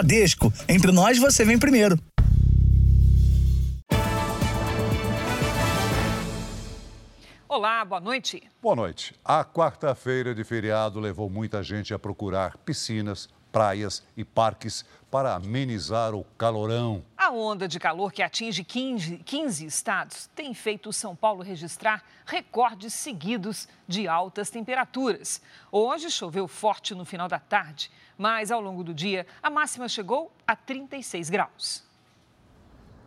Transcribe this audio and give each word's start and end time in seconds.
Bradesco. 0.00 0.50
Entre 0.66 0.90
nós, 0.90 1.18
você 1.18 1.44
vem 1.44 1.58
primeiro. 1.58 1.98
Olá, 7.46 7.84
boa 7.84 8.00
noite. 8.00 8.42
Boa 8.62 8.74
noite. 8.74 9.14
A 9.22 9.44
quarta-feira 9.44 10.34
de 10.34 10.42
feriado 10.42 10.98
levou 10.98 11.28
muita 11.28 11.62
gente 11.62 11.92
a 11.92 11.98
procurar 11.98 12.56
piscinas, 12.58 13.28
praias 13.52 14.02
e 14.16 14.24
parques 14.24 14.84
para 15.10 15.34
amenizar 15.34 16.14
o 16.14 16.24
calorão. 16.38 17.02
A 17.16 17.30
onda 17.30 17.68
de 17.68 17.78
calor 17.78 18.12
que 18.12 18.22
atinge 18.22 18.64
15, 18.64 19.18
15, 19.18 19.66
estados 19.66 20.30
tem 20.34 20.54
feito 20.54 20.92
São 20.92 21.14
Paulo 21.14 21.42
registrar 21.42 22.02
recordes 22.24 22.94
seguidos 22.94 23.68
de 23.86 24.08
altas 24.08 24.48
temperaturas. 24.50 25.42
Hoje 25.70 26.10
choveu 26.10 26.46
forte 26.46 26.94
no 26.94 27.04
final 27.04 27.28
da 27.28 27.38
tarde, 27.38 27.90
mas 28.20 28.50
ao 28.50 28.60
longo 28.60 28.84
do 28.84 28.92
dia 28.92 29.26
a 29.42 29.48
máxima 29.48 29.88
chegou 29.88 30.30
a 30.46 30.54
36 30.54 31.30
graus. 31.30 31.82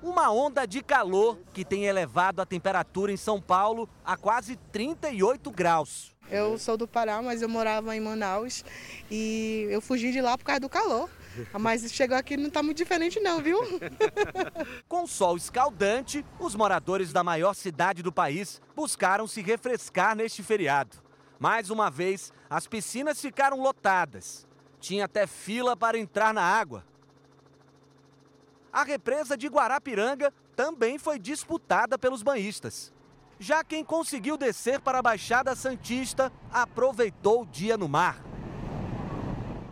Uma 0.02 0.32
onda 0.32 0.66
de 0.66 0.82
calor 0.82 1.38
que 1.54 1.64
tem 1.64 1.86
elevado 1.86 2.42
a 2.42 2.46
temperatura 2.48 3.12
em 3.12 3.16
São 3.16 3.40
Paulo 3.40 3.88
a 4.04 4.18
quase 4.18 4.56
38 4.72 5.52
graus. 5.52 6.16
Eu 6.32 6.58
sou 6.58 6.76
do 6.76 6.88
Pará, 6.88 7.22
mas 7.22 7.44
eu 7.44 7.48
morava 7.48 7.96
em 7.96 8.00
Manaus 8.00 8.66
e 9.12 9.68
eu 9.70 9.82
fugi 9.82 10.12
de 10.12 10.20
lá 10.20 10.36
por 10.36 10.46
causa 10.46 10.62
do 10.62 10.68
calor. 10.68 11.08
Mas 11.60 11.94
chegou 11.94 12.18
aqui 12.18 12.36
não 12.36 12.48
está 12.48 12.64
muito 12.64 12.78
diferente 12.78 13.20
não, 13.20 13.40
viu? 13.40 13.60
Com 14.90 15.06
sol 15.06 15.38
escaldante, 15.38 16.26
os 16.40 16.56
moradores 16.56 17.14
da 17.14 17.24
maior 17.24 17.54
cidade 17.54 18.02
do 18.02 18.12
país 18.12 18.60
buscaram 18.76 19.28
se 19.28 19.44
refrescar 19.44 20.16
neste 20.16 20.42
feriado. 20.42 20.98
Mais 21.40 21.70
uma 21.70 21.92
vez, 21.92 22.34
as 22.50 22.66
piscinas 22.66 23.22
ficaram 23.22 23.62
lotadas. 23.62 24.48
Tinha 24.84 25.06
até 25.06 25.26
fila 25.26 25.78
para 25.78 25.98
entrar 25.98 26.34
na 26.34 26.42
água. 26.42 26.84
A 28.70 28.84
represa 28.84 29.38
de 29.38 29.48
Guarapiranga 29.48 30.34
também 30.58 31.00
foi 31.00 31.18
disputada 31.18 31.98
pelos 31.98 32.22
banhistas. 32.22 32.92
Já 33.40 33.64
quem 33.64 33.82
conseguiu 33.82 34.36
descer 34.36 34.82
para 34.82 35.00
a 35.00 35.02
Baixada 35.02 35.56
Santista 35.56 36.34
aproveitou 36.52 37.44
o 37.44 37.46
dia 37.46 37.78
no 37.78 37.88
mar. 37.88 38.22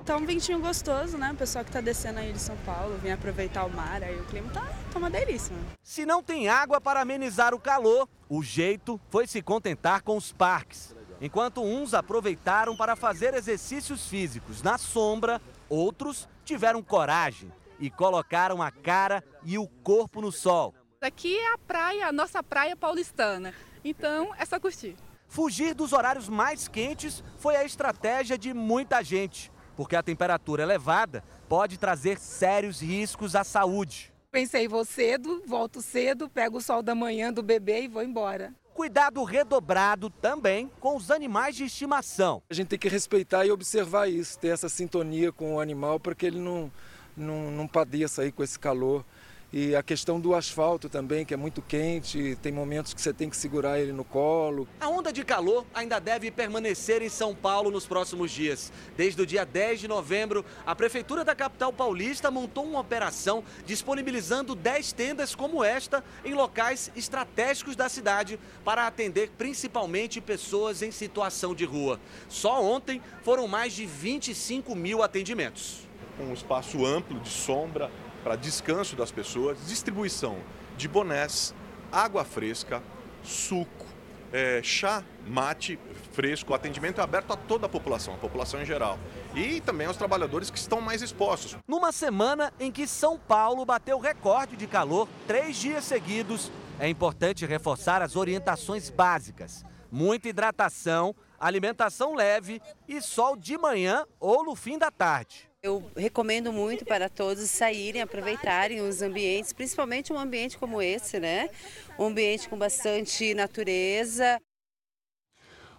Tá 0.05 0.15
um 0.15 0.25
ventinho 0.25 0.61
gostoso, 0.61 1.17
né? 1.17 1.33
O 1.33 1.35
pessoal 1.35 1.65
que 1.65 1.71
tá 1.71 1.81
descendo 1.81 2.19
aí 2.19 2.31
de 2.31 2.39
São 2.39 2.55
Paulo 2.65 2.97
vem 2.97 3.11
aproveitar 3.11 3.65
o 3.65 3.69
mar, 3.69 4.01
aí 4.01 4.17
o 4.17 4.23
clima 4.27 4.49
tá, 4.53 4.65
tá 4.93 4.97
uma 4.97 5.09
delícia. 5.09 5.53
Se 5.83 6.05
não 6.05 6.23
tem 6.23 6.47
água 6.47 6.79
para 6.79 7.01
amenizar 7.01 7.53
o 7.53 7.59
calor, 7.59 8.07
o 8.29 8.41
jeito 8.41 8.97
foi 9.09 9.27
se 9.27 9.41
contentar 9.41 10.03
com 10.03 10.15
os 10.15 10.31
parques. 10.31 10.95
Enquanto 11.21 11.61
uns 11.61 11.93
aproveitaram 11.93 12.75
para 12.75 12.95
fazer 12.95 13.35
exercícios 13.35 14.07
físicos 14.07 14.63
na 14.63 14.79
sombra, 14.79 15.39
outros 15.69 16.27
tiveram 16.43 16.81
coragem 16.81 17.53
e 17.79 17.91
colocaram 17.91 18.59
a 18.59 18.71
cara 18.71 19.23
e 19.43 19.55
o 19.55 19.67
corpo 19.67 20.19
no 20.19 20.31
sol. 20.31 20.73
Aqui 20.99 21.37
é 21.37 21.53
a 21.53 21.57
praia, 21.59 22.07
a 22.07 22.11
nossa 22.11 22.41
praia 22.41 22.75
paulistana. 22.75 23.53
Então 23.85 24.33
é 24.35 24.43
só 24.45 24.59
curtir. 24.59 24.95
Fugir 25.27 25.75
dos 25.75 25.93
horários 25.93 26.27
mais 26.27 26.67
quentes 26.67 27.23
foi 27.37 27.55
a 27.55 27.63
estratégia 27.63 28.35
de 28.35 28.51
muita 28.51 29.03
gente, 29.03 29.51
porque 29.75 29.95
a 29.95 30.03
temperatura 30.03 30.63
elevada 30.63 31.23
pode 31.47 31.77
trazer 31.77 32.17
sérios 32.17 32.81
riscos 32.81 33.35
à 33.35 33.43
saúde. 33.43 34.11
Pensei, 34.31 34.67
vou 34.67 34.83
cedo, 34.83 35.43
volto 35.45 35.81
cedo, 35.81 36.27
pego 36.29 36.57
o 36.57 36.61
sol 36.61 36.81
da 36.81 36.95
manhã 36.95 37.31
do 37.31 37.43
bebê 37.43 37.83
e 37.83 37.87
vou 37.87 38.01
embora. 38.01 38.55
Cuidado 38.73 39.23
redobrado 39.23 40.09
também 40.09 40.71
com 40.79 40.95
os 40.95 41.11
animais 41.11 41.55
de 41.55 41.65
estimação. 41.65 42.41
A 42.49 42.53
gente 42.53 42.69
tem 42.69 42.79
que 42.79 42.89
respeitar 42.89 43.45
e 43.45 43.51
observar 43.51 44.09
isso, 44.09 44.39
ter 44.39 44.49
essa 44.49 44.69
sintonia 44.69 45.31
com 45.31 45.55
o 45.55 45.59
animal 45.59 45.99
para 45.99 46.15
que 46.15 46.25
ele 46.25 46.39
não 46.39 46.71
não, 47.15 47.51
não 47.51 47.67
padeça 47.67 48.21
aí 48.21 48.31
com 48.31 48.43
esse 48.43 48.57
calor. 48.57 49.05
E 49.53 49.75
a 49.75 49.83
questão 49.83 50.17
do 50.17 50.33
asfalto 50.33 50.87
também, 50.87 51.25
que 51.25 51.33
é 51.33 51.37
muito 51.37 51.61
quente, 51.61 52.37
tem 52.41 52.53
momentos 52.53 52.93
que 52.93 53.01
você 53.01 53.11
tem 53.11 53.29
que 53.29 53.35
segurar 53.35 53.81
ele 53.81 53.91
no 53.91 54.05
colo. 54.05 54.65
A 54.79 54.87
onda 54.87 55.11
de 55.11 55.25
calor 55.25 55.65
ainda 55.73 55.99
deve 55.99 56.31
permanecer 56.31 57.01
em 57.01 57.09
São 57.09 57.35
Paulo 57.35 57.69
nos 57.69 57.85
próximos 57.85 58.31
dias. 58.31 58.71
Desde 58.95 59.21
o 59.21 59.25
dia 59.25 59.45
10 59.45 59.81
de 59.81 59.87
novembro, 59.89 60.45
a 60.65 60.73
Prefeitura 60.73 61.25
da 61.25 61.35
capital 61.35 61.73
paulista 61.73 62.31
montou 62.31 62.63
uma 62.63 62.79
operação 62.79 63.43
disponibilizando 63.65 64.55
10 64.55 64.93
tendas 64.93 65.35
como 65.35 65.61
esta 65.61 66.01
em 66.23 66.33
locais 66.33 66.89
estratégicos 66.95 67.75
da 67.75 67.89
cidade 67.89 68.39
para 68.63 68.87
atender 68.87 69.31
principalmente 69.37 70.21
pessoas 70.21 70.81
em 70.81 70.91
situação 70.91 71.53
de 71.53 71.65
rua. 71.65 71.99
Só 72.29 72.63
ontem 72.63 73.01
foram 73.21 73.49
mais 73.49 73.73
de 73.73 73.85
25 73.85 74.73
mil 74.73 75.03
atendimentos 75.03 75.91
um 76.19 76.33
espaço 76.33 76.85
amplo 76.85 77.19
de 77.19 77.29
sombra 77.29 77.89
para 78.23 78.35
descanso 78.35 78.95
das 78.95 79.11
pessoas, 79.11 79.57
distribuição 79.67 80.37
de 80.77 80.87
bonés, 80.87 81.53
água 81.91 82.23
fresca, 82.23 82.81
suco, 83.23 83.85
é, 84.31 84.61
chá, 84.63 85.03
mate 85.27 85.77
fresco, 86.13 86.53
atendimento 86.53 86.99
é 87.01 87.03
aberto 87.03 87.31
a 87.31 87.35
toda 87.35 87.65
a 87.65 87.69
população, 87.69 88.13
a 88.13 88.17
população 88.17 88.61
em 88.61 88.65
geral. 88.65 88.97
E 89.35 89.61
também 89.61 89.87
aos 89.87 89.97
trabalhadores 89.97 90.49
que 90.49 90.57
estão 90.57 90.81
mais 90.81 91.01
expostos. 91.01 91.57
Numa 91.67 91.91
semana 91.91 92.53
em 92.59 92.71
que 92.71 92.87
São 92.87 93.17
Paulo 93.17 93.65
bateu 93.65 93.99
recorde 93.99 94.55
de 94.55 94.67
calor 94.67 95.07
três 95.27 95.57
dias 95.57 95.83
seguidos, 95.83 96.51
é 96.79 96.87
importante 96.87 97.45
reforçar 97.45 98.01
as 98.01 98.15
orientações 98.15 98.89
básicas. 98.89 99.63
Muita 99.91 100.29
hidratação, 100.29 101.13
alimentação 101.39 102.15
leve 102.15 102.61
e 102.87 103.01
sol 103.01 103.35
de 103.35 103.57
manhã 103.57 104.05
ou 104.19 104.43
no 104.43 104.55
fim 104.55 104.77
da 104.77 104.89
tarde. 104.89 105.50
Eu 105.63 105.91
recomendo 105.95 106.51
muito 106.51 106.83
para 106.83 107.07
todos 107.07 107.47
saírem, 107.51 108.01
aproveitarem 108.01 108.81
os 108.81 109.03
ambientes, 109.03 109.53
principalmente 109.53 110.11
um 110.11 110.17
ambiente 110.17 110.57
como 110.57 110.81
esse, 110.81 111.19
né? 111.19 111.51
Um 111.99 112.05
ambiente 112.05 112.49
com 112.49 112.57
bastante 112.57 113.35
natureza. 113.35 114.41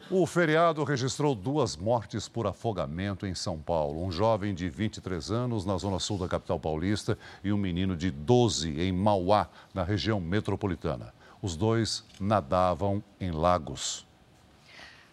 O 0.08 0.24
feriado 0.24 0.84
registrou 0.84 1.34
duas 1.34 1.76
mortes 1.76 2.28
por 2.28 2.46
afogamento 2.46 3.26
em 3.26 3.34
São 3.34 3.58
Paulo. 3.58 4.04
Um 4.04 4.12
jovem 4.12 4.54
de 4.54 4.70
23 4.70 5.32
anos 5.32 5.66
na 5.66 5.76
zona 5.76 5.98
sul 5.98 6.16
da 6.16 6.28
capital 6.28 6.60
paulista 6.60 7.18
e 7.42 7.52
um 7.52 7.58
menino 7.58 7.96
de 7.96 8.08
12 8.08 8.80
em 8.80 8.92
Mauá, 8.92 9.50
na 9.74 9.82
região 9.82 10.20
metropolitana. 10.20 11.12
Os 11.42 11.56
dois 11.56 12.04
nadavam 12.20 13.02
em 13.18 13.32
lagos. 13.32 14.06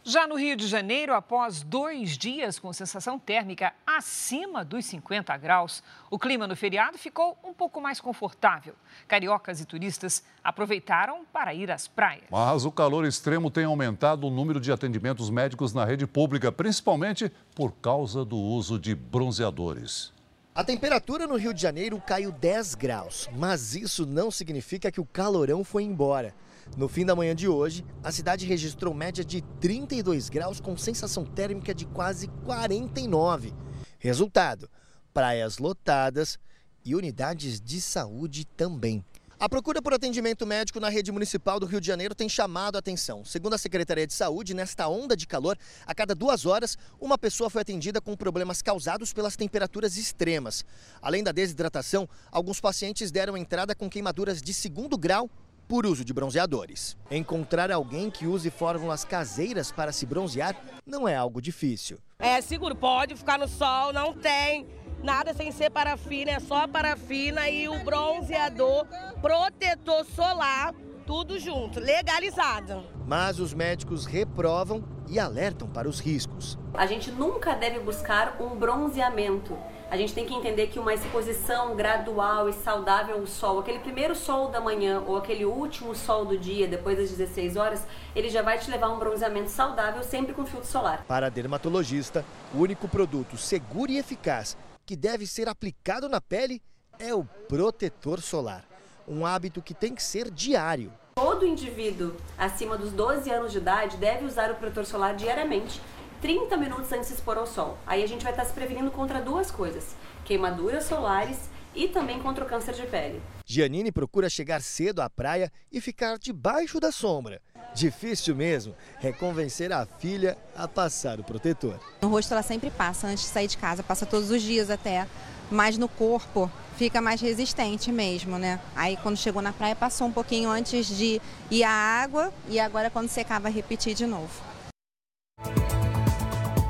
Já 0.04 0.26
no 0.26 0.36
Rio 0.36 0.56
de 0.56 0.66
Janeiro, 0.66 1.14
após 1.14 1.62
dois 1.62 2.18
dias 2.18 2.58
com 2.58 2.72
sensação 2.72 3.20
térmica 3.20 3.74
acima 3.86 4.64
dos 4.64 4.86
50 4.86 5.36
graus, 5.38 5.84
o 6.10 6.18
clima 6.18 6.48
no 6.48 6.56
feriado 6.56 6.98
ficou 6.98 7.38
um 7.44 7.54
pouco 7.54 7.82
mais 7.82 8.00
confortável. 8.00 8.74
Cariocas 9.10 9.60
e 9.60 9.66
turistas 9.66 10.24
aproveitaram 10.42 11.26
para 11.34 11.54
ir 11.54 11.70
às 11.70 11.88
praias. 11.88 12.24
Mas 12.32 12.64
o 12.64 12.72
calor 12.72 13.06
extremo 13.06 13.52
tem 13.52 13.66
aumentado 13.66 14.26
o 14.26 14.32
número 14.32 14.60
de 14.60 14.72
atendimentos 14.72 15.30
médicos 15.30 15.74
na 15.74 15.84
rede 15.84 16.08
pública, 16.08 16.50
principalmente 16.50 17.30
por 17.54 17.74
causa 17.74 18.24
do 18.24 18.38
uso 18.38 18.80
de 18.80 18.96
bronzeadores. 18.96 20.14
A 20.56 20.64
temperatura 20.64 21.28
no 21.28 21.36
Rio 21.36 21.54
de 21.54 21.62
Janeiro 21.62 22.02
caiu 22.06 22.32
10 22.32 22.76
graus, 22.76 23.30
mas 23.36 23.76
isso 23.76 24.06
não 24.06 24.32
significa 24.32 24.92
que 24.92 25.02
o 25.02 25.06
calorão 25.06 25.64
foi 25.64 25.84
embora. 25.84 26.34
No 26.78 26.88
fim 26.88 27.06
da 27.06 27.16
manhã 27.16 27.36
de 27.36 27.48
hoje, 27.48 27.84
a 28.04 28.12
cidade 28.12 28.46
registrou 28.46 28.94
média 28.94 29.24
de 29.24 29.42
32 29.60 30.30
graus 30.30 30.60
com 30.60 30.78
sensação 30.78 31.26
térmica 31.26 31.74
de 31.74 31.86
quase 31.86 32.28
49. 32.46 33.54
Resultado: 33.98 34.70
praias 35.14 35.58
lotadas 35.58 36.38
e 36.86 36.96
unidades 36.96 37.60
de 37.60 37.82
saúde 37.82 38.46
também. 38.46 39.04
A 39.42 39.48
procura 39.48 39.82
por 39.82 39.94
atendimento 39.94 40.46
médico 40.46 40.82
na 40.82 40.90
rede 40.90 41.14
municipal 41.14 41.62
do 41.62 41.66
Rio 41.66 41.80
de 41.80 41.88
Janeiro 41.88 42.14
tem 42.14 42.28
chamado 42.28 42.76
a 42.76 42.80
atenção. 42.80 43.24
Segundo 43.24 43.54
a 43.54 43.58
Secretaria 43.58 44.06
de 44.06 44.14
Saúde, 44.14 44.54
nesta 44.54 44.90
onda 44.90 45.16
de 45.16 45.26
calor, 45.26 45.58
a 45.86 45.96
cada 45.96 46.14
duas 46.14 46.46
horas, 46.46 46.78
uma 47.00 47.18
pessoa 47.18 47.50
foi 47.50 47.62
atendida 47.62 48.02
com 48.02 48.18
problemas 48.18 48.62
causados 48.62 49.14
pelas 49.14 49.38
temperaturas 49.38 49.96
extremas. 49.96 50.66
Além 51.02 51.24
da 51.24 51.32
desidratação, 51.32 52.08
alguns 52.30 52.60
pacientes 52.60 53.12
deram 53.12 53.38
entrada 53.38 53.74
com 53.74 53.90
queimaduras 53.90 54.42
de 54.42 54.54
segundo 54.54 54.98
grau 54.98 55.30
por 55.70 55.86
uso 55.86 56.04
de 56.04 56.12
bronzeadores. 56.12 56.98
Encontrar 57.12 57.72
alguém 57.72 58.10
que 58.10 58.26
use 58.26 58.50
fórmulas 58.50 59.06
caseiras 59.06 59.72
para 59.72 59.92
se 59.92 60.04
bronzear 60.04 60.60
não 60.84 61.08
é 61.08 61.16
algo 61.16 61.40
difícil. 61.40 62.00
É 62.18 62.42
seguro, 62.42 62.76
pode 62.76 63.16
ficar 63.16 63.38
no 63.38 63.48
sol, 63.48 63.94
não 63.94 64.12
tem 64.12 64.68
nada 65.04 65.32
sem 65.32 65.52
ser 65.52 65.70
parafina, 65.70 66.32
é 66.32 66.40
só 66.40 66.68
parafina 66.68 67.48
e 67.48 67.70
o 67.70 67.84
bronzeador, 67.84 68.88
protetor 69.22 70.04
solar, 70.06 70.74
tudo 71.06 71.40
junto, 71.40 71.80
legalizado. 71.80 72.84
Mas 73.06 73.40
os 73.40 73.54
médicos 73.54 74.08
reprovam 74.08 74.84
e 75.08 75.20
alertam 75.20 75.68
para 75.68 75.88
os 75.88 76.00
riscos. 76.00 76.58
A 76.74 76.88
gente 76.88 77.12
nunca 77.12 77.54
deve 77.54 77.80
buscar 77.80 78.42
um 78.42 78.56
bronzeamento 78.56 79.56
a 79.92 79.98
gente 79.98 80.14
tem 80.14 80.26
que 80.26 80.34
entender 80.34 80.68
que 80.68 80.78
uma 80.78 80.94
exposição 80.94 81.76
gradual 81.76 82.48
e 82.48 82.54
saudável 82.54 83.18
ao 83.18 83.26
sol, 83.26 83.60
aquele 83.60 83.80
primeiro 83.80 84.16
sol 84.16 84.50
da 84.50 84.62
manhã 84.62 85.04
ou 85.06 85.18
aquele 85.18 85.46
último 85.46 85.96
sol 85.96 86.26
do 86.26 86.38
dia, 86.38 86.68
depois 86.68 86.98
das 86.98 87.10
16 87.10 87.56
horas, 87.56 87.84
ele 88.16 88.30
já 88.30 88.44
vai 88.44 88.60
te 88.60 88.70
levar 88.70 88.88
a 88.88 88.94
um 88.94 89.00
bronzeamento 89.00 89.50
saudável, 89.50 90.04
sempre 90.04 90.34
com 90.34 90.46
filtro 90.46 90.70
solar. 90.70 91.04
Para 91.08 91.26
a 91.26 91.30
dermatologista, 91.30 92.24
o 92.54 92.60
único 92.60 92.88
produto 92.88 93.36
seguro 93.36 93.92
e 93.92 93.98
eficaz 93.98 94.56
que 94.86 94.96
deve 94.96 95.26
ser 95.26 95.50
aplicado 95.50 96.08
na 96.08 96.22
pele 96.22 96.62
é 97.00 97.14
o 97.14 97.24
protetor 97.48 98.22
solar. 98.22 98.64
Um 99.08 99.26
hábito 99.26 99.60
que 99.60 99.74
tem 99.74 99.96
que 99.96 100.04
ser 100.04 100.30
diário. 100.30 100.94
Todo 101.16 101.46
indivíduo 101.46 102.16
acima 102.38 102.78
dos 102.78 102.92
12 102.92 103.30
anos 103.32 103.52
de 103.52 103.58
idade 103.58 103.98
deve 103.98 104.26
usar 104.26 104.52
o 104.52 104.56
protetor 104.56 104.86
solar 104.86 105.16
diariamente, 105.16 105.82
30 106.22 106.58
minutos 106.58 106.92
antes 106.92 107.08
de 107.08 107.16
expor 107.16 107.38
ao 107.38 107.48
sol. 107.48 107.78
Aí 107.86 108.04
a 108.04 108.08
gente 108.08 108.24
vai 108.24 108.34
estar 108.34 108.46
se 108.46 108.54
prevenindo 108.54 108.92
contra 108.92 109.22
duas 109.22 109.50
coisas: 109.50 109.96
queimaduras 110.26 110.86
solares 110.86 111.38
e 111.76 111.88
também 111.88 112.20
contra 112.20 112.44
o 112.44 112.48
câncer 112.48 112.74
de 112.74 112.86
pele. 112.88 113.22
Giannini 113.46 113.92
procura 113.92 114.30
chegar 114.30 114.62
cedo 114.62 115.02
à 115.02 115.10
praia 115.10 115.52
e 115.72 115.80
ficar 115.80 116.18
debaixo 116.18 116.80
da 116.80 116.92
sombra. 116.92 117.42
Difícil 117.74 118.36
mesmo 118.36 118.76
é 119.02 119.12
convencer 119.12 119.72
a 119.72 119.86
filha 119.86 120.38
a 120.56 120.68
passar 120.68 121.20
o 121.20 121.24
protetor. 121.24 121.80
No 122.02 122.10
rosto 122.10 122.34
ela 122.34 122.42
sempre 122.42 122.72
passa 122.72 123.08
antes 123.08 123.24
de 123.24 123.30
sair 123.30 123.48
de 123.48 123.58
casa, 123.58 123.84
passa 123.84 124.06
todos 124.06 124.32
os 124.32 124.42
dias 124.42 124.70
até, 124.70 125.08
mas 125.52 125.78
no 125.78 125.88
corpo 125.88 126.52
fica 126.78 127.00
mais 127.00 127.22
resistente 127.22 127.92
mesmo, 127.92 128.40
né? 128.40 128.60
Aí 128.76 128.98
quando 128.98 129.18
chegou 129.18 129.42
na 129.42 129.54
praia 129.54 129.76
passou 129.76 130.08
um 130.08 130.12
pouquinho 130.12 130.50
antes 130.50 130.88
de 130.88 131.22
ir 131.52 131.64
à 131.64 131.72
água 131.72 132.34
e 132.48 132.60
agora 132.60 132.90
quando 132.90 133.10
secava 133.10 133.50
repetir 133.50 133.94
de 133.94 134.08
novo. 134.08 134.50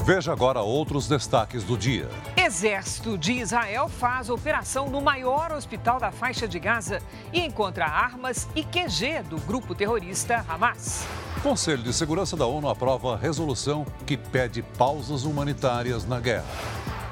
Veja 0.09 0.33
agora 0.33 0.61
outros 0.61 1.07
destaques 1.07 1.63
do 1.63 1.77
dia. 1.77 2.09
Exército 2.35 3.15
de 3.15 3.33
Israel 3.33 3.87
faz 3.87 4.27
operação 4.27 4.89
no 4.89 4.99
maior 4.99 5.51
hospital 5.51 5.99
da 5.99 6.11
faixa 6.11 6.47
de 6.47 6.57
Gaza 6.57 6.99
e 7.31 7.41
encontra 7.41 7.85
armas 7.85 8.47
e 8.55 8.63
QG 8.63 9.21
do 9.29 9.37
grupo 9.41 9.75
terrorista 9.75 10.43
Hamas. 10.49 11.05
Conselho 11.43 11.83
de 11.83 11.93
Segurança 11.93 12.35
da 12.35 12.47
ONU 12.47 12.67
aprova 12.67 13.15
resolução 13.15 13.85
que 14.07 14.17
pede 14.17 14.63
pausas 14.63 15.25
humanitárias 15.25 16.07
na 16.07 16.19
guerra. 16.19 16.43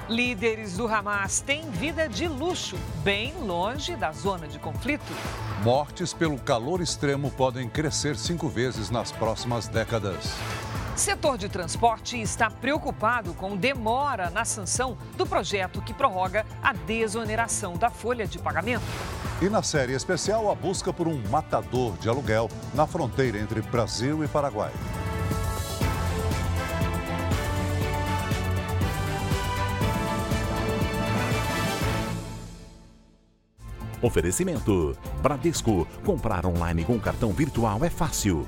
Líderes 0.09 0.77
do 0.77 0.87
Hamas 0.87 1.39
têm 1.39 1.69
vida 1.69 2.09
de 2.09 2.27
luxo, 2.27 2.77
bem 3.03 3.31
longe 3.41 3.95
da 3.95 4.11
zona 4.11 4.47
de 4.47 4.57
conflito. 4.57 5.13
Mortes 5.63 6.13
pelo 6.13 6.39
calor 6.39 6.81
extremo 6.81 7.29
podem 7.29 7.69
crescer 7.69 8.15
cinco 8.15 8.49
vezes 8.49 8.89
nas 8.89 9.11
próximas 9.11 9.67
décadas. 9.67 10.33
Setor 10.97 11.37
de 11.37 11.47
transporte 11.47 12.19
está 12.19 12.49
preocupado 12.49 13.31
com 13.35 13.55
demora 13.55 14.31
na 14.31 14.43
sanção 14.43 14.97
do 15.15 15.27
projeto 15.27 15.79
que 15.79 15.93
prorroga 15.93 16.43
a 16.61 16.73
desoneração 16.73 17.77
da 17.77 17.91
folha 17.91 18.25
de 18.25 18.39
pagamento. 18.39 18.83
E 19.39 19.47
na 19.47 19.61
série 19.61 19.93
especial, 19.93 20.49
a 20.49 20.55
busca 20.55 20.91
por 20.91 21.07
um 21.07 21.21
matador 21.29 21.95
de 21.97 22.09
aluguel 22.09 22.49
na 22.73 22.87
fronteira 22.87 23.37
entre 23.37 23.61
Brasil 23.61 24.23
e 24.23 24.27
Paraguai. 24.27 24.71
Oferecimento: 34.01 34.97
Bradesco. 35.21 35.87
Comprar 36.03 36.43
online 36.47 36.83
com 36.83 36.99
cartão 36.99 37.31
virtual 37.31 37.85
é 37.85 37.89
fácil. 37.89 38.47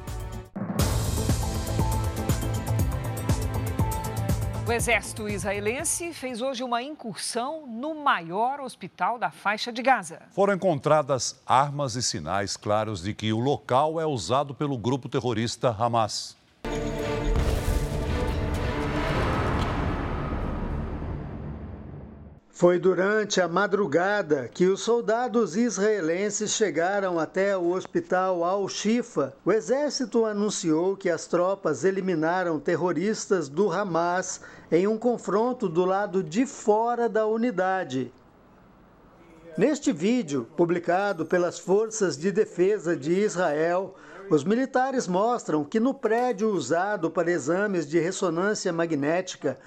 O 4.69 4.71
exército 4.71 5.27
israelense 5.27 6.13
fez 6.13 6.43
hoje 6.43 6.63
uma 6.63 6.79
incursão 6.79 7.65
no 7.65 7.95
maior 7.95 8.59
hospital 8.59 9.17
da 9.17 9.31
faixa 9.31 9.71
de 9.71 9.81
Gaza. 9.81 10.21
Foram 10.29 10.53
encontradas 10.53 11.41
armas 11.43 11.95
e 11.95 12.03
sinais 12.03 12.55
claros 12.55 13.01
de 13.01 13.15
que 13.15 13.33
o 13.33 13.39
local 13.39 13.99
é 13.99 14.05
usado 14.05 14.53
pelo 14.53 14.77
grupo 14.77 15.09
terrorista 15.09 15.69
Hamas. 15.69 16.37
Foi 22.59 22.77
durante 22.77 23.39
a 23.39 23.47
madrugada 23.47 24.49
que 24.53 24.65
os 24.65 24.81
soldados 24.81 25.55
israelenses 25.55 26.51
chegaram 26.51 27.17
até 27.17 27.55
o 27.55 27.69
hospital 27.69 28.43
Al-Shifa. 28.43 29.33
O 29.45 29.51
exército 29.53 30.25
anunciou 30.25 30.97
que 30.97 31.09
as 31.09 31.25
tropas 31.25 31.85
eliminaram 31.85 32.59
terroristas 32.59 33.47
do 33.47 33.71
Hamas 33.71 34.41
em 34.69 34.87
um 34.87 34.97
confronto 34.97 35.69
do 35.69 35.85
lado 35.85 36.21
de 36.21 36.45
fora 36.45 37.07
da 37.07 37.25
unidade. 37.25 38.11
Neste 39.57 39.93
vídeo, 39.93 40.45
publicado 40.57 41.25
pelas 41.25 41.57
Forças 41.57 42.17
de 42.17 42.29
Defesa 42.29 42.93
de 42.93 43.13
Israel, 43.13 43.95
os 44.29 44.43
militares 44.43 45.07
mostram 45.07 45.63
que 45.63 45.79
no 45.79 45.93
prédio 45.93 46.49
usado 46.49 47.09
para 47.09 47.31
exames 47.31 47.87
de 47.87 47.99
ressonância 47.99 48.71
magnética, 48.71 49.57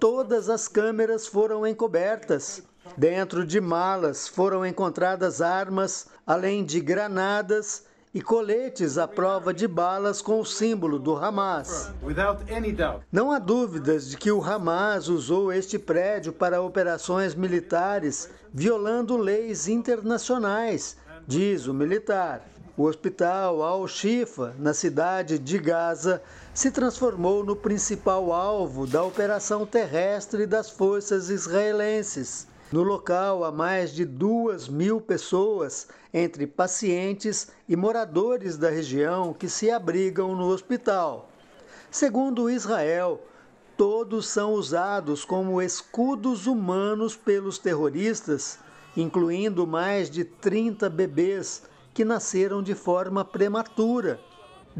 todas 0.00 0.48
as 0.48 0.66
câmeras 0.66 1.26
foram 1.26 1.66
encobertas. 1.66 2.62
Dentro 2.96 3.46
de 3.46 3.60
malas 3.60 4.26
foram 4.26 4.64
encontradas 4.64 5.42
armas, 5.42 6.08
além 6.26 6.64
de 6.64 6.80
granadas 6.80 7.84
e 8.12 8.22
coletes 8.22 8.96
à 8.96 9.06
prova 9.06 9.52
de 9.52 9.68
balas 9.68 10.22
com 10.22 10.40
o 10.40 10.44
símbolo 10.44 10.98
do 10.98 11.14
Hamas. 11.14 11.92
Não 13.12 13.30
há 13.30 13.38
dúvidas 13.38 14.08
de 14.08 14.16
que 14.16 14.32
o 14.32 14.42
Hamas 14.42 15.06
usou 15.08 15.52
este 15.52 15.78
prédio 15.78 16.32
para 16.32 16.62
operações 16.62 17.34
militares, 17.34 18.30
violando 18.52 19.18
leis 19.18 19.68
internacionais, 19.68 20.96
diz 21.28 21.66
o 21.66 21.74
militar. 21.74 22.48
O 22.76 22.84
hospital 22.84 23.62
Al-Shifa, 23.62 24.54
na 24.58 24.72
cidade 24.72 25.38
de 25.38 25.58
Gaza, 25.58 26.22
se 26.60 26.70
transformou 26.70 27.42
no 27.42 27.56
principal 27.56 28.34
alvo 28.34 28.86
da 28.86 29.02
operação 29.02 29.64
terrestre 29.64 30.44
das 30.44 30.68
forças 30.68 31.30
israelenses. 31.30 32.46
No 32.70 32.82
local, 32.82 33.44
há 33.44 33.50
mais 33.50 33.94
de 33.94 34.04
duas 34.04 34.68
mil 34.68 35.00
pessoas, 35.00 35.88
entre 36.12 36.46
pacientes 36.46 37.48
e 37.66 37.74
moradores 37.74 38.58
da 38.58 38.68
região, 38.68 39.32
que 39.32 39.48
se 39.48 39.70
abrigam 39.70 40.36
no 40.36 40.48
hospital. 40.48 41.30
Segundo 41.90 42.50
Israel, 42.50 43.22
todos 43.74 44.28
são 44.28 44.52
usados 44.52 45.24
como 45.24 45.62
escudos 45.62 46.46
humanos 46.46 47.16
pelos 47.16 47.58
terroristas, 47.58 48.58
incluindo 48.94 49.66
mais 49.66 50.10
de 50.10 50.26
30 50.26 50.90
bebês 50.90 51.62
que 51.94 52.04
nasceram 52.04 52.62
de 52.62 52.74
forma 52.74 53.24
prematura. 53.24 54.20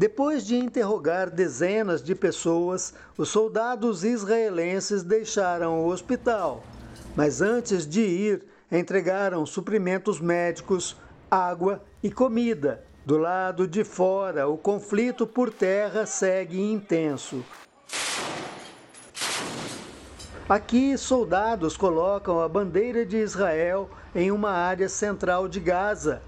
Depois 0.01 0.47
de 0.47 0.55
interrogar 0.55 1.29
dezenas 1.29 2.01
de 2.01 2.15
pessoas, 2.15 2.91
os 3.15 3.29
soldados 3.29 4.03
israelenses 4.03 5.03
deixaram 5.03 5.79
o 5.79 5.89
hospital. 5.89 6.63
Mas 7.15 7.39
antes 7.39 7.85
de 7.85 8.01
ir, 8.01 8.43
entregaram 8.71 9.45
suprimentos 9.45 10.19
médicos, 10.19 10.97
água 11.29 11.83
e 12.01 12.09
comida. 12.09 12.83
Do 13.05 13.19
lado 13.19 13.67
de 13.67 13.83
fora, 13.83 14.47
o 14.47 14.57
conflito 14.57 15.27
por 15.27 15.53
terra 15.53 16.07
segue 16.07 16.59
intenso. 16.59 17.45
Aqui, 20.49 20.97
soldados 20.97 21.77
colocam 21.77 22.41
a 22.41 22.49
bandeira 22.49 23.05
de 23.05 23.17
Israel 23.17 23.87
em 24.15 24.31
uma 24.31 24.49
área 24.49 24.89
central 24.89 25.47
de 25.47 25.59
Gaza. 25.59 26.23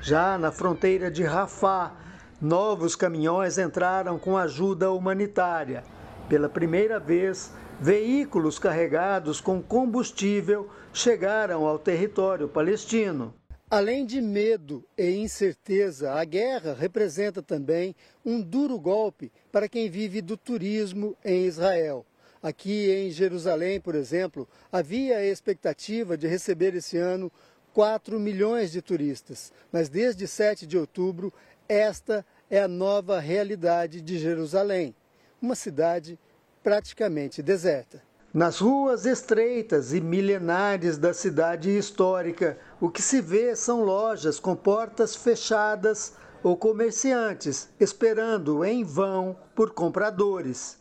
Já 0.00 0.36
na 0.36 0.50
fronteira 0.50 1.12
de 1.12 1.22
Rafah, 1.22 2.02
novos 2.42 2.96
caminhões 2.96 3.56
entraram 3.56 4.18
com 4.18 4.36
ajuda 4.36 4.90
humanitária. 4.90 5.84
Pela 6.28 6.48
primeira 6.48 6.98
vez, 6.98 7.52
veículos 7.80 8.58
carregados 8.58 9.40
com 9.40 9.62
combustível 9.62 10.68
chegaram 10.92 11.64
ao 11.64 11.78
território 11.78 12.48
palestino. 12.48 13.32
Além 13.70 14.04
de 14.04 14.20
medo 14.20 14.84
e 14.98 15.12
incerteza, 15.12 16.14
a 16.14 16.24
guerra 16.24 16.74
representa 16.74 17.40
também 17.40 17.94
um 18.24 18.40
duro 18.40 18.78
golpe 18.78 19.30
para 19.52 19.68
quem 19.68 19.88
vive 19.88 20.20
do 20.20 20.36
turismo 20.36 21.16
em 21.24 21.46
Israel. 21.46 22.04
Aqui 22.42 22.90
em 22.90 23.08
Jerusalém, 23.12 23.80
por 23.80 23.94
exemplo, 23.94 24.48
havia 24.70 25.18
a 25.18 25.24
expectativa 25.24 26.16
de 26.16 26.26
receber 26.26 26.74
esse 26.74 26.98
ano 26.98 27.30
4 27.72 28.18
milhões 28.18 28.72
de 28.72 28.82
turistas. 28.82 29.52
Mas 29.70 29.88
desde 29.88 30.26
7 30.26 30.66
de 30.66 30.76
outubro, 30.76 31.32
esta 31.68 32.26
é 32.52 32.60
a 32.60 32.68
nova 32.68 33.18
realidade 33.18 34.02
de 34.02 34.18
Jerusalém, 34.18 34.94
uma 35.40 35.54
cidade 35.54 36.18
praticamente 36.62 37.42
deserta. 37.42 38.02
Nas 38.32 38.58
ruas 38.58 39.06
estreitas 39.06 39.94
e 39.94 40.02
milenares 40.02 40.98
da 40.98 41.14
cidade 41.14 41.74
histórica, 41.74 42.58
o 42.78 42.90
que 42.90 43.00
se 43.00 43.22
vê 43.22 43.56
são 43.56 43.82
lojas 43.82 44.38
com 44.38 44.54
portas 44.54 45.16
fechadas 45.16 46.12
ou 46.42 46.54
comerciantes 46.54 47.70
esperando 47.80 48.62
em 48.66 48.84
vão 48.84 49.34
por 49.54 49.70
compradores. 49.70 50.76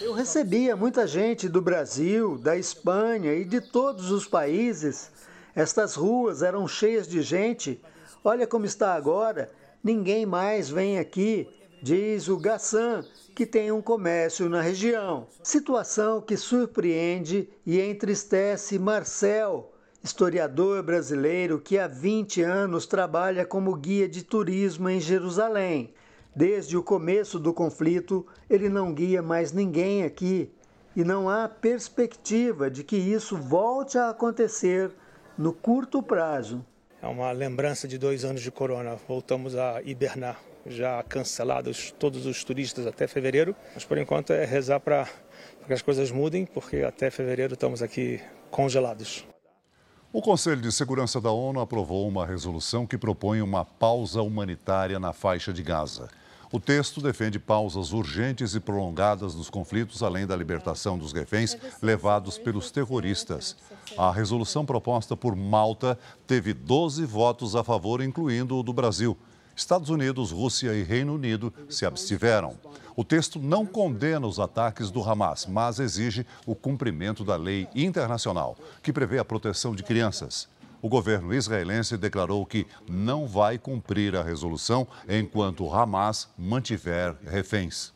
Eu 0.00 0.14
recebia 0.14 0.74
muita 0.74 1.06
gente 1.06 1.50
do 1.50 1.60
Brasil, 1.60 2.38
da 2.38 2.56
Espanha 2.56 3.34
e 3.34 3.44
de 3.44 3.60
todos 3.60 4.10
os 4.10 4.26
países. 4.26 5.10
Estas 5.54 5.94
ruas 5.94 6.42
eram 6.42 6.66
cheias 6.66 7.06
de 7.06 7.20
gente. 7.20 7.78
Olha 8.26 8.46
como 8.46 8.64
está 8.64 8.94
agora. 8.94 9.50
Ninguém 9.82 10.24
mais 10.24 10.70
vem 10.70 10.98
aqui. 10.98 11.46
diz 11.82 12.26
o 12.26 12.38
Gassan, 12.38 13.04
que 13.34 13.44
tem 13.44 13.70
um 13.70 13.82
comércio 13.82 14.48
na 14.48 14.62
região. 14.62 15.26
Situação 15.42 16.22
que 16.22 16.34
surpreende 16.34 17.46
e 17.66 17.78
entristece 17.78 18.78
Marcel, 18.78 19.70
historiador 20.02 20.82
brasileiro 20.82 21.60
que 21.60 21.78
há 21.78 21.86
20 21.86 22.40
anos 22.40 22.86
trabalha 22.86 23.44
como 23.44 23.76
guia 23.76 24.08
de 24.08 24.22
turismo 24.22 24.88
em 24.88 24.98
Jerusalém. 24.98 25.92
Desde 26.34 26.78
o 26.78 26.82
começo 26.82 27.38
do 27.38 27.52
conflito, 27.52 28.26
ele 28.48 28.70
não 28.70 28.94
guia 28.94 29.20
mais 29.20 29.52
ninguém 29.52 30.02
aqui 30.02 30.50
e 30.96 31.04
não 31.04 31.28
há 31.28 31.46
perspectiva 31.46 32.70
de 32.70 32.82
que 32.82 32.96
isso 32.96 33.36
volte 33.36 33.98
a 33.98 34.08
acontecer 34.08 34.90
no 35.36 35.52
curto 35.52 36.02
prazo. 36.02 36.64
É 37.04 37.06
uma 37.06 37.30
lembrança 37.32 37.86
de 37.86 37.98
dois 37.98 38.24
anos 38.24 38.40
de 38.40 38.50
corona. 38.50 38.96
Voltamos 39.06 39.54
a 39.54 39.82
hibernar. 39.82 40.40
Já 40.64 41.02
cancelados 41.02 41.94
todos 41.98 42.24
os 42.24 42.42
turistas 42.42 42.86
até 42.86 43.06
fevereiro, 43.06 43.54
mas 43.74 43.84
por 43.84 43.98
enquanto 43.98 44.32
é 44.32 44.46
rezar 44.46 44.80
para 44.80 45.06
que 45.66 45.72
as 45.74 45.82
coisas 45.82 46.10
mudem, 46.10 46.46
porque 46.46 46.78
até 46.78 47.10
fevereiro 47.10 47.52
estamos 47.52 47.82
aqui 47.82 48.22
congelados. 48.50 49.26
O 50.10 50.22
Conselho 50.22 50.62
de 50.62 50.72
Segurança 50.72 51.20
da 51.20 51.30
ONU 51.30 51.60
aprovou 51.60 52.08
uma 52.08 52.24
resolução 52.24 52.86
que 52.86 52.96
propõe 52.96 53.42
uma 53.42 53.66
pausa 53.66 54.22
humanitária 54.22 54.98
na 54.98 55.12
faixa 55.12 55.52
de 55.52 55.62
Gaza. 55.62 56.08
O 56.50 56.58
texto 56.58 57.02
defende 57.02 57.38
pausas 57.38 57.92
urgentes 57.92 58.54
e 58.54 58.60
prolongadas 58.60 59.34
dos 59.34 59.50
conflitos, 59.50 60.02
além 60.02 60.26
da 60.26 60.34
libertação 60.34 60.96
dos 60.96 61.12
reféns 61.12 61.54
levados 61.82 62.38
pelos 62.38 62.70
terroristas. 62.70 63.56
A 63.96 64.10
resolução 64.10 64.64
proposta 64.64 65.16
por 65.16 65.36
Malta 65.36 65.98
teve 66.26 66.52
12 66.52 67.04
votos 67.04 67.54
a 67.54 67.62
favor, 67.62 68.02
incluindo 68.02 68.56
o 68.56 68.62
do 68.62 68.72
Brasil. 68.72 69.16
Estados 69.56 69.88
Unidos, 69.88 70.32
Rússia 70.32 70.74
e 70.74 70.82
Reino 70.82 71.14
Unido 71.14 71.52
se 71.68 71.86
abstiveram. 71.86 72.58
O 72.96 73.04
texto 73.04 73.38
não 73.38 73.64
condena 73.64 74.26
os 74.26 74.40
ataques 74.40 74.90
do 74.90 75.02
Hamas, 75.02 75.46
mas 75.46 75.78
exige 75.78 76.26
o 76.44 76.54
cumprimento 76.54 77.24
da 77.24 77.36
lei 77.36 77.68
internacional, 77.74 78.56
que 78.82 78.92
prevê 78.92 79.18
a 79.18 79.24
proteção 79.24 79.74
de 79.74 79.82
crianças. 79.82 80.48
O 80.82 80.88
governo 80.88 81.32
israelense 81.32 81.96
declarou 81.96 82.44
que 82.44 82.66
não 82.88 83.26
vai 83.26 83.58
cumprir 83.58 84.14
a 84.16 84.22
resolução 84.22 84.86
enquanto 85.08 85.64
o 85.64 85.74
Hamas 85.74 86.28
mantiver 86.36 87.16
reféns. 87.24 87.92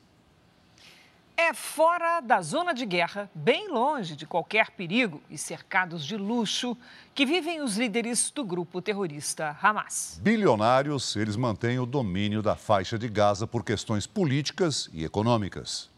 É 1.41 1.55
fora 1.55 2.21
da 2.21 2.43
zona 2.43 2.75
de 2.75 2.85
guerra, 2.85 3.31
bem 3.33 3.69
longe 3.69 4.17
de 4.17 4.27
qualquer 4.27 4.73
perigo 4.73 5.23
e 5.31 5.39
cercados 5.39 6.05
de 6.05 6.17
luxo, 6.17 6.77
que 7.15 7.25
vivem 7.25 7.61
os 7.61 7.77
líderes 7.77 8.29
do 8.33 8.45
grupo 8.45 8.83
terrorista 8.83 9.57
Hamas. 9.63 10.19
Bilionários, 10.21 11.15
eles 11.15 11.37
mantêm 11.37 11.79
o 11.79 11.87
domínio 11.87 12.43
da 12.43 12.57
faixa 12.57 12.99
de 12.99 13.09
Gaza 13.09 13.47
por 13.47 13.63
questões 13.63 14.05
políticas 14.05 14.91
e 14.93 15.05
econômicas. 15.05 15.89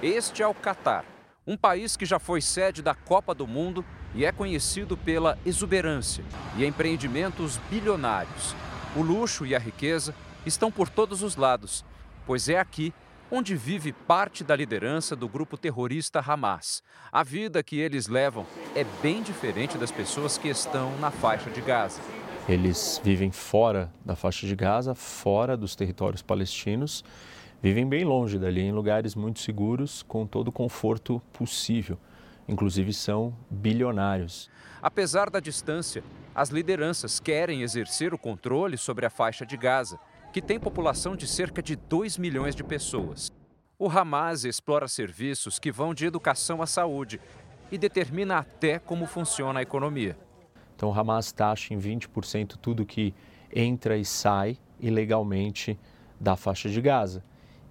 Este 0.00 0.44
é 0.44 0.46
o 0.46 0.54
Catar, 0.54 1.04
um 1.44 1.56
país 1.56 1.96
que 1.96 2.06
já 2.06 2.20
foi 2.20 2.40
sede 2.40 2.82
da 2.82 2.94
Copa 2.94 3.34
do 3.34 3.48
Mundo 3.48 3.84
e 4.14 4.24
é 4.24 4.30
conhecido 4.30 4.96
pela 4.96 5.36
exuberância 5.44 6.24
e 6.56 6.64
empreendimentos 6.64 7.58
bilionários. 7.68 8.54
O 8.94 9.02
luxo 9.02 9.44
e 9.44 9.56
a 9.56 9.58
riqueza 9.58 10.14
estão 10.46 10.70
por 10.70 10.88
todos 10.88 11.20
os 11.20 11.34
lados, 11.34 11.84
pois 12.24 12.48
é 12.48 12.60
aqui 12.60 12.94
onde 13.30 13.56
vive 13.56 13.92
parte 13.92 14.44
da 14.44 14.54
liderança 14.54 15.14
do 15.14 15.28
grupo 15.28 15.56
terrorista 15.56 16.20
Hamas. 16.20 16.82
A 17.10 17.22
vida 17.22 17.62
que 17.62 17.78
eles 17.78 18.06
levam 18.08 18.46
é 18.74 18.84
bem 19.02 19.22
diferente 19.22 19.78
das 19.78 19.90
pessoas 19.90 20.38
que 20.38 20.48
estão 20.48 20.96
na 20.98 21.10
faixa 21.10 21.50
de 21.50 21.60
Gaza. 21.60 22.00
Eles 22.48 23.00
vivem 23.02 23.30
fora 23.32 23.92
da 24.04 24.14
faixa 24.14 24.46
de 24.46 24.54
Gaza, 24.54 24.94
fora 24.94 25.56
dos 25.56 25.74
territórios 25.74 26.22
palestinos, 26.22 27.04
vivem 27.62 27.88
bem 27.88 28.04
longe 28.04 28.38
dali, 28.38 28.60
em 28.60 28.72
lugares 28.72 29.14
muito 29.14 29.40
seguros, 29.40 30.02
com 30.02 30.26
todo 30.26 30.48
o 30.48 30.52
conforto 30.52 31.22
possível 31.32 31.98
inclusive 32.48 32.92
são 32.92 33.34
bilionários. 33.50 34.50
Apesar 34.82 35.30
da 35.30 35.40
distância, 35.40 36.02
as 36.34 36.50
lideranças 36.50 37.18
querem 37.18 37.62
exercer 37.62 38.12
o 38.12 38.18
controle 38.18 38.76
sobre 38.76 39.06
a 39.06 39.10
faixa 39.10 39.46
de 39.46 39.56
Gaza, 39.56 39.98
que 40.34 40.42
tem 40.42 40.58
população 40.58 41.14
de 41.14 41.28
cerca 41.28 41.62
de 41.62 41.76
2 41.76 42.18
milhões 42.18 42.56
de 42.56 42.64
pessoas. 42.64 43.32
O 43.78 43.88
Hamas 43.88 44.44
explora 44.44 44.88
serviços 44.88 45.60
que 45.60 45.70
vão 45.70 45.94
de 45.94 46.06
educação 46.06 46.60
à 46.60 46.66
saúde 46.66 47.20
e 47.70 47.78
determina 47.78 48.38
até 48.38 48.80
como 48.80 49.06
funciona 49.06 49.60
a 49.60 49.62
economia. 49.62 50.18
Então, 50.74 50.88
o 50.88 50.92
Hamas 50.92 51.30
taxa 51.30 51.72
em 51.72 51.78
20% 51.78 52.56
tudo 52.60 52.84
que 52.84 53.14
entra 53.54 53.96
e 53.96 54.04
sai 54.04 54.58
ilegalmente 54.80 55.78
da 56.18 56.34
faixa 56.34 56.68
de 56.68 56.80
Gaza. 56.80 57.22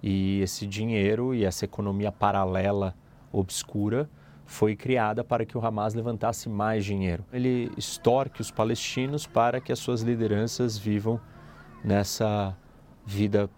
E 0.02 0.40
esse 0.40 0.66
dinheiro 0.66 1.34
e 1.34 1.44
essa 1.44 1.66
economia 1.66 2.10
paralela 2.10 2.96
obscura 3.30 4.08
foi 4.46 4.74
criada 4.74 5.22
para 5.22 5.44
que 5.44 5.58
o 5.58 5.62
Hamas 5.62 5.92
levantasse 5.92 6.48
mais 6.48 6.82
dinheiro. 6.82 7.26
Ele 7.30 7.70
extorque 7.76 8.40
os 8.40 8.50
palestinos 8.50 9.26
para 9.26 9.60
que 9.60 9.70
as 9.70 9.78
suas 9.78 10.00
lideranças 10.00 10.78
vivam 10.78 11.20
nessa 11.84 12.56
vida 13.04 13.50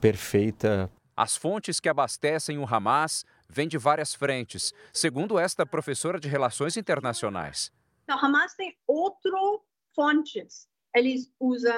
perfeita. 0.00 0.90
As 1.16 1.36
fontes 1.36 1.80
que 1.80 1.88
abastecem 1.88 2.58
o 2.58 2.66
Hamas 2.66 3.24
vêm 3.48 3.66
de 3.66 3.78
várias 3.78 4.14
frentes, 4.14 4.72
segundo 4.92 5.38
esta 5.38 5.66
professora 5.66 6.20
de 6.20 6.28
Relações 6.28 6.76
Internacionais. 6.76 7.72
O 8.08 8.12
Hamas 8.12 8.54
tem 8.54 8.76
outras 8.86 9.60
fontes 9.94 10.70
eles 10.94 11.30
usam 11.38 11.72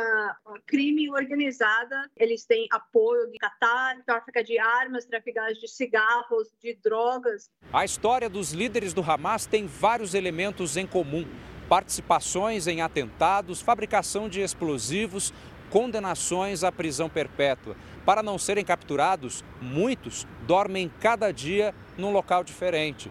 crime 0.67 1.11
organizada, 1.11 2.11
eles 2.17 2.45
têm 2.45 2.67
apoio 2.71 3.31
de 3.31 3.39
Qatar, 3.39 4.03
tráfico 4.05 4.43
de 4.43 4.59
armas, 4.59 5.05
traficante 5.05 5.61
de 5.61 5.69
cigarros, 5.69 6.49
de 6.61 6.75
drogas. 6.83 7.51
A 7.73 7.85
história 7.85 8.29
dos 8.29 8.53
líderes 8.53 8.95
do 8.95 9.03
Hamas 9.03 9.45
tem 9.45 9.67
vários 9.67 10.15
elementos 10.15 10.79
em 10.79 10.87
comum: 10.87 11.27
participações 11.69 12.67
em 12.67 12.81
atentados, 12.81 13.61
fabricação 13.61 14.29
de 14.29 14.41
explosivos, 14.41 15.33
condenações 15.73 16.63
à 16.63 16.71
prisão 16.71 17.09
perpétua. 17.09 17.75
Para 18.05 18.23
não 18.23 18.37
serem 18.37 18.63
capturados, 18.63 19.43
muitos 19.61 20.27
dormem 20.47 20.93
cada 21.01 21.33
dia 21.33 21.75
num 21.97 22.13
local 22.13 22.45
diferente. 22.45 23.11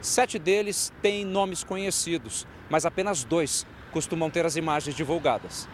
Sete 0.00 0.38
deles 0.38 0.92
têm 1.02 1.24
nomes 1.24 1.64
conhecidos, 1.64 2.46
mas 2.70 2.86
apenas 2.86 3.24
dois 3.24 3.66
costumam 3.90 4.30
ter 4.30 4.46
as 4.46 4.54
imagens 4.54 4.94
divulgadas. 4.94 5.68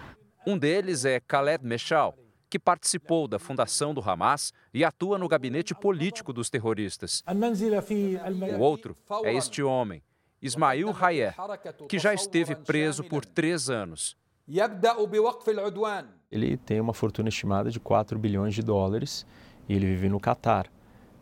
Um 0.47 0.57
deles 0.57 1.05
é 1.05 1.21
Khaled 1.21 1.65
Meshal, 1.65 2.17
que 2.49 2.59
participou 2.59 3.29
da 3.29 3.39
fundação 3.39 3.93
do 3.93 4.01
Hamas 4.01 4.55
e 4.73 4.85
atua 4.85 5.19
no 5.19 5.29
gabinete 5.29 5.75
político 5.75 6.33
dos 6.33 6.49
terroristas. 6.49 7.23
O 8.57 8.61
outro 8.61 8.97
é 9.23 9.35
este 9.35 9.63
homem, 9.63 10.03
Ismail 10.41 10.97
Hayer, 10.99 11.35
que 11.89 11.99
já 11.99 12.15
esteve 12.15 12.57
preso 12.57 13.05
por 13.05 13.25
três 13.25 13.69
anos. 13.69 14.17
Ele 16.31 16.59
tem 16.59 16.79
uma 16.79 16.93
fortuna 16.93 17.31
estimada 17.31 17.71
de 17.71 17.81
4 17.81 18.19
bilhões 18.19 18.55
de 18.55 18.61
dólares 18.61 19.27
e 19.67 19.75
ele 19.75 19.87
vive 19.87 20.11
no 20.11 20.21
Catar. 20.21 20.67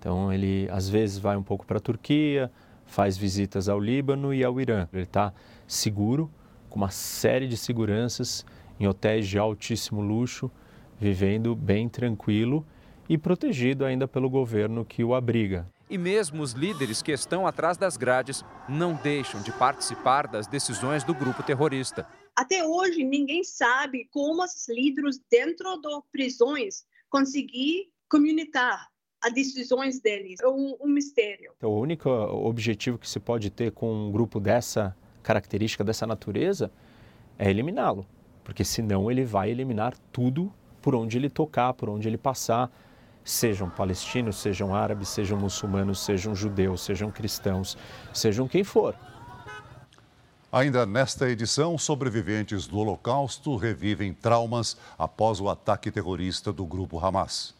Então 0.00 0.32
ele 0.32 0.68
às 0.68 0.88
vezes 0.88 1.16
vai 1.16 1.36
um 1.36 1.42
pouco 1.42 1.64
para 1.64 1.78
a 1.78 1.80
Turquia, 1.80 2.50
faz 2.84 3.16
visitas 3.16 3.68
ao 3.68 3.78
Líbano 3.78 4.34
e 4.34 4.42
ao 4.42 4.60
Irã. 4.60 4.88
Ele 4.92 5.04
está 5.04 5.32
seguro 5.64 6.28
com 6.68 6.76
uma 6.80 6.90
série 6.90 7.46
de 7.46 7.56
seguranças 7.56 8.44
em 8.80 8.88
hotéis 8.88 9.28
de 9.28 9.38
altíssimo 9.38 10.00
luxo, 10.00 10.50
vivendo 10.98 11.54
bem 11.54 11.88
tranquilo 11.88 12.66
e 13.08 13.16
protegido 13.16 13.84
ainda 13.84 14.08
pelo 14.08 14.28
governo 14.28 14.84
que 14.84 15.04
o 15.04 15.14
abriga. 15.14 15.68
E 15.88 15.96
mesmo 15.96 16.42
os 16.42 16.52
líderes 16.52 17.00
que 17.00 17.12
estão 17.12 17.46
atrás 17.46 17.76
das 17.76 17.96
grades 17.96 18.44
não 18.68 18.94
deixam 18.94 19.40
de 19.40 19.52
participar 19.52 20.26
das 20.26 20.48
decisões 20.48 21.04
do 21.04 21.14
grupo 21.14 21.44
terrorista. 21.44 22.06
Até 22.36 22.64
hoje, 22.64 23.04
ninguém 23.04 23.44
sabe 23.44 24.08
como 24.10 24.42
os 24.42 24.68
líderes 24.68 25.20
dentro 25.30 25.80
das 25.80 26.02
prisões 26.10 26.84
conseguir 27.08 27.90
comunicar 28.08 28.88
as 29.22 29.32
decisões 29.32 30.00
deles. 30.00 30.40
É 30.40 30.48
um, 30.48 30.76
um 30.80 30.88
mistério. 30.88 31.52
Então, 31.56 31.70
o 31.70 31.80
único 31.80 32.08
objetivo 32.08 32.98
que 32.98 33.08
se 33.08 33.20
pode 33.20 33.50
ter 33.50 33.72
com 33.72 33.92
um 33.92 34.10
grupo 34.10 34.40
dessa 34.40 34.96
característica 35.22 35.84
dessa 35.84 36.06
natureza 36.06 36.72
é 37.38 37.50
eliminá-lo, 37.50 38.06
porque 38.42 38.64
senão 38.64 39.10
ele 39.10 39.24
vai 39.24 39.50
eliminar 39.50 39.96
tudo 40.10 40.52
por 40.80 40.94
onde 40.94 41.18
ele 41.18 41.28
tocar, 41.28 41.74
por 41.74 41.90
onde 41.90 42.08
ele 42.08 42.16
passar, 42.16 42.70
sejam 43.22 43.68
palestinos, 43.68 44.36
sejam 44.36 44.74
árabes, 44.74 45.08
sejam 45.08 45.38
muçulmanos, 45.38 46.00
sejam 46.00 46.34
judeus, 46.34 46.80
sejam 46.82 47.10
cristãos, 47.10 47.76
sejam 48.12 48.48
quem 48.48 48.64
for. 48.64 48.96
Ainda 50.52 50.84
nesta 50.84 51.30
edição, 51.30 51.78
sobreviventes 51.78 52.66
do 52.66 52.76
Holocausto 52.76 53.54
revivem 53.54 54.12
traumas 54.12 54.76
após 54.98 55.40
o 55.40 55.48
ataque 55.48 55.92
terrorista 55.92 56.52
do 56.52 56.66
grupo 56.66 56.98
Hamas. 56.98 57.54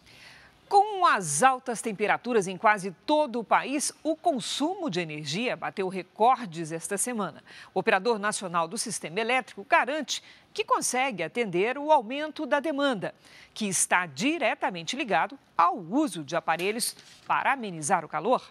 Com 0.69 1.07
as 1.07 1.41
altas 1.45 1.81
temperaturas 1.81 2.49
em 2.49 2.57
quase 2.57 2.91
todo 3.07 3.39
o 3.39 3.45
país, 3.45 3.93
o 4.03 4.17
consumo 4.17 4.91
de 4.91 4.99
energia 5.01 5.57
bateu 5.57 5.87
recordes 5.87 6.73
esta 6.73 6.99
semana. 6.99 7.45
O 7.73 7.79
operador 7.79 8.19
nacional 8.19 8.67
do 8.67 8.77
sistema 8.77 9.21
elétrico 9.21 9.65
garante 9.69 10.21
que 10.53 10.65
consegue 10.65 11.23
atender 11.23 11.79
o 11.79 11.93
aumento 11.93 12.45
da 12.45 12.59
demanda, 12.59 13.15
que 13.55 13.69
está 13.69 14.05
diretamente 14.05 14.97
ligado 14.97 15.39
ao 15.57 15.79
uso 15.79 16.25
de 16.25 16.35
aparelhos 16.35 16.97
para 17.25 17.53
amenizar 17.53 18.05
o 18.05 18.09
calor. 18.09 18.43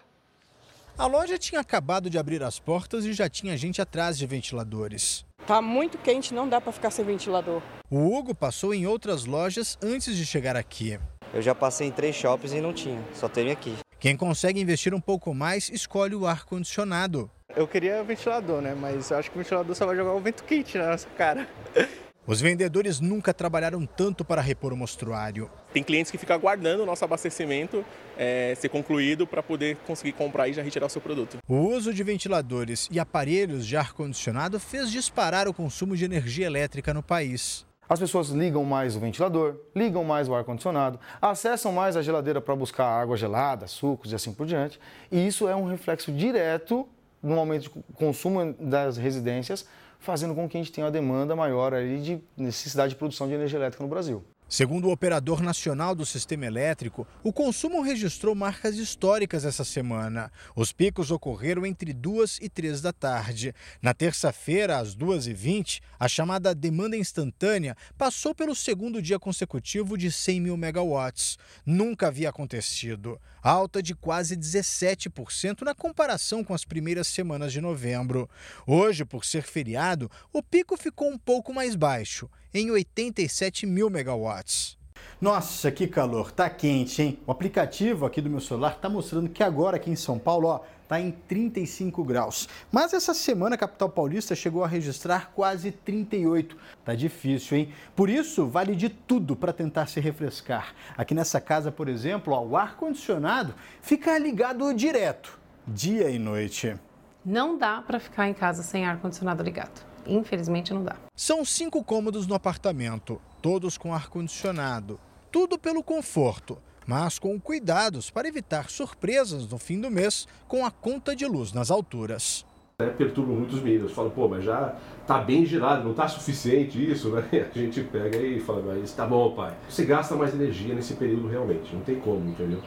A 1.00 1.06
loja 1.06 1.38
tinha 1.38 1.62
acabado 1.62 2.10
de 2.10 2.18
abrir 2.18 2.42
as 2.42 2.58
portas 2.58 3.06
e 3.06 3.14
já 3.14 3.26
tinha 3.26 3.56
gente 3.56 3.80
atrás 3.80 4.18
de 4.18 4.26
ventiladores. 4.26 5.24
Tá 5.46 5.62
muito 5.62 5.96
quente, 5.96 6.34
não 6.34 6.46
dá 6.46 6.60
para 6.60 6.72
ficar 6.72 6.90
sem 6.90 7.02
ventilador. 7.02 7.62
O 7.90 8.14
Hugo 8.14 8.34
passou 8.34 8.74
em 8.74 8.86
outras 8.86 9.24
lojas 9.24 9.78
antes 9.82 10.14
de 10.14 10.26
chegar 10.26 10.56
aqui. 10.56 11.00
Eu 11.32 11.40
já 11.40 11.54
passei 11.54 11.86
em 11.88 11.90
três 11.90 12.14
shoppings 12.14 12.52
e 12.52 12.60
não 12.60 12.74
tinha, 12.74 13.02
só 13.14 13.30
teve 13.30 13.50
aqui. 13.50 13.74
Quem 13.98 14.14
consegue 14.14 14.60
investir 14.60 14.92
um 14.92 15.00
pouco 15.00 15.32
mais 15.32 15.70
escolhe 15.70 16.14
o 16.14 16.26
ar-condicionado. 16.26 17.30
Eu 17.56 17.66
queria 17.66 18.04
ventilador, 18.04 18.60
né? 18.60 18.76
Mas 18.78 19.10
eu 19.10 19.16
acho 19.16 19.30
que 19.30 19.38
o 19.38 19.42
ventilador 19.42 19.74
só 19.74 19.86
vai 19.86 19.96
jogar 19.96 20.12
o 20.12 20.20
vento 20.20 20.44
quente 20.44 20.76
na 20.76 20.90
nossa 20.90 21.08
cara. 21.16 21.48
Os 22.26 22.40
vendedores 22.40 23.00
nunca 23.00 23.32
trabalharam 23.32 23.86
tanto 23.86 24.24
para 24.24 24.42
repor 24.42 24.72
o 24.72 24.76
mostruário. 24.76 25.50
Tem 25.72 25.82
clientes 25.82 26.12
que 26.12 26.18
ficam 26.18 26.36
aguardando 26.36 26.82
o 26.82 26.86
nosso 26.86 27.04
abastecimento 27.04 27.84
é, 28.16 28.54
ser 28.56 28.68
concluído 28.68 29.26
para 29.26 29.42
poder 29.42 29.76
conseguir 29.86 30.12
comprar 30.12 30.46
e 30.46 30.52
já 30.52 30.62
retirar 30.62 30.86
o 30.86 30.90
seu 30.90 31.00
produto. 31.00 31.38
O 31.48 31.56
uso 31.56 31.94
de 31.94 32.02
ventiladores 32.02 32.88
e 32.90 33.00
aparelhos 33.00 33.66
de 33.66 33.76
ar-condicionado 33.76 34.60
fez 34.60 34.90
disparar 34.90 35.48
o 35.48 35.54
consumo 35.54 35.96
de 35.96 36.04
energia 36.04 36.46
elétrica 36.46 36.92
no 36.92 37.02
país. 37.02 37.64
As 37.88 37.98
pessoas 37.98 38.28
ligam 38.28 38.64
mais 38.64 38.94
o 38.94 39.00
ventilador, 39.00 39.56
ligam 39.74 40.04
mais 40.04 40.28
o 40.28 40.34
ar-condicionado, 40.34 41.00
acessam 41.20 41.72
mais 41.72 41.96
a 41.96 42.02
geladeira 42.02 42.40
para 42.40 42.54
buscar 42.54 42.86
água 42.86 43.16
gelada, 43.16 43.66
sucos 43.66 44.12
e 44.12 44.14
assim 44.14 44.32
por 44.32 44.46
diante. 44.46 44.78
E 45.10 45.26
isso 45.26 45.48
é 45.48 45.56
um 45.56 45.64
reflexo 45.64 46.12
direto 46.12 46.86
no 47.22 47.38
aumento 47.38 47.62
de 47.64 47.70
consumo 47.94 48.54
das 48.60 48.96
residências, 48.96 49.66
fazendo 50.00 50.34
com 50.34 50.48
que 50.48 50.56
a 50.56 50.60
gente 50.60 50.72
tenha 50.72 50.86
uma 50.86 50.90
demanda 50.90 51.36
maior 51.36 51.72
aí 51.72 52.00
de 52.00 52.20
necessidade 52.36 52.90
de 52.90 52.96
produção 52.96 53.28
de 53.28 53.34
energia 53.34 53.58
elétrica 53.58 53.84
no 53.84 53.90
Brasil. 53.90 54.24
Segundo 54.52 54.88
o 54.88 54.90
operador 54.90 55.40
nacional 55.40 55.94
do 55.94 56.04
sistema 56.04 56.44
elétrico, 56.44 57.06
o 57.22 57.32
consumo 57.32 57.82
registrou 57.82 58.34
marcas 58.34 58.74
históricas 58.74 59.44
essa 59.44 59.62
semana. 59.62 60.32
Os 60.56 60.72
picos 60.72 61.12
ocorreram 61.12 61.64
entre 61.64 61.92
2 61.92 62.40
e 62.42 62.48
3 62.48 62.80
da 62.80 62.92
tarde. 62.92 63.54
Na 63.80 63.94
terça-feira, 63.94 64.78
às 64.78 64.96
2h20, 64.96 65.80
a 66.00 66.08
chamada 66.08 66.52
demanda 66.52 66.96
instantânea 66.96 67.76
passou 67.96 68.34
pelo 68.34 68.56
segundo 68.56 69.00
dia 69.00 69.20
consecutivo 69.20 69.96
de 69.96 70.10
100 70.10 70.40
mil 70.40 70.56
megawatts. 70.56 71.38
Nunca 71.64 72.08
havia 72.08 72.30
acontecido. 72.30 73.20
Alta 73.40 73.80
de 73.80 73.94
quase 73.94 74.36
17% 74.36 75.62
na 75.62 75.76
comparação 75.76 76.42
com 76.42 76.54
as 76.54 76.64
primeiras 76.64 77.06
semanas 77.06 77.52
de 77.52 77.60
novembro. 77.60 78.28
Hoje, 78.66 79.04
por 79.04 79.24
ser 79.24 79.42
feriado, 79.42 80.10
o 80.32 80.42
pico 80.42 80.76
ficou 80.76 81.08
um 81.08 81.16
pouco 81.16 81.54
mais 81.54 81.76
baixo 81.76 82.28
em 82.52 82.70
87 82.70 83.66
mil 83.66 83.88
megawatts. 83.88 84.78
Nossa, 85.20 85.70
que 85.70 85.86
calor, 85.86 86.32
tá 86.32 86.48
quente, 86.48 87.02
hein? 87.02 87.18
O 87.26 87.30
aplicativo 87.30 88.06
aqui 88.06 88.22
do 88.22 88.30
meu 88.30 88.40
celular 88.40 88.76
tá 88.76 88.88
mostrando 88.88 89.28
que 89.28 89.42
agora 89.42 89.76
aqui 89.76 89.90
em 89.90 89.96
São 89.96 90.18
Paulo, 90.18 90.48
ó, 90.48 90.60
tá 90.88 90.98
em 90.98 91.10
35 91.10 92.02
graus. 92.02 92.48
Mas 92.72 92.94
essa 92.94 93.12
semana 93.12 93.54
a 93.54 93.58
capital 93.58 93.90
paulista 93.90 94.34
chegou 94.34 94.64
a 94.64 94.66
registrar 94.66 95.30
quase 95.34 95.70
38. 95.70 96.56
Tá 96.84 96.94
difícil, 96.94 97.58
hein? 97.58 97.72
Por 97.94 98.08
isso, 98.08 98.46
vale 98.46 98.74
de 98.74 98.88
tudo 98.88 99.36
para 99.36 99.52
tentar 99.52 99.86
se 99.86 100.00
refrescar. 100.00 100.74
Aqui 100.96 101.14
nessa 101.14 101.40
casa, 101.40 101.70
por 101.70 101.86
exemplo, 101.86 102.32
ó, 102.32 102.42
o 102.42 102.56
ar 102.56 102.76
condicionado 102.76 103.54
fica 103.82 104.18
ligado 104.18 104.72
direto, 104.72 105.38
dia 105.68 106.08
e 106.08 106.18
noite. 106.18 106.74
Não 107.22 107.58
dá 107.58 107.82
para 107.82 108.00
ficar 108.00 108.26
em 108.26 108.34
casa 108.34 108.62
sem 108.62 108.86
ar 108.86 108.98
condicionado 108.98 109.42
ligado. 109.42 109.89
Infelizmente 110.06 110.72
não 110.72 110.82
dá. 110.82 110.96
São 111.14 111.44
cinco 111.44 111.82
cômodos 111.84 112.26
no 112.26 112.34
apartamento, 112.34 113.20
todos 113.42 113.76
com 113.76 113.94
ar-condicionado. 113.94 114.98
Tudo 115.30 115.58
pelo 115.58 115.82
conforto, 115.82 116.58
mas 116.86 117.18
com 117.18 117.38
cuidados 117.38 118.10
para 118.10 118.26
evitar 118.26 118.68
surpresas 118.68 119.48
no 119.48 119.58
fim 119.58 119.80
do 119.80 119.90
mês 119.90 120.26
com 120.48 120.64
a 120.64 120.70
conta 120.70 121.14
de 121.14 121.26
luz 121.26 121.52
nas 121.52 121.70
alturas. 121.70 122.44
É, 122.80 122.86
perturba 122.86 123.32
muitos 123.32 123.62
meninos. 123.62 123.92
Fala, 123.92 124.10
pô, 124.10 124.26
mas 124.26 124.42
já 124.42 124.74
tá 125.06 125.18
bem 125.18 125.44
girado, 125.44 125.84
não 125.84 125.94
tá 125.94 126.08
suficiente 126.08 126.90
isso, 126.90 127.10
né? 127.10 127.28
A 127.54 127.58
gente 127.58 127.82
pega 127.82 128.16
e 128.16 128.40
fala, 128.40 128.62
mas 128.62 128.92
tá 128.92 129.06
bom, 129.06 129.34
pai. 129.34 129.54
Você 129.68 129.84
gasta 129.84 130.16
mais 130.16 130.34
energia 130.34 130.74
nesse 130.74 130.94
período 130.94 131.28
realmente, 131.28 131.74
não 131.74 131.82
tem 131.82 132.00
como, 132.00 132.28
entendeu? 132.30 132.62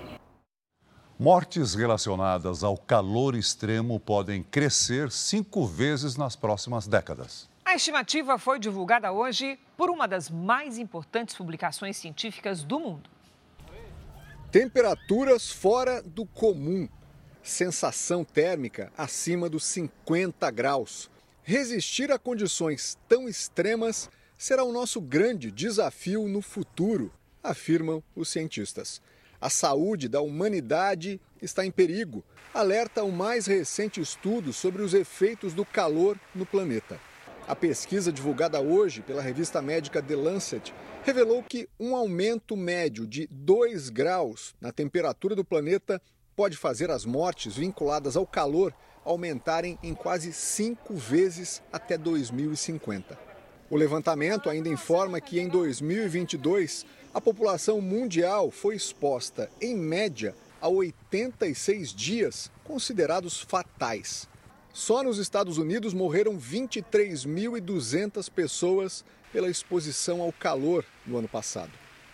Mortes 1.23 1.73
relacionadas 1.73 2.65
ao 2.65 2.77
calor 2.77 3.33
extremo 3.33 3.97
podem 3.97 4.43
crescer 4.43 5.09
cinco 5.09 5.65
vezes 5.65 6.17
nas 6.17 6.35
próximas 6.35 6.85
décadas. 6.85 7.49
A 7.63 7.75
estimativa 7.75 8.37
foi 8.37 8.59
divulgada 8.59 9.09
hoje 9.09 9.57
por 9.77 9.89
uma 9.89 10.05
das 10.05 10.29
mais 10.29 10.77
importantes 10.77 11.33
publicações 11.33 11.95
científicas 11.95 12.61
do 12.61 12.77
mundo. 12.77 13.09
Temperaturas 14.51 15.49
fora 15.49 16.01
do 16.01 16.25
comum. 16.25 16.89
Sensação 17.41 18.25
térmica 18.25 18.91
acima 18.97 19.49
dos 19.49 19.63
50 19.63 20.51
graus. 20.51 21.09
Resistir 21.41 22.11
a 22.11 22.19
condições 22.19 22.97
tão 23.07 23.29
extremas 23.29 24.09
será 24.37 24.65
o 24.65 24.73
nosso 24.73 24.99
grande 24.99 25.51
desafio 25.51 26.27
no 26.27 26.41
futuro, 26.41 27.13
afirmam 27.41 28.03
os 28.13 28.27
cientistas. 28.27 29.01
A 29.43 29.49
saúde 29.49 30.07
da 30.07 30.21
humanidade 30.21 31.19
está 31.41 31.65
em 31.65 31.69
perigo, 31.69 32.23
alerta 32.53 33.03
o 33.03 33.11
mais 33.11 33.45
recente 33.45 33.99
estudo 33.99 34.53
sobre 34.53 34.81
os 34.81 34.93
efeitos 34.93 35.53
do 35.53 35.65
calor 35.65 36.17
no 36.33 36.45
planeta. 36.45 36.97
A 37.45 37.53
pesquisa 37.53 38.09
divulgada 38.09 38.61
hoje 38.61 39.01
pela 39.01 39.21
revista 39.21 39.61
médica 39.61 40.01
The 40.01 40.15
Lancet 40.15 40.73
revelou 41.03 41.43
que 41.43 41.67
um 41.77 41.93
aumento 41.93 42.55
médio 42.55 43.05
de 43.05 43.27
2 43.29 43.89
graus 43.89 44.55
na 44.61 44.71
temperatura 44.71 45.35
do 45.35 45.43
planeta 45.43 46.01
pode 46.37 46.55
fazer 46.55 46.89
as 46.89 47.03
mortes 47.03 47.57
vinculadas 47.57 48.15
ao 48.15 48.25
calor 48.25 48.73
aumentarem 49.03 49.77
em 49.83 49.93
quase 49.93 50.31
cinco 50.31 50.95
vezes 50.95 51.61
até 51.69 51.97
2050. 51.97 53.19
O 53.69 53.75
levantamento 53.75 54.49
ainda 54.49 54.69
informa 54.69 55.19
que 55.19 55.37
em 55.37 55.49
2022 55.49 56.85
a 57.13 57.21
população 57.21 57.79
mundial 57.79 58.49
foi 58.49 58.75
exposta, 58.75 59.47
em 59.61 59.75
média, 59.75 60.35
a 60.59 60.67
86 60.67 61.93
dias 61.93 62.51
considerados 62.63 63.39
fatais. 63.39 64.27
Só 64.73 65.03
nos 65.03 65.19
Estados 65.19 65.59
Unidos 65.59 65.93
morreram 65.93 66.35
23.200 66.39 68.31
pessoas 68.31 69.05
pela 69.31 69.47
exposição 69.49 70.21
ao 70.21 70.33
calor 70.33 70.83
no 71.05 71.17
ano 71.17 71.27
passado. 71.27 71.71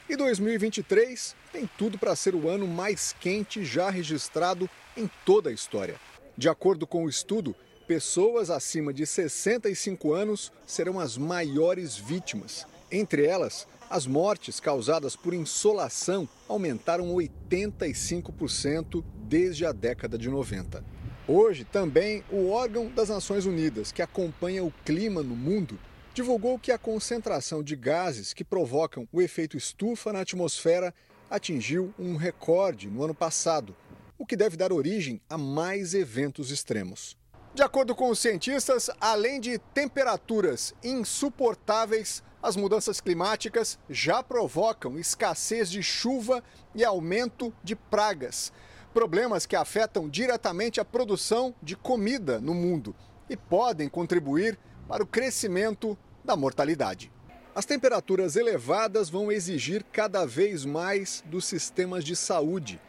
E 0.10 0.18
2023 0.18 1.34
tem 1.54 1.70
tudo 1.78 1.98
para 1.98 2.14
ser 2.16 2.36
o 2.36 2.50
ano 2.50 2.68
mais 2.68 3.16
quente 3.22 3.64
já 3.64 3.90
registrado 3.90 4.70
em 4.98 5.10
toda 5.26 5.50
a 5.50 5.54
história. 5.54 5.96
De 6.38 6.50
acordo 6.50 6.86
com 6.86 7.06
o 7.06 7.10
estudo, 7.10 7.56
pessoas 7.88 8.50
acima 8.50 8.92
de 8.92 9.06
65 9.06 10.12
anos 10.14 10.52
serão 10.68 11.00
as 11.00 11.18
maiores 11.18 11.96
vítimas. 11.96 12.68
Entre 12.92 13.26
elas, 13.26 13.66
as 13.90 14.06
mortes 14.06 14.60
causadas 14.60 15.16
por 15.16 15.34
insolação 15.34 16.30
aumentaram 16.48 17.08
85% 17.16 19.04
desde 19.28 19.66
a 19.66 19.72
década 19.72 20.18
de 20.18 20.30
90. 20.30 20.84
Hoje, 21.28 21.64
também, 21.64 22.24
o 22.32 22.50
órgão 22.50 22.88
das 22.88 23.10
Nações 23.10 23.46
Unidas, 23.46 23.92
que 23.92 24.02
acompanha 24.02 24.64
o 24.64 24.74
clima 24.86 25.24
no 25.24 25.36
mundo, 25.36 25.80
divulgou 26.14 26.60
que 26.60 26.72
a 26.72 26.78
concentração 26.78 27.64
de 27.64 27.76
gases 27.76 28.34
que 28.34 28.44
provocam 28.44 29.08
o 29.12 29.22
efeito 29.22 29.58
estufa 29.58 30.14
na 30.14 30.22
atmosfera 30.22 30.94
atingiu 31.30 31.94
um 31.98 32.16
recorde 32.16 32.90
no 32.90 33.04
ano 33.04 33.14
passado, 33.14 33.76
o 34.18 34.26
que 34.26 34.36
deve 34.36 34.58
dar 34.58 34.74
origem 34.74 35.22
a 35.30 35.38
mais 35.38 35.94
eventos 35.94 36.52
extremos. 36.52 37.18
De 37.54 37.64
acordo 37.64 37.96
com 37.96 38.10
os 38.10 38.20
cientistas, 38.20 38.90
além 39.00 39.40
de 39.40 39.58
temperaturas 39.58 40.74
insuportáveis, 40.84 42.24
as 42.42 42.56
mudanças 42.56 43.02
climáticas 43.02 43.78
já 43.90 44.24
provocam 44.24 44.98
escassez 44.98 45.70
de 45.70 45.84
chuva 45.84 46.44
e 46.74 46.86
aumento 46.86 47.54
de 47.64 47.76
pragas. 47.76 48.52
Problemas 48.94 49.46
que 49.46 49.56
afetam 49.56 50.10
diretamente 50.10 50.80
a 50.80 50.86
produção 50.86 51.54
de 51.62 51.76
comida 51.76 52.40
no 52.40 52.54
mundo 52.54 52.96
e 53.30 53.36
podem 53.36 53.90
contribuir 53.90 54.58
para 54.88 55.04
o 55.04 55.08
crescimento 55.08 55.98
da 56.24 56.36
mortalidade. 56.36 57.12
As 57.54 57.66
temperaturas 57.66 58.36
elevadas 58.36 59.10
vão 59.10 59.32
exigir 59.32 59.84
cada 59.92 60.26
vez 60.26 60.64
mais 60.64 61.24
dos 61.28 61.46
sistemas 61.46 62.04
de 62.04 62.16
saúde. 62.16 62.80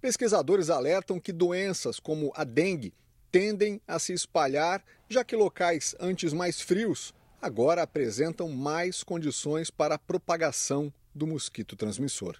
Pesquisadores 0.00 0.70
alertam 0.70 1.18
que 1.18 1.32
doenças 1.32 1.98
como 1.98 2.32
a 2.34 2.44
dengue 2.44 2.94
tendem 3.30 3.80
a 3.86 3.98
se 3.98 4.12
espalhar, 4.12 4.84
já 5.08 5.24
que 5.24 5.34
locais 5.34 5.94
antes 5.98 6.32
mais 6.32 6.60
frios 6.60 7.14
agora 7.42 7.82
apresentam 7.82 8.48
mais 8.48 9.02
condições 9.02 9.68
para 9.68 9.96
a 9.96 9.98
propagação 9.98 10.92
do 11.12 11.26
mosquito 11.26 11.74
transmissor. 11.74 12.38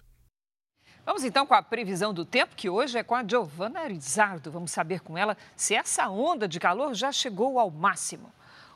Vamos 1.05 1.25
então 1.25 1.45
com 1.45 1.53
a 1.53 1.61
previsão 1.61 2.13
do 2.13 2.23
tempo, 2.23 2.55
que 2.55 2.69
hoje 2.69 2.97
é 2.97 3.03
com 3.03 3.13
a 3.13 3.27
Giovana 3.27 3.81
Arizardo. 3.81 4.49
Vamos 4.49 4.71
saber 4.71 5.01
com 5.01 5.17
ela 5.17 5.35
se 5.57 5.75
essa 5.75 6.09
onda 6.09 6.47
de 6.47 6.61
calor 6.61 6.93
já 6.93 7.11
chegou 7.11 7.59
ao 7.59 7.69
máximo. 7.69 8.31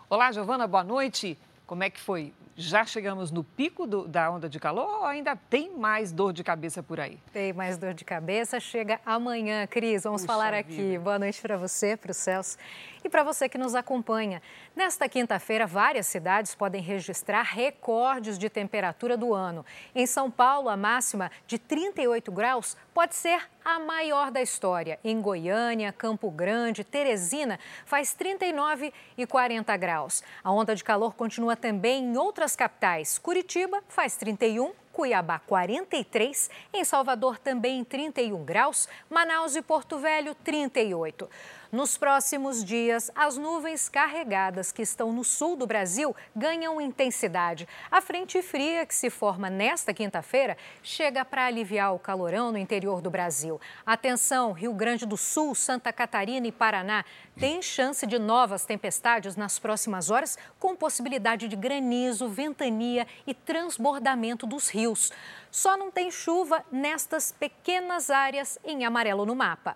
Olá, 0.10 0.30
Giovana, 0.34 0.68
boa 0.68 0.84
noite. 0.84 1.38
Como 1.66 1.84
é 1.84 1.90
que 1.90 2.02
foi? 2.02 2.34
Já 2.60 2.84
chegamos 2.86 3.30
no 3.30 3.44
pico 3.44 3.86
do, 3.86 4.08
da 4.08 4.32
onda 4.32 4.50
de 4.50 4.60
calor 4.60 5.02
ou 5.02 5.06
ainda 5.06 5.36
tem 5.36 5.78
mais 5.78 6.12
dor 6.12 6.34
de 6.34 6.44
cabeça 6.44 6.82
por 6.82 7.00
aí? 7.00 7.20
Tem 7.32 7.54
mais 7.54 7.78
dor 7.78 7.94
de 7.94 8.04
cabeça. 8.04 8.60
Chega 8.60 9.00
amanhã, 9.06 9.68
Cris. 9.68 10.06
Vamos 10.06 10.24
Puxa 10.24 10.34
falar 10.34 10.56
aqui. 10.56 10.72
Vida. 10.72 11.00
Boa 11.04 11.20
noite 11.20 11.40
para 11.40 11.56
você, 11.56 11.96
para 11.96 12.10
o 12.10 12.16
Celso 12.16 12.58
e 13.04 13.10
para 13.10 13.22
você 13.24 13.48
que 13.48 13.60
nos 13.60 13.76
acompanha. 13.76 14.42
Nesta 14.76 15.08
quinta-feira, 15.08 15.68
várias 15.68 16.08
cidades 16.08 16.56
podem 16.56 16.82
registrar 16.82 17.44
recordes 17.44 18.40
de 18.40 18.50
temperatura 18.50 19.16
do 19.16 19.36
ano. 19.36 19.64
Em 19.94 20.08
São 20.08 20.32
Paulo, 20.32 20.68
a 20.68 20.76
máxima 20.76 21.30
de 21.46 21.60
38 21.60 22.32
graus 22.32 22.76
pode 22.98 23.14
ser 23.14 23.48
a 23.64 23.78
maior 23.78 24.32
da 24.32 24.42
história. 24.42 25.00
Em 25.04 25.22
Goiânia, 25.22 25.94
Campo 25.94 26.32
Grande, 26.32 26.84
Teresina, 26.84 27.60
faz 27.86 28.16
39 28.16 28.92
e 29.16 29.28
40 29.28 29.78
graus. 29.78 30.24
A 30.44 30.52
onda 30.52 30.74
de 30.74 30.84
calor 30.84 31.14
continua 31.14 31.56
também 31.56 32.06
em 32.06 32.18
outras 32.18 32.56
capitais. 32.56 33.20
Curitiba 33.20 33.84
faz 33.88 34.18
31 34.18 34.74
Cuiabá 34.92 35.38
43, 35.38 36.50
em 36.74 36.84
Salvador 36.84 37.38
também 37.38 37.84
31 37.84 38.44
graus, 38.44 38.90
Manaus 39.08 39.56
e 39.56 39.62
Porto 39.62 40.00
Velho 40.00 40.34
38. 40.34 41.30
Nos 41.70 41.98
próximos 41.98 42.64
dias, 42.64 43.12
as 43.14 43.36
nuvens 43.36 43.90
carregadas 43.90 44.72
que 44.72 44.82
estão 44.82 45.12
no 45.12 45.26
sul 45.26 45.58
do 45.58 45.68
Brasil 45.68 46.16
ganham 46.34 46.80
intensidade. 46.80 47.68
A 47.92 48.00
frente 48.00 48.42
fria 48.42 48.86
que 48.86 48.96
se 48.96 49.10
forma 49.10 49.50
nesta 49.50 49.94
quinta-feira 49.94 50.56
chega 50.82 51.26
para 51.26 51.46
aliviar 51.46 51.94
o 51.94 52.00
calorão 52.00 52.54
no 52.54 52.58
interior 52.58 53.02
do 53.02 53.10
Brasil. 53.10 53.60
Atenção, 53.86 54.54
Rio 54.54 54.72
Grande 54.74 55.06
do 55.06 55.18
Sul, 55.18 55.54
Santa 55.54 55.92
Catarina 55.92 56.48
e 56.48 56.54
Paraná 56.54 57.04
tem 57.38 57.62
chance 57.62 58.08
de 58.08 58.18
novas 58.18 58.64
tempestades 58.64 59.36
nas 59.36 59.60
próximas 59.60 60.10
horas, 60.10 60.38
com 60.60 60.74
possibilidade 60.74 61.50
de 61.50 61.56
granizo, 61.58 62.30
ventania 62.30 63.06
e 63.28 63.34
transbordamento 63.34 64.48
dos 64.48 64.70
rios. 64.70 65.12
Só 65.52 65.76
não 65.76 65.92
tem 65.92 66.10
chuva 66.10 66.64
nestas 66.72 67.34
pequenas 67.34 68.10
áreas 68.10 68.58
em 68.64 68.86
amarelo 68.86 69.26
no 69.26 69.36
mapa. 69.36 69.76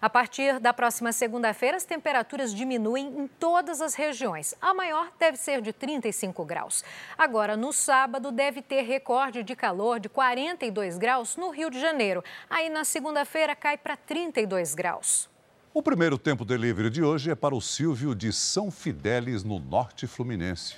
A 0.00 0.10
partir 0.10 0.58
da 0.58 0.72
próxima 0.72 1.12
segunda-feira, 1.12 1.76
as 1.76 1.84
temperaturas 1.84 2.54
diminuem 2.54 3.06
em 3.18 3.26
todas 3.26 3.80
as 3.80 3.94
regiões. 3.94 4.54
A 4.60 4.74
maior 4.74 5.10
deve 5.18 5.36
ser 5.36 5.60
de 5.60 5.72
35 5.72 6.44
graus. 6.44 6.84
Agora, 7.16 7.56
no 7.56 7.72
sábado, 7.72 8.32
deve 8.32 8.62
ter 8.62 8.82
recorde 8.82 9.42
de 9.42 9.54
calor 9.54 10.00
de 10.00 10.08
42 10.08 10.98
graus 10.98 11.36
no 11.36 11.50
Rio 11.50 11.70
de 11.70 11.80
Janeiro. 11.80 12.22
Aí, 12.48 12.68
na 12.68 12.84
segunda-feira, 12.84 13.54
cai 13.54 13.76
para 13.76 13.96
32 13.96 14.74
graus. 14.74 15.30
O 15.74 15.82
primeiro 15.82 16.18
tempo 16.18 16.44
delivery 16.44 16.90
de 16.90 17.02
hoje 17.02 17.30
é 17.30 17.34
para 17.34 17.54
o 17.54 17.60
Silvio 17.60 18.14
de 18.14 18.30
São 18.30 18.70
Fidélis, 18.70 19.42
no 19.42 19.58
norte 19.58 20.06
fluminense. 20.06 20.74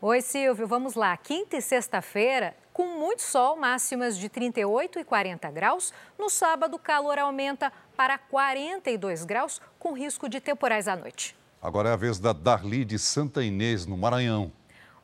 Oi, 0.00 0.22
Silvio, 0.22 0.66
vamos 0.66 0.94
lá. 0.94 1.14
Quinta 1.18 1.58
e 1.58 1.60
sexta-feira, 1.60 2.56
com 2.78 2.96
muito 2.96 3.22
sol, 3.22 3.56
máximas 3.56 4.16
de 4.16 4.28
38 4.28 5.00
e 5.00 5.04
40 5.04 5.50
graus. 5.50 5.92
No 6.16 6.30
sábado, 6.30 6.76
o 6.76 6.78
calor 6.78 7.18
aumenta 7.18 7.72
para 7.96 8.16
42 8.16 9.24
graus, 9.24 9.60
com 9.80 9.92
risco 9.94 10.28
de 10.28 10.38
temporais 10.38 10.86
à 10.86 10.94
noite. 10.94 11.36
Agora 11.60 11.88
é 11.88 11.92
a 11.92 11.96
vez 11.96 12.20
da 12.20 12.32
Darli 12.32 12.84
de 12.84 12.96
Santa 12.96 13.42
Inês, 13.42 13.84
no 13.84 13.96
Maranhão. 13.96 14.52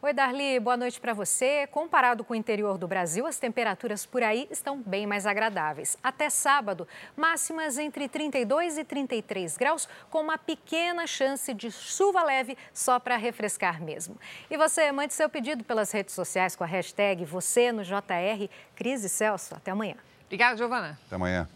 Oi, 0.04 0.12
Darli, 0.12 0.60
boa 0.60 0.76
noite 0.76 1.00
para 1.00 1.14
você. 1.14 1.66
Comparado 1.68 2.22
com 2.22 2.34
o 2.34 2.36
interior 2.36 2.76
do 2.76 2.86
Brasil, 2.86 3.26
as 3.26 3.38
temperaturas 3.38 4.04
por 4.04 4.22
aí 4.22 4.46
estão 4.50 4.78
bem 4.78 5.06
mais 5.06 5.24
agradáveis. 5.26 5.96
Até 6.02 6.28
sábado, 6.28 6.86
máximas 7.16 7.78
entre 7.78 8.06
32 8.06 8.76
e 8.76 8.84
33 8.84 9.56
graus, 9.56 9.88
com 10.10 10.20
uma 10.20 10.36
pequena 10.36 11.06
chance 11.06 11.54
de 11.54 11.70
chuva 11.70 12.22
leve 12.22 12.54
só 12.70 13.00
para 13.00 13.16
refrescar 13.16 13.82
mesmo. 13.82 14.20
E 14.50 14.58
você, 14.58 14.92
mande 14.92 15.14
seu 15.14 15.30
pedido 15.30 15.64
pelas 15.64 15.90
redes 15.90 16.14
sociais 16.14 16.54
com 16.54 16.64
a 16.64 16.66
hashtag 16.66 17.24
você 17.24 17.72
no 17.72 17.82
JR. 17.82 18.46
Cris 18.76 19.04
e 19.04 19.08
Celso, 19.08 19.54
até 19.54 19.70
amanhã. 19.70 19.96
Obrigada, 20.26 20.54
Giovana. 20.58 20.98
Até 21.06 21.16
amanhã. 21.16 21.48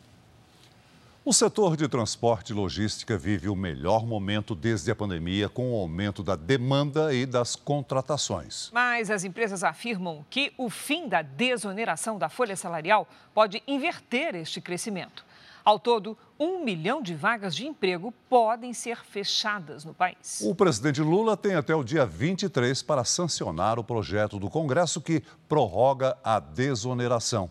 O 1.29 1.33
setor 1.35 1.77
de 1.77 1.87
transporte 1.87 2.53
e 2.53 2.55
logística 2.55 3.19
vive 3.19 3.51
o 3.51 3.55
melhor 3.55 4.07
momento 4.07 4.55
desde 4.55 4.91
a 4.91 4.97
pandemia, 4.97 5.47
com 5.47 5.75
o 5.75 5.77
aumento 5.79 6.23
da 6.23 6.35
demanda 6.35 7.13
e 7.13 7.27
das 7.27 7.55
contratações. 7.55 8.71
Mas 8.73 9.11
as 9.11 9.25
empresas 9.25 9.63
afirmam 9.63 10.25
que 10.31 10.55
o 10.57 10.71
fim 10.71 11.07
da 11.07 11.21
desoneração 11.21 12.17
da 12.17 12.31
folha 12.31 12.57
salarial 12.57 13.07
pode 13.35 13.63
inverter 13.69 14.35
este 14.37 14.59
crescimento. 14.59 15.23
Ao 15.63 15.79
todo, 15.79 16.17
um 16.41 16.65
milhão 16.65 17.03
de 17.03 17.15
vagas 17.15 17.55
de 17.55 17.67
emprego 17.67 18.11
podem 18.27 18.73
ser 18.73 19.05
fechadas 19.05 19.85
no 19.85 19.93
país. 19.93 20.41
O 20.43 20.55
presidente 20.55 21.03
Lula 21.03 21.37
tem 21.37 21.57
até 21.57 21.75
o 21.75 21.85
dia 21.85 22.07
23 22.07 22.83
para 22.83 23.05
sancionar 23.05 23.79
o 23.79 23.85
projeto 23.85 24.39
do 24.39 24.49
Congresso 24.49 24.99
que 24.99 25.23
prorroga 25.47 26.17
a 26.25 26.41
desoneração. 26.41 27.51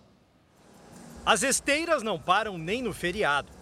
As 1.24 1.44
esteiras 1.44 2.02
não 2.02 2.18
param 2.18 2.58
nem 2.58 2.82
no 2.82 2.92
feriado. 2.92 3.57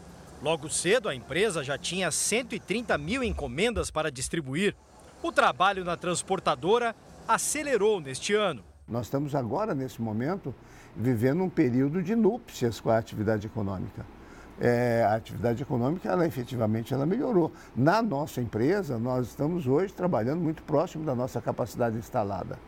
Logo 0.45 0.69
cedo, 0.69 1.09
a 1.09 1.15
empresa 1.15 1.63
já 1.63 1.75
tinha 1.75 2.11
130 2.11 2.95
mil 2.99 3.23
encomendas 3.23 3.89
para 3.89 4.11
distribuir. 4.11 4.75
O 5.23 5.31
trabalho 5.31 5.83
na 5.83 5.97
transportadora 5.97 6.95
acelerou 7.27 7.99
neste 7.99 8.35
ano. 8.35 8.63
Nós 8.87 9.07
estamos 9.07 9.33
agora, 9.33 9.73
nesse 9.73 9.99
momento, 9.99 10.53
vivendo 10.95 11.41
um 11.41 11.49
período 11.49 12.03
de 12.03 12.15
núpcias 12.15 12.79
com 12.79 12.91
a 12.91 12.97
atividade 12.99 13.47
econômica. 13.47 14.05
É, 14.61 15.03
a 15.09 15.15
atividade 15.15 15.63
econômica, 15.63 16.09
ela 16.09 16.27
efetivamente 16.27 16.93
ela 16.93 17.07
melhorou. 17.07 17.51
Na 17.75 18.03
nossa 18.03 18.39
empresa, 18.39 18.99
nós 18.99 19.29
estamos 19.29 19.65
hoje 19.65 19.93
trabalhando 19.93 20.41
muito 20.41 20.61
próximo 20.61 21.03
da 21.03 21.15
nossa 21.15 21.41
capacidade 21.41 21.97
instalada. 21.97 22.59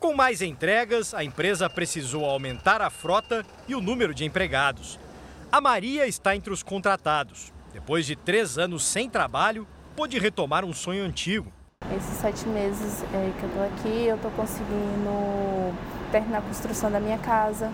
Com 0.00 0.14
mais 0.14 0.40
entregas, 0.40 1.12
a 1.12 1.22
empresa 1.22 1.68
precisou 1.68 2.24
aumentar 2.24 2.80
a 2.80 2.88
frota 2.88 3.44
e 3.68 3.74
o 3.74 3.80
número 3.82 4.14
de 4.14 4.24
empregados. 4.24 4.98
A 5.50 5.60
Maria 5.60 6.06
está 6.06 6.34
entre 6.34 6.52
os 6.52 6.62
contratados. 6.62 7.52
Depois 7.72 8.04
de 8.04 8.16
três 8.16 8.58
anos 8.58 8.84
sem 8.84 9.08
trabalho, 9.08 9.66
pôde 9.94 10.18
retomar 10.18 10.64
um 10.64 10.72
sonho 10.72 11.04
antigo. 11.04 11.52
Esses 11.96 12.18
sete 12.18 12.48
meses 12.48 13.04
é, 13.14 13.32
que 13.38 13.44
eu 13.44 13.48
estou 13.48 13.64
aqui, 13.64 14.06
eu 14.06 14.16
estou 14.16 14.30
conseguindo 14.32 15.72
terminar 16.10 16.38
a 16.38 16.42
construção 16.42 16.90
da 16.90 16.98
minha 16.98 17.18
casa. 17.18 17.70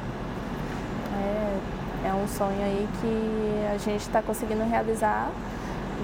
É, 2.05 2.09
é 2.09 2.13
um 2.13 2.29
sonho 2.29 2.63
aí 2.63 2.87
que 3.01 3.75
a 3.75 3.79
gente 3.79 4.03
está 4.03 4.21
conseguindo 4.21 4.65
realizar 4.65 5.31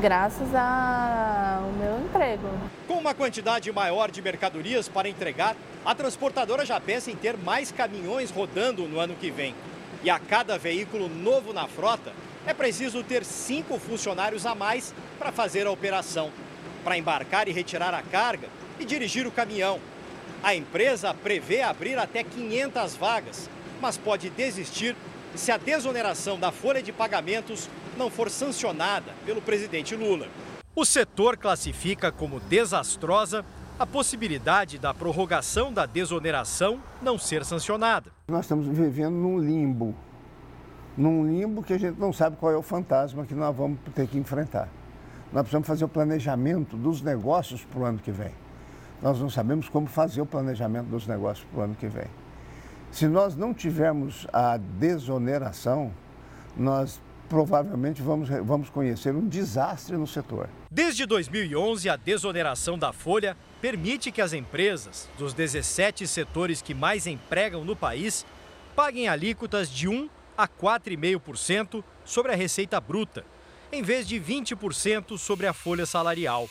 graças 0.00 0.48
ao 0.54 1.70
meu 1.72 2.00
emprego. 2.00 2.48
Com 2.86 2.94
uma 2.94 3.12
quantidade 3.12 3.70
maior 3.72 4.10
de 4.10 4.22
mercadorias 4.22 4.88
para 4.88 5.08
entregar, 5.08 5.54
a 5.84 5.94
transportadora 5.94 6.64
já 6.64 6.80
pensa 6.80 7.10
em 7.10 7.16
ter 7.16 7.36
mais 7.36 7.70
caminhões 7.70 8.30
rodando 8.30 8.88
no 8.88 8.98
ano 8.98 9.14
que 9.14 9.30
vem. 9.30 9.54
E 10.02 10.10
a 10.10 10.18
cada 10.18 10.56
veículo 10.56 11.08
novo 11.08 11.52
na 11.52 11.66
frota, 11.66 12.12
é 12.46 12.54
preciso 12.54 13.02
ter 13.02 13.24
cinco 13.24 13.78
funcionários 13.78 14.46
a 14.46 14.54
mais 14.54 14.94
para 15.18 15.32
fazer 15.32 15.66
a 15.66 15.70
operação, 15.70 16.30
para 16.84 16.96
embarcar 16.96 17.48
e 17.48 17.52
retirar 17.52 17.92
a 17.92 18.02
carga 18.02 18.48
e 18.78 18.84
dirigir 18.84 19.26
o 19.26 19.32
caminhão. 19.32 19.80
A 20.42 20.54
empresa 20.54 21.12
prevê 21.12 21.62
abrir 21.62 21.98
até 21.98 22.22
500 22.22 22.94
vagas, 22.94 23.50
mas 23.80 23.98
pode 23.98 24.30
desistir 24.30 24.94
se 25.34 25.50
a 25.50 25.56
desoneração 25.56 26.38
da 26.38 26.52
folha 26.52 26.82
de 26.82 26.92
pagamentos 26.92 27.68
não 27.96 28.08
for 28.08 28.30
sancionada 28.30 29.12
pelo 29.26 29.42
presidente 29.42 29.94
Lula. 29.96 30.28
O 30.74 30.84
setor 30.84 31.36
classifica 31.36 32.12
como 32.12 32.38
desastrosa 32.38 33.44
a 33.78 33.86
possibilidade 33.86 34.76
da 34.76 34.92
prorrogação 34.92 35.72
da 35.72 35.86
desoneração 35.86 36.82
não 37.00 37.16
ser 37.16 37.44
sancionada. 37.44 38.10
Nós 38.26 38.44
estamos 38.44 38.66
vivendo 38.66 39.14
num 39.14 39.38
limbo, 39.38 39.94
num 40.96 41.24
limbo 41.24 41.62
que 41.62 41.72
a 41.72 41.78
gente 41.78 41.98
não 41.98 42.12
sabe 42.12 42.36
qual 42.36 42.50
é 42.50 42.56
o 42.56 42.62
fantasma 42.62 43.24
que 43.24 43.34
nós 43.34 43.54
vamos 43.54 43.78
ter 43.94 44.08
que 44.08 44.18
enfrentar. 44.18 44.68
Nós 45.32 45.42
precisamos 45.42 45.68
fazer 45.68 45.84
o 45.84 45.88
planejamento 45.88 46.76
dos 46.76 47.02
negócios 47.02 47.64
para 47.64 47.78
o 47.78 47.84
ano 47.84 47.98
que 47.98 48.10
vem. 48.10 48.32
Nós 49.00 49.20
não 49.20 49.30
sabemos 49.30 49.68
como 49.68 49.86
fazer 49.86 50.20
o 50.20 50.26
planejamento 50.26 50.86
dos 50.86 51.06
negócios 51.06 51.46
para 51.52 51.60
o 51.60 51.62
ano 51.62 51.76
que 51.76 51.86
vem. 51.86 52.08
Se 52.90 53.06
nós 53.06 53.36
não 53.36 53.54
tivermos 53.54 54.26
a 54.32 54.56
desoneração, 54.56 55.92
nós 56.56 57.00
provavelmente 57.28 58.02
vamos, 58.02 58.28
vamos 58.28 58.70
conhecer 58.70 59.14
um 59.14 59.28
desastre 59.28 59.96
no 59.96 60.06
setor. 60.06 60.48
Desde 60.70 61.06
2011, 61.06 61.88
a 61.88 61.96
desoneração 61.96 62.78
da 62.78 62.92
folha 62.92 63.36
permite 63.60 64.12
que 64.12 64.20
as 64.20 64.32
empresas 64.32 65.08
dos 65.18 65.34
17 65.34 66.06
setores 66.06 66.62
que 66.62 66.74
mais 66.74 67.06
empregam 67.06 67.64
no 67.64 67.74
país 67.74 68.24
paguem 68.74 69.08
alíquotas 69.08 69.70
de 69.70 69.88
1 69.88 70.08
a 70.36 70.46
4,5% 70.46 71.82
sobre 72.04 72.32
a 72.32 72.36
receita 72.36 72.80
bruta, 72.80 73.24
em 73.72 73.82
vez 73.82 74.06
de 74.06 74.20
20% 74.20 75.18
sobre 75.18 75.46
a 75.46 75.52
folha 75.52 75.84
salarial, 75.84 76.48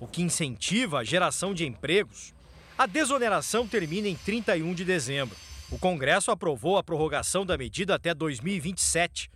o 0.00 0.06
que 0.06 0.22
incentiva 0.22 1.00
a 1.00 1.04
geração 1.04 1.52
de 1.52 1.66
empregos. 1.66 2.32
A 2.76 2.86
desoneração 2.86 3.66
termina 3.66 4.08
em 4.08 4.16
31 4.16 4.72
de 4.72 4.84
dezembro. 4.84 5.36
O 5.70 5.78
Congresso 5.78 6.30
aprovou 6.30 6.78
a 6.78 6.82
prorrogação 6.82 7.44
da 7.44 7.58
medida 7.58 7.94
até 7.94 8.14
2027. 8.14 9.30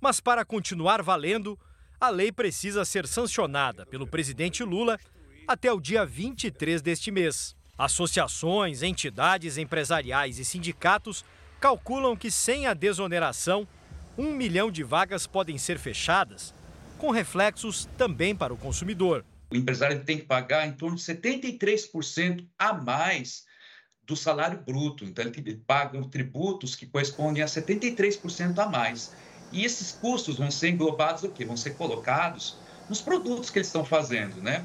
Mas 0.00 0.20
para 0.20 0.44
continuar 0.44 1.02
valendo, 1.02 1.58
a 2.00 2.08
lei 2.08 2.32
precisa 2.32 2.84
ser 2.84 3.06
sancionada 3.06 3.84
pelo 3.84 4.06
presidente 4.06 4.62
Lula 4.62 4.98
até 5.46 5.72
o 5.72 5.80
dia 5.80 6.04
23 6.04 6.80
deste 6.80 7.10
mês. 7.10 7.54
Associações, 7.76 8.82
entidades 8.82 9.58
empresariais 9.58 10.38
e 10.38 10.44
sindicatos 10.44 11.24
calculam 11.60 12.16
que 12.16 12.30
sem 12.30 12.66
a 12.66 12.74
desoneração, 12.74 13.66
um 14.16 14.32
milhão 14.32 14.70
de 14.70 14.82
vagas 14.82 15.26
podem 15.26 15.58
ser 15.58 15.78
fechadas, 15.78 16.54
com 16.98 17.10
reflexos 17.10 17.88
também 17.98 18.34
para 18.34 18.54
o 18.54 18.56
consumidor. 18.56 19.24
O 19.50 19.56
empresário 19.56 20.04
tem 20.04 20.18
que 20.18 20.24
pagar 20.24 20.66
em 20.66 20.72
torno 20.72 20.96
de 20.96 21.02
73% 21.02 22.46
a 22.58 22.72
mais 22.72 23.44
do 24.04 24.16
salário 24.16 24.60
bruto. 24.60 25.04
Então, 25.04 25.24
ele 25.24 25.56
paga 25.66 26.00
tributos 26.08 26.76
que 26.76 26.86
correspondem 26.86 27.42
a 27.42 27.46
73% 27.46 28.58
a 28.58 28.66
mais. 28.66 29.12
E 29.52 29.64
esses 29.64 29.92
custos 29.92 30.36
vão 30.36 30.50
ser 30.50 30.70
englobados 30.70 31.22
o 31.22 31.28
quê? 31.28 31.44
Vão 31.44 31.56
ser 31.56 31.74
colocados 31.74 32.56
nos 32.88 33.00
produtos 33.00 33.50
que 33.50 33.58
eles 33.58 33.68
estão 33.68 33.84
fazendo, 33.84 34.42
né? 34.42 34.64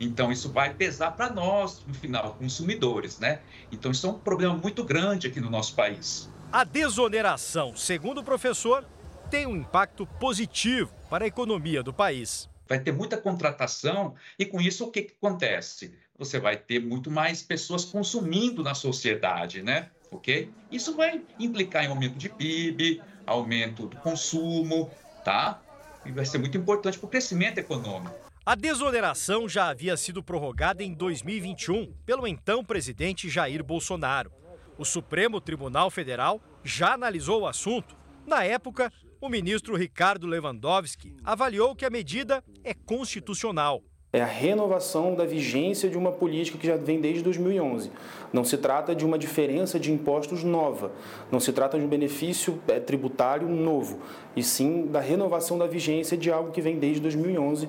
Então, 0.00 0.32
isso 0.32 0.50
vai 0.50 0.72
pesar 0.72 1.10
para 1.10 1.28
nós, 1.28 1.84
no 1.86 1.92
final, 1.92 2.32
consumidores, 2.34 3.18
né? 3.18 3.40
Então, 3.70 3.90
isso 3.90 4.06
é 4.06 4.10
um 4.10 4.18
problema 4.18 4.54
muito 4.54 4.82
grande 4.82 5.26
aqui 5.26 5.38
no 5.38 5.50
nosso 5.50 5.74
país. 5.74 6.30
A 6.50 6.64
desoneração, 6.64 7.76
segundo 7.76 8.22
o 8.22 8.24
professor, 8.24 8.82
tem 9.30 9.46
um 9.46 9.54
impacto 9.54 10.06
positivo 10.06 10.90
para 11.10 11.24
a 11.24 11.28
economia 11.28 11.82
do 11.82 11.92
país. 11.92 12.48
Vai 12.66 12.80
ter 12.80 12.92
muita 12.92 13.18
contratação 13.18 14.14
e, 14.38 14.46
com 14.46 14.58
isso, 14.58 14.86
o 14.86 14.90
que, 14.90 15.02
que 15.02 15.14
acontece? 15.20 15.94
Você 16.18 16.40
vai 16.40 16.56
ter 16.56 16.80
muito 16.80 17.10
mais 17.10 17.42
pessoas 17.42 17.84
consumindo 17.84 18.62
na 18.62 18.74
sociedade, 18.74 19.62
né? 19.62 19.90
Ok? 20.10 20.50
Isso 20.72 20.96
vai 20.96 21.20
implicar 21.38 21.84
em 21.84 21.88
aumento 21.88 22.16
de 22.16 22.28
PIB, 22.28 23.02
aumento 23.26 23.86
do 23.86 23.96
consumo, 23.98 24.90
tá? 25.24 25.60
E 26.06 26.10
vai 26.10 26.24
ser 26.24 26.38
muito 26.38 26.56
importante 26.56 26.98
para 26.98 27.06
o 27.06 27.10
crescimento 27.10 27.58
econômico. 27.58 28.29
A 28.50 28.56
desoneração 28.56 29.48
já 29.48 29.68
havia 29.68 29.96
sido 29.96 30.24
prorrogada 30.24 30.82
em 30.82 30.92
2021 30.92 31.92
pelo 32.04 32.26
então 32.26 32.64
presidente 32.64 33.28
Jair 33.28 33.62
Bolsonaro. 33.62 34.32
O 34.76 34.84
Supremo 34.84 35.40
Tribunal 35.40 35.88
Federal 35.88 36.40
já 36.64 36.94
analisou 36.94 37.42
o 37.42 37.46
assunto. 37.46 37.96
Na 38.26 38.42
época, 38.42 38.92
o 39.20 39.28
ministro 39.28 39.76
Ricardo 39.76 40.26
Lewandowski 40.26 41.14
avaliou 41.22 41.76
que 41.76 41.84
a 41.84 41.90
medida 41.90 42.42
é 42.64 42.74
constitucional 42.74 43.84
é 44.12 44.20
a 44.20 44.26
renovação 44.26 45.14
da 45.14 45.24
vigência 45.24 45.88
de 45.88 45.96
uma 45.96 46.10
política 46.10 46.58
que 46.58 46.66
já 46.66 46.76
vem 46.76 47.00
desde 47.00 47.22
2011. 47.22 47.92
Não 48.32 48.42
se 48.42 48.56
trata 48.56 48.92
de 48.92 49.04
uma 49.04 49.16
diferença 49.16 49.78
de 49.78 49.92
impostos 49.92 50.42
nova, 50.42 50.90
não 51.30 51.38
se 51.38 51.52
trata 51.52 51.78
de 51.78 51.84
um 51.84 51.88
benefício 51.88 52.60
é, 52.66 52.80
tributário 52.80 53.48
novo, 53.48 54.00
e 54.34 54.42
sim 54.42 54.86
da 54.86 54.98
renovação 54.98 55.56
da 55.56 55.66
vigência 55.66 56.16
de 56.16 56.30
algo 56.30 56.50
que 56.50 56.60
vem 56.60 56.76
desde 56.76 57.00
2011, 57.00 57.68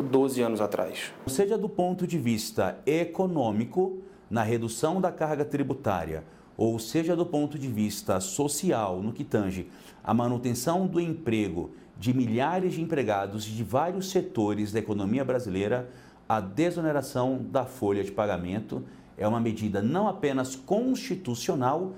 12 0.00 0.40
anos 0.40 0.60
atrás. 0.60 1.12
Seja 1.26 1.58
do 1.58 1.68
ponto 1.68 2.06
de 2.06 2.18
vista 2.18 2.78
econômico, 2.86 3.98
na 4.30 4.42
redução 4.42 5.00
da 5.00 5.12
carga 5.12 5.44
tributária, 5.44 6.24
ou 6.56 6.78
seja 6.78 7.14
do 7.14 7.26
ponto 7.26 7.58
de 7.58 7.68
vista 7.68 8.18
social, 8.20 9.02
no 9.02 9.12
que 9.12 9.24
tange 9.24 9.68
a 10.02 10.14
manutenção 10.14 10.86
do 10.86 10.98
emprego 10.98 11.72
de 11.98 12.14
milhares 12.14 12.74
de 12.74 12.80
empregados 12.80 13.44
de 13.44 13.62
vários 13.62 14.10
setores 14.10 14.72
da 14.72 14.78
economia 14.78 15.24
brasileira, 15.24 15.90
a 16.28 16.40
desoneração 16.40 17.38
da 17.50 17.64
folha 17.64 18.02
de 18.02 18.10
pagamento 18.10 18.82
é 19.18 19.28
uma 19.28 19.40
medida 19.40 19.82
não 19.82 20.08
apenas 20.08 20.56
constitucional, 20.56 21.92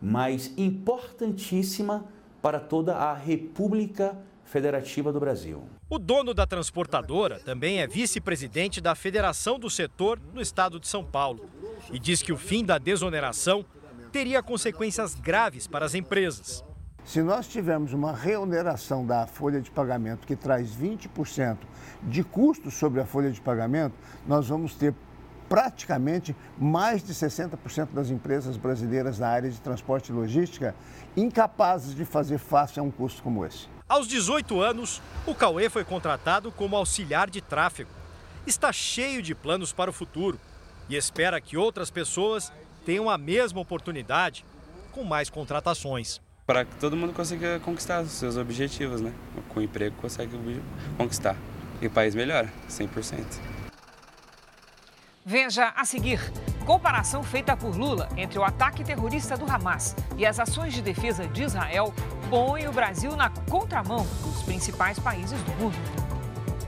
mas 0.00 0.52
importantíssima 0.56 2.04
para 2.40 2.60
toda 2.60 2.94
a 2.94 3.14
República 3.14 4.16
Federativa 4.44 5.12
do 5.12 5.18
Brasil. 5.18 5.62
O 5.92 5.98
dono 5.98 6.32
da 6.32 6.46
transportadora 6.46 7.40
também 7.40 7.80
é 7.80 7.86
vice-presidente 7.88 8.80
da 8.80 8.94
Federação 8.94 9.58
do 9.58 9.68
Setor 9.68 10.20
no 10.32 10.40
estado 10.40 10.78
de 10.78 10.86
São 10.86 11.04
Paulo 11.04 11.50
e 11.90 11.98
diz 11.98 12.22
que 12.22 12.32
o 12.32 12.36
fim 12.36 12.64
da 12.64 12.78
desoneração 12.78 13.64
teria 14.12 14.40
consequências 14.40 15.16
graves 15.16 15.66
para 15.66 15.84
as 15.84 15.96
empresas. 15.96 16.64
Se 17.04 17.20
nós 17.24 17.48
tivermos 17.48 17.92
uma 17.92 18.12
reoneração 18.12 19.04
da 19.04 19.26
folha 19.26 19.60
de 19.60 19.68
pagamento 19.68 20.28
que 20.28 20.36
traz 20.36 20.76
20% 20.76 21.58
de 22.04 22.22
custos 22.22 22.74
sobre 22.74 23.00
a 23.00 23.04
folha 23.04 23.32
de 23.32 23.40
pagamento, 23.40 23.96
nós 24.28 24.46
vamos 24.46 24.76
ter 24.76 24.94
praticamente 25.48 26.36
mais 26.56 27.02
de 27.02 27.12
60% 27.12 27.88
das 27.92 28.10
empresas 28.10 28.56
brasileiras 28.56 29.18
na 29.18 29.26
área 29.26 29.50
de 29.50 29.60
transporte 29.60 30.10
e 30.10 30.12
logística 30.12 30.72
incapazes 31.16 31.96
de 31.96 32.04
fazer 32.04 32.38
face 32.38 32.78
a 32.78 32.82
um 32.84 32.92
custo 32.92 33.24
como 33.24 33.44
esse. 33.44 33.79
Aos 33.90 34.06
18 34.06 34.60
anos, 34.60 35.02
o 35.26 35.34
Cauê 35.34 35.68
foi 35.68 35.84
contratado 35.84 36.52
como 36.52 36.76
auxiliar 36.76 37.28
de 37.28 37.40
tráfego. 37.40 37.90
Está 38.46 38.72
cheio 38.72 39.20
de 39.20 39.34
planos 39.34 39.72
para 39.72 39.90
o 39.90 39.92
futuro 39.92 40.38
e 40.88 40.94
espera 40.94 41.40
que 41.40 41.56
outras 41.56 41.90
pessoas 41.90 42.52
tenham 42.86 43.10
a 43.10 43.18
mesma 43.18 43.60
oportunidade 43.60 44.44
com 44.92 45.02
mais 45.02 45.28
contratações 45.28 46.20
para 46.46 46.64
que 46.64 46.74
todo 46.76 46.96
mundo 46.96 47.12
consiga 47.12 47.60
conquistar 47.60 48.02
os 48.02 48.10
seus 48.10 48.36
objetivos, 48.36 49.00
né? 49.00 49.12
Com 49.50 49.60
o 49.60 49.62
emprego 49.62 49.94
consegue 50.00 50.32
conquistar. 50.96 51.36
E 51.80 51.86
o 51.86 51.90
país 51.90 52.12
melhora, 52.12 52.52
100%. 52.68 53.24
Veja 55.24 55.72
a 55.76 55.84
seguir. 55.84 56.18
Comparação 56.64 57.22
feita 57.22 57.56
por 57.56 57.76
Lula 57.76 58.08
entre 58.16 58.38
o 58.38 58.44
ataque 58.44 58.84
terrorista 58.84 59.36
do 59.36 59.50
Hamas 59.50 59.96
e 60.16 60.26
as 60.26 60.38
ações 60.38 60.72
de 60.72 60.82
defesa 60.82 61.26
de 61.26 61.42
Israel 61.42 61.92
põe 62.28 62.68
o 62.68 62.72
Brasil 62.72 63.16
na 63.16 63.30
contramão 63.50 64.06
dos 64.22 64.42
principais 64.42 64.98
países 64.98 65.40
do 65.42 65.52
mundo. 65.52 65.76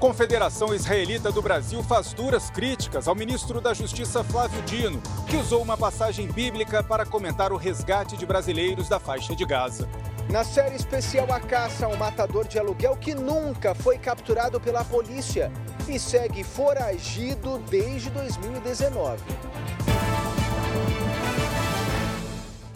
Confederação 0.00 0.74
Israelita 0.74 1.30
do 1.30 1.40
Brasil 1.40 1.80
faz 1.84 2.12
duras 2.12 2.50
críticas 2.50 3.06
ao 3.06 3.14
ministro 3.14 3.60
da 3.60 3.72
Justiça 3.72 4.24
Flávio 4.24 4.60
Dino, 4.62 5.00
que 5.28 5.36
usou 5.36 5.62
uma 5.62 5.76
passagem 5.76 6.26
bíblica 6.26 6.82
para 6.82 7.06
comentar 7.06 7.52
o 7.52 7.56
resgate 7.56 8.16
de 8.16 8.26
brasileiros 8.26 8.88
da 8.88 8.98
faixa 8.98 9.36
de 9.36 9.44
Gaza. 9.44 9.88
Na 10.28 10.42
série 10.42 10.74
especial 10.74 11.30
A 11.30 11.38
Caça, 11.38 11.86
um 11.86 11.96
matador 11.96 12.48
de 12.48 12.58
aluguel 12.58 12.96
que 12.96 13.14
nunca 13.14 13.74
foi 13.74 13.96
capturado 13.98 14.60
pela 14.60 14.84
polícia 14.84 15.52
e 15.88 15.98
segue 15.98 16.44
foragido 16.44 17.58
desde 17.68 18.10
2019. 18.10 19.22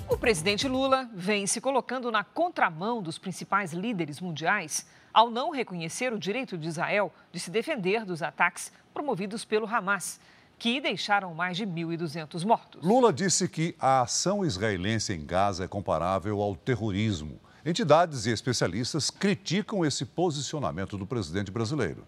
O 0.08 0.16
presidente 0.18 0.66
Lula 0.66 1.08
vem 1.14 1.46
se 1.46 1.60
colocando 1.60 2.10
na 2.10 2.24
contramão 2.24 3.02
dos 3.02 3.18
principais 3.18 3.72
líderes 3.72 4.20
mundiais 4.20 4.86
ao 5.12 5.30
não 5.30 5.50
reconhecer 5.50 6.12
o 6.12 6.18
direito 6.18 6.58
de 6.58 6.68
Israel 6.68 7.12
de 7.32 7.38
se 7.38 7.50
defender 7.50 8.04
dos 8.04 8.22
ataques 8.22 8.72
promovidos 8.92 9.44
pelo 9.44 9.66
Hamas, 9.66 10.18
que 10.58 10.80
deixaram 10.80 11.34
mais 11.34 11.56
de 11.56 11.66
1.200 11.66 12.44
mortos. 12.44 12.82
Lula 12.82 13.12
disse 13.12 13.48
que 13.48 13.74
a 13.78 14.02
ação 14.02 14.44
israelense 14.44 15.12
em 15.12 15.24
Gaza 15.24 15.64
é 15.64 15.68
comparável 15.68 16.40
ao 16.40 16.56
terrorismo. 16.56 17.38
Entidades 17.64 18.26
e 18.26 18.30
especialistas 18.30 19.10
criticam 19.10 19.84
esse 19.84 20.04
posicionamento 20.04 20.96
do 20.96 21.06
presidente 21.06 21.50
brasileiro. 21.50 22.04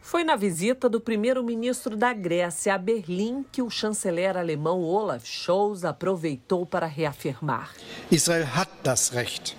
Foi 0.00 0.24
na 0.24 0.36
visita 0.36 0.88
do 0.88 1.00
primeiro-ministro 1.00 1.94
da 1.94 2.14
Grécia 2.14 2.74
a 2.74 2.78
Berlim 2.78 3.44
que 3.52 3.60
o 3.60 3.68
chanceler 3.68 4.38
alemão 4.38 4.82
Olaf 4.82 5.26
Scholz 5.26 5.84
aproveitou 5.84 6.64
para 6.64 6.86
reafirmar: 6.86 7.74
Israel 8.10 8.46
hat 8.56 8.70
das 8.82 9.10
Recht. 9.10 9.54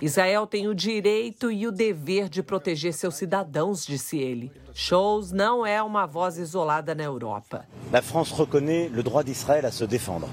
Israel 0.00 0.46
tem 0.46 0.68
o 0.68 0.74
direito 0.74 1.50
e 1.50 1.66
o 1.66 1.72
dever 1.72 2.28
de 2.28 2.42
proteger 2.42 2.92
seus 2.92 3.14
cidadãos, 3.14 3.84
disse 3.84 4.18
ele. 4.18 4.52
Scholz 4.74 5.32
não 5.32 5.66
é 5.66 5.82
uma 5.82 6.06
voz 6.06 6.36
isolada 6.36 6.94
na 6.94 7.04
Europa. 7.04 7.66
A 7.92 8.02
France 8.02 8.32
reconnaît 8.32 8.88
le 8.88 9.02
droit 9.02 9.24
d'Israël 9.24 9.64
à 9.64 9.72
se 9.72 9.84
défendre. 9.84 10.28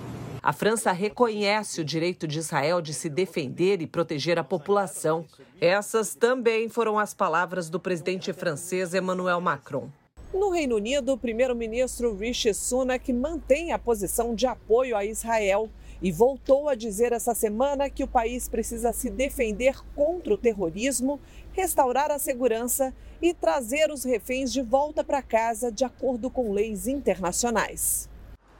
A 0.45 0.53
França 0.53 0.91
reconhece 0.91 1.81
o 1.81 1.83
direito 1.83 2.27
de 2.27 2.37
Israel 2.37 2.79
de 2.79 2.93
se 2.93 3.09
defender 3.09 3.81
e 3.81 3.87
proteger 3.87 4.37
a 4.37 4.43
população. 4.43 5.25
Essas 5.59 6.13
também 6.13 6.69
foram 6.69 6.99
as 6.99 7.15
palavras 7.15 7.67
do 7.67 7.79
presidente 7.79 8.31
francês 8.31 8.93
Emmanuel 8.93 9.41
Macron. 9.41 9.89
No 10.31 10.51
Reino 10.51 10.75
Unido, 10.75 11.13
o 11.13 11.17
primeiro-ministro 11.17 12.15
Rishi 12.15 12.53
Sunak 12.53 13.11
mantém 13.11 13.71
a 13.71 13.79
posição 13.79 14.35
de 14.35 14.45
apoio 14.45 14.95
a 14.95 15.03
Israel 15.03 15.67
e 15.99 16.11
voltou 16.11 16.69
a 16.69 16.75
dizer 16.75 17.11
essa 17.11 17.33
semana 17.33 17.89
que 17.89 18.03
o 18.03 18.07
país 18.07 18.47
precisa 18.47 18.93
se 18.93 19.09
defender 19.09 19.83
contra 19.95 20.31
o 20.31 20.37
terrorismo, 20.37 21.19
restaurar 21.53 22.11
a 22.11 22.19
segurança 22.19 22.93
e 23.19 23.33
trazer 23.33 23.89
os 23.89 24.03
reféns 24.03 24.53
de 24.53 24.61
volta 24.61 25.03
para 25.03 25.23
casa 25.23 25.71
de 25.71 25.83
acordo 25.83 26.29
com 26.29 26.53
leis 26.53 26.85
internacionais. 26.85 28.13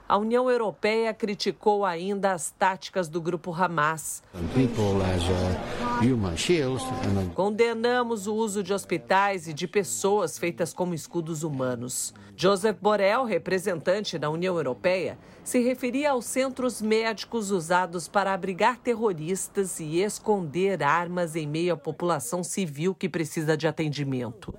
A 0.08 0.18
União 0.18 0.48
Europeia 0.52 1.12
criticou 1.16 1.84
ainda 1.84 2.32
as 2.32 2.52
táticas 2.52 3.08
do 3.08 3.20
grupo 3.20 3.52
Hamas. 3.52 4.22
Condenamos 7.34 8.28
o 8.28 8.36
uso 8.36 8.62
de 8.62 8.72
hospitais 8.72 9.48
e 9.48 9.54
de 9.54 9.68
pessoas 9.68 10.38
feitas 10.38 10.74
como 10.74 10.94
escudos 10.94 11.42
humanos. 11.42 12.14
Joseph 12.38 12.78
Borrell, 12.80 13.24
representante 13.24 14.20
da 14.20 14.30
União 14.30 14.56
Europeia, 14.56 15.18
se 15.44 15.60
referia 15.60 16.12
aos 16.12 16.26
centros 16.26 16.84
médicos 16.84 17.50
usados 17.50 18.08
para 18.08 18.32
abrigar 18.32 18.78
terroristas 18.78 19.80
e 19.80 20.02
esconder 20.02 20.84
armas 20.84 21.36
em 21.36 21.48
meio 21.48 21.74
à 21.74 21.78
população 21.78 22.44
civil 22.44 22.94
que 22.94 23.10
precisa 23.10 23.58
de 23.58 23.68
atendimento. 23.68 24.54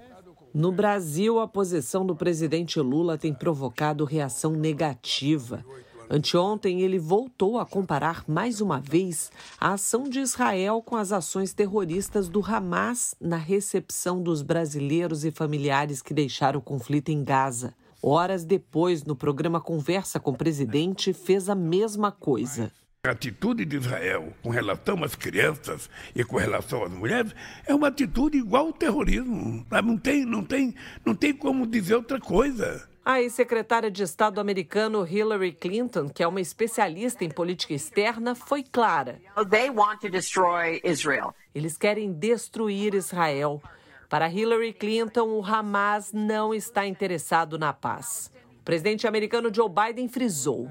No 0.59 0.73
Brasil, 0.73 1.39
a 1.39 1.47
posição 1.47 2.07
do 2.07 2.17
presidente 2.17 2.81
Lula 2.81 3.19
tem 3.19 3.35
provocado 3.35 4.07
reação 4.07 4.53
negativa. 4.53 5.63
Anteontem, 6.09 6.81
ele 6.81 6.99
voltou 6.99 7.59
a 7.59 7.67
comparar 7.67 8.25
mais 8.27 8.63
uma 8.63 8.81
vez 8.81 9.31
a 9.61 9.75
ação 9.75 10.05
de 10.05 10.19
Israel 10.19 10.81
com 10.81 10.97
as 10.97 11.13
ações 11.13 11.53
terroristas 11.53 12.31
do 12.31 12.43
Hamas 12.43 13.15
na 13.21 13.37
recepção 13.37 14.23
dos 14.23 14.41
brasileiros 14.41 15.27
e 15.27 15.31
familiares 15.31 16.01
que 16.01 16.15
deixaram 16.15 16.59
o 16.59 16.63
conflito 16.63 17.11
em 17.11 17.23
Gaza. 17.23 17.75
Horas 18.03 18.43
depois, 18.43 19.05
no 19.05 19.15
programa 19.15 19.61
Conversa 19.61 20.19
com 20.19 20.31
o 20.31 20.39
Presidente, 20.39 21.13
fez 21.13 21.51
a 21.51 21.55
mesma 21.55 22.11
coisa. 22.11 22.73
A 23.07 23.13
atitude 23.13 23.65
de 23.65 23.77
Israel 23.77 24.33
com 24.43 24.51
relação 24.51 25.05
às 25.05 25.15
crianças 25.15 25.89
e 26.13 26.25
com 26.25 26.37
relação 26.37 26.83
às 26.83 26.91
mulheres 26.91 27.33
é 27.65 27.73
uma 27.73 27.87
atitude 27.87 28.37
igual 28.37 28.67
ao 28.67 28.73
terrorismo. 28.73 29.65
Não 29.71 29.97
tem, 29.97 30.25
não 30.25 30.43
tem, 30.43 30.75
não 31.05 31.15
tem 31.15 31.33
como 31.33 31.67
dizer 31.69 31.95
outra 31.95 32.19
coisa. 32.19 32.89
A 33.05 33.21
ex-secretária 33.23 33.89
de 33.89 34.03
Estado 34.03 34.41
americano 34.41 35.07
Hillary 35.07 35.53
Clinton, 35.53 36.09
que 36.09 36.21
é 36.21 36.27
uma 36.27 36.41
especialista 36.41 37.25
em 37.25 37.31
política 37.31 37.75
externa, 37.75 38.35
foi 38.35 38.65
clara. 38.65 39.21
Eles 41.55 41.79
querem 41.79 42.13
destruir 42.13 42.93
Israel. 42.95 43.63
Para 44.09 44.29
Hillary 44.29 44.73
Clinton, 44.73 45.29
o 45.29 45.45
Hamas 45.45 46.13
não 46.13 46.53
está 46.53 46.85
interessado 46.85 47.57
na 47.57 47.73
paz. 47.73 48.33
O 48.61 48.65
presidente 48.65 49.07
americano 49.07 49.55
Joe 49.55 49.71
Biden 49.71 50.09
frisou. 50.09 50.69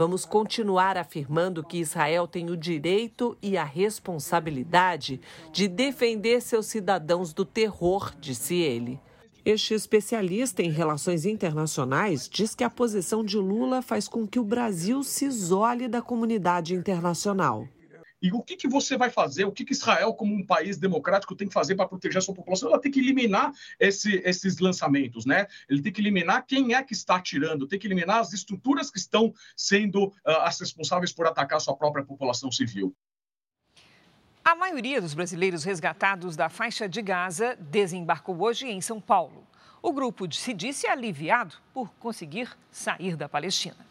Vamos 0.00 0.24
continuar 0.24 0.96
afirmando 0.96 1.62
que 1.62 1.76
Israel 1.76 2.26
tem 2.26 2.48
o 2.48 2.56
direito 2.56 3.36
e 3.42 3.58
a 3.58 3.64
responsabilidade 3.64 5.20
de 5.52 5.68
defender 5.68 6.40
seus 6.40 6.64
cidadãos 6.68 7.34
do 7.34 7.44
terror, 7.44 8.10
disse 8.18 8.54
ele. 8.54 8.98
Este 9.44 9.74
especialista 9.74 10.62
em 10.62 10.70
relações 10.70 11.26
internacionais 11.26 12.26
diz 12.30 12.54
que 12.54 12.64
a 12.64 12.70
posição 12.70 13.22
de 13.22 13.36
Lula 13.36 13.82
faz 13.82 14.08
com 14.08 14.26
que 14.26 14.38
o 14.38 14.42
Brasil 14.42 15.02
se 15.02 15.26
isole 15.26 15.86
da 15.86 16.00
comunidade 16.00 16.74
internacional. 16.74 17.68
E 18.22 18.30
o 18.32 18.42
que, 18.42 18.56
que 18.56 18.68
você 18.68 18.96
vai 18.96 19.08
fazer? 19.08 19.44
O 19.44 19.52
que, 19.52 19.64
que 19.64 19.72
Israel, 19.72 20.12
como 20.12 20.34
um 20.34 20.44
país 20.44 20.76
democrático, 20.76 21.34
tem 21.34 21.48
que 21.48 21.54
fazer 21.54 21.74
para 21.74 21.88
proteger 21.88 22.18
a 22.18 22.20
sua 22.20 22.34
população? 22.34 22.68
Ela 22.68 22.80
tem 22.80 22.92
que 22.92 23.00
eliminar 23.00 23.52
esse, 23.78 24.20
esses 24.24 24.58
lançamentos, 24.58 25.24
né? 25.24 25.46
Ele 25.68 25.80
tem 25.80 25.92
que 25.92 26.00
eliminar 26.00 26.44
quem 26.46 26.74
é 26.74 26.82
que 26.82 26.92
está 26.92 27.16
atirando, 27.16 27.66
tem 27.66 27.78
que 27.78 27.86
eliminar 27.86 28.20
as 28.20 28.32
estruturas 28.32 28.90
que 28.90 28.98
estão 28.98 29.32
sendo 29.56 30.06
uh, 30.08 30.42
as 30.42 30.60
responsáveis 30.60 31.12
por 31.12 31.26
atacar 31.26 31.56
a 31.56 31.60
sua 31.60 31.76
própria 31.76 32.04
população 32.04 32.52
civil. 32.52 32.94
A 34.44 34.54
maioria 34.54 35.00
dos 35.00 35.14
brasileiros 35.14 35.64
resgatados 35.64 36.36
da 36.36 36.48
faixa 36.48 36.88
de 36.88 37.00
Gaza 37.00 37.56
desembarcou 37.58 38.42
hoje 38.42 38.66
em 38.66 38.80
São 38.80 39.00
Paulo. 39.00 39.46
O 39.82 39.92
grupo 39.92 40.30
se 40.32 40.52
disse 40.52 40.86
aliviado 40.86 41.54
por 41.72 41.90
conseguir 41.94 42.50
sair 42.70 43.16
da 43.16 43.28
Palestina. 43.28 43.89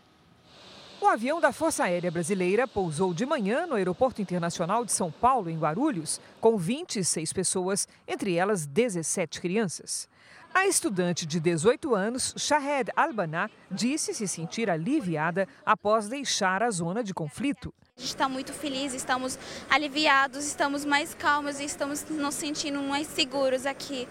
O 1.01 1.07
avião 1.07 1.39
da 1.39 1.53
Força 1.53 1.85
Aérea 1.85 2.11
Brasileira 2.11 2.67
pousou 2.67 3.13
de 3.13 3.25
manhã 3.25 3.65
no 3.65 3.75
Aeroporto 3.75 4.21
Internacional 4.21 4.83
de 4.83 4.91
São 4.91 5.09
Paulo, 5.09 5.49
em 5.49 5.57
Guarulhos, 5.57 6.19
com 6.41 6.57
26 6.57 7.31
pessoas, 7.31 7.87
entre 8.05 8.35
elas 8.35 8.65
17 8.65 9.39
crianças. 9.39 10.09
A 10.53 10.67
estudante 10.67 11.25
de 11.25 11.39
18 11.39 11.95
anos, 11.95 12.33
Shahed 12.37 12.91
Albaná, 12.97 13.49
disse 13.71 14.13
se 14.13 14.27
sentir 14.27 14.69
aliviada 14.69 15.47
após 15.65 16.09
deixar 16.09 16.61
a 16.61 16.69
zona 16.69 17.01
de 17.01 17.13
conflito. 17.13 17.73
A 17.95 18.01
gente 18.01 18.09
está 18.09 18.27
muito 18.27 18.51
feliz, 18.51 18.93
estamos 18.93 19.39
aliviados, 19.69 20.45
estamos 20.45 20.83
mais 20.83 21.13
calmos 21.13 21.61
e 21.61 21.63
estamos 21.63 22.03
nos 22.09 22.35
sentindo 22.35 22.81
mais 22.81 23.07
seguros 23.07 23.65
aqui. 23.65 24.05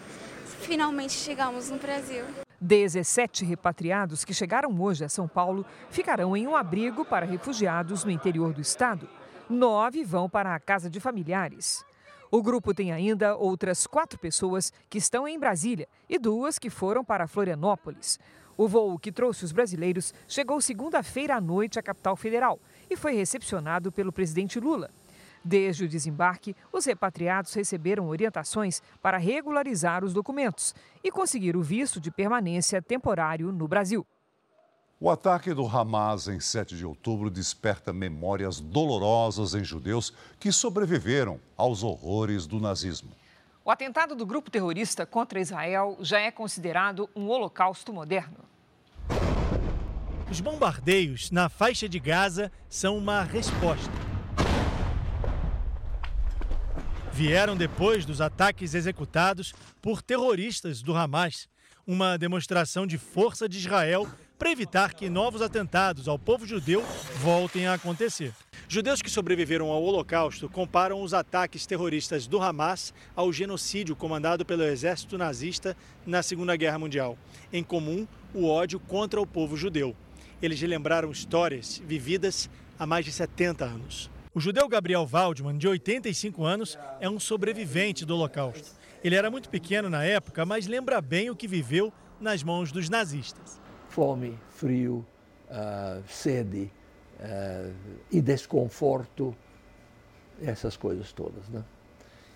Finalmente 0.63 1.13
chegamos 1.13 1.69
no 1.69 1.77
Brasil. 1.77 2.25
17 2.61 3.45
repatriados 3.45 4.25
que 4.25 4.35
chegaram 4.35 4.81
hoje 4.81 5.05
a 5.05 5.09
São 5.09 5.29
Paulo 5.29 5.65
ficarão 5.91 6.37
em 6.37 6.47
um 6.47 6.57
abrigo 6.57 7.05
para 7.05 7.25
refugiados 7.25 8.05
no 8.05 8.11
interior 8.11 8.53
do 8.53 8.61
estado. 8.61 9.09
Nove 9.49 10.05
vão 10.05 10.29
para 10.29 10.55
a 10.55 10.61
casa 10.61 10.91
de 10.91 10.99
familiares. 10.99 11.85
O 12.31 12.43
grupo 12.43 12.75
tem 12.75 12.93
ainda 12.93 13.37
outras 13.37 13.87
quatro 13.87 14.19
pessoas 14.19 14.73
que 14.91 14.99
estão 14.99 15.27
em 15.27 15.39
Brasília 15.39 15.89
e 16.09 16.19
duas 16.19 16.59
que 16.59 16.69
foram 16.69 17.05
para 17.05 17.29
Florianópolis. 17.29 18.19
O 18.57 18.67
voo 18.67 18.99
que 18.99 19.13
trouxe 19.13 19.45
os 19.45 19.53
brasileiros 19.53 20.13
chegou 20.27 20.61
segunda-feira 20.61 21.37
à 21.37 21.41
noite 21.41 21.79
à 21.79 21.83
capital 21.83 22.17
federal 22.17 22.59
e 22.91 22.97
foi 22.97 23.15
recepcionado 23.15 23.93
pelo 23.93 24.13
presidente 24.13 24.59
Lula. 24.59 24.91
Desde 25.45 25.85
o 25.85 25.89
desembarque, 25.89 26.55
os 26.73 26.85
repatriados 26.85 27.55
receberam 27.55 28.09
orientações 28.09 28.83
para 29.01 29.19
regularizar 29.19 30.05
os 30.05 30.13
documentos 30.13 30.75
e 31.03 31.11
conseguir 31.11 31.57
o 31.57 31.63
visto 31.63 32.01
de 32.01 32.11
permanência 32.11 32.83
temporário 32.83 33.53
no 33.53 33.69
Brasil. 33.69 34.07
O 35.01 35.09
ataque 35.09 35.55
do 35.55 35.65
Hamas 35.65 36.27
em 36.27 36.41
7 36.41 36.77
de 36.77 36.85
outubro 36.85 37.31
desperta 37.31 37.93
memórias 37.93 38.59
dolorosas 38.59 39.55
em 39.55 39.63
judeus 39.63 40.13
que 40.41 40.51
sobreviveram 40.51 41.39
aos 41.57 41.85
horrores 41.85 42.49
do 42.49 42.59
nazismo. 42.59 43.13
O 43.65 43.71
atentado 43.71 44.17
do 44.17 44.27
grupo 44.27 44.51
terrorista 44.51 45.07
contra 45.07 45.39
Israel 45.39 45.97
já 46.01 46.19
é 46.19 46.33
considerado 46.33 47.09
um 47.15 47.29
holocausto 47.29 47.93
moderno. 47.93 48.39
Os 50.29 50.41
bombardeios 50.41 51.31
na 51.31 51.49
faixa 51.49 51.89
de 51.89 52.01
Gaza 52.01 52.51
são 52.69 52.99
uma 52.99 53.23
resposta 53.23 54.08
vieram 57.19 57.57
depois 57.57 58.07
dos 58.07 58.21
ataques 58.21 58.75
executados 58.75 59.53
por 59.83 60.01
terroristas 60.01 60.81
do 60.81 60.95
Hamas, 60.95 61.49
uma 61.85 62.17
demonstração 62.17 62.87
de 62.87 62.97
força 62.97 63.49
de 63.49 63.59
Israel 63.59 64.07
para 64.39 64.53
evitar 64.53 64.95
que 64.95 65.11
novos 65.11 65.43
atentados 65.43 66.07
ao 66.07 66.17
povo 66.17 66.47
judeu 66.47 66.81
voltem 67.17 67.67
a 67.67 67.75
acontecer. 67.75 68.33
Judeus 68.69 69.03
que 69.03 69.11
sobreviveram 69.11 69.67
ao 69.67 69.83
Holocausto 69.83 70.49
comparam 70.49 71.03
os 71.03 71.13
ataques 71.13 71.67
terroristas 71.67 72.29
do 72.29 72.41
Hamas 72.41 72.95
ao 73.17 73.33
genocídio 73.33 73.97
comandado 73.97 74.47
pelo 74.47 74.63
exército 74.63 75.19
nazista 75.19 75.77
na 76.07 76.23
Segunda 76.23 76.55
Guerra 76.55 76.79
Mundial. 76.79 77.19
Em 77.53 77.65
comum, 77.65 78.07
o 78.33 78.47
ódio 78.49 78.79
contra 78.79 79.21
o 79.21 79.27
povo 79.27 79.57
judeu. 79.57 79.97
Eles 80.41 80.61
relembraram 80.61 81.11
histórias 81.11 81.83
vividas 81.85 82.49
há 82.79 82.87
mais 82.87 83.05
de 83.05 83.11
70 83.11 83.65
anos. 83.65 84.09
O 84.39 84.41
judeu 84.41 84.69
Gabriel 84.69 85.05
Waldman, 85.05 85.59
de 85.59 85.67
85 85.67 86.45
anos, 86.45 86.79
é 87.01 87.11
um 87.11 87.19
sobrevivente 87.19 88.05
do 88.05 88.15
Holocausto. 88.15 88.71
Ele 89.03 89.17
era 89.17 89.33
muito 89.33 89.49
pequeno 89.49 89.91
na 89.91 90.05
época, 90.05 90.47
mas 90.47 90.69
lembra 90.69 91.01
bem 91.01 91.29
o 91.29 91.35
que 91.35 91.49
viveu 91.49 91.93
nas 92.21 92.45
mãos 92.45 92.71
dos 92.71 92.89
nazistas. 92.89 93.61
Fome, 93.89 94.39
frio, 94.51 95.05
uh, 95.51 96.01
sede 96.07 96.71
uh, 97.19 97.75
e 98.13 98.21
desconforto, 98.21 99.35
essas 100.41 100.77
coisas 100.77 101.11
todas, 101.11 101.49
né? 101.49 101.65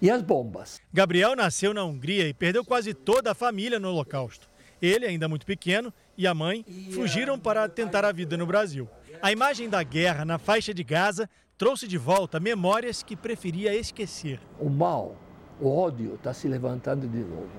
E 0.01 0.11
as 0.11 0.23
bombas. 0.23 0.81
Gabriel 0.93 1.37
nasceu 1.37 1.73
na 1.73 1.85
Hungria 1.85 2.27
e 2.27 2.35
perdeu 2.35 2.65
quase 2.65 2.93
toda 2.95 3.31
a 3.31 3.35
família 3.35 3.79
no 3.79 3.91
Holocausto. 3.91 4.51
Ele, 4.83 5.07
ainda 5.07 5.29
muito 5.29 5.47
pequeno, 5.47 5.95
e 6.19 6.27
a 6.27 6.35
mãe 6.35 6.67
fugiram 6.93 7.39
para 7.39 7.69
tentar 7.69 8.05
a 8.05 8.11
vida 8.11 8.37
no 8.37 8.45
Brasil. 8.45 8.89
A 9.23 9.31
imagem 9.31 9.69
da 9.69 9.85
guerra 9.85 10.25
na 10.25 10.37
faixa 10.37 10.75
de 10.75 10.83
Gaza 10.83 11.31
trouxe 11.63 11.87
de 11.87 11.97
volta 11.97 12.41
memórias 12.41 13.05
que 13.05 13.15
preferia 13.15 13.73
esquecer. 13.73 14.41
O 14.59 14.69
mal, 14.69 15.17
o 15.61 15.69
ódio 15.73 16.17
está 16.17 16.35
se 16.35 16.49
levantando 16.49 17.07
de 17.07 17.21
novo. 17.21 17.53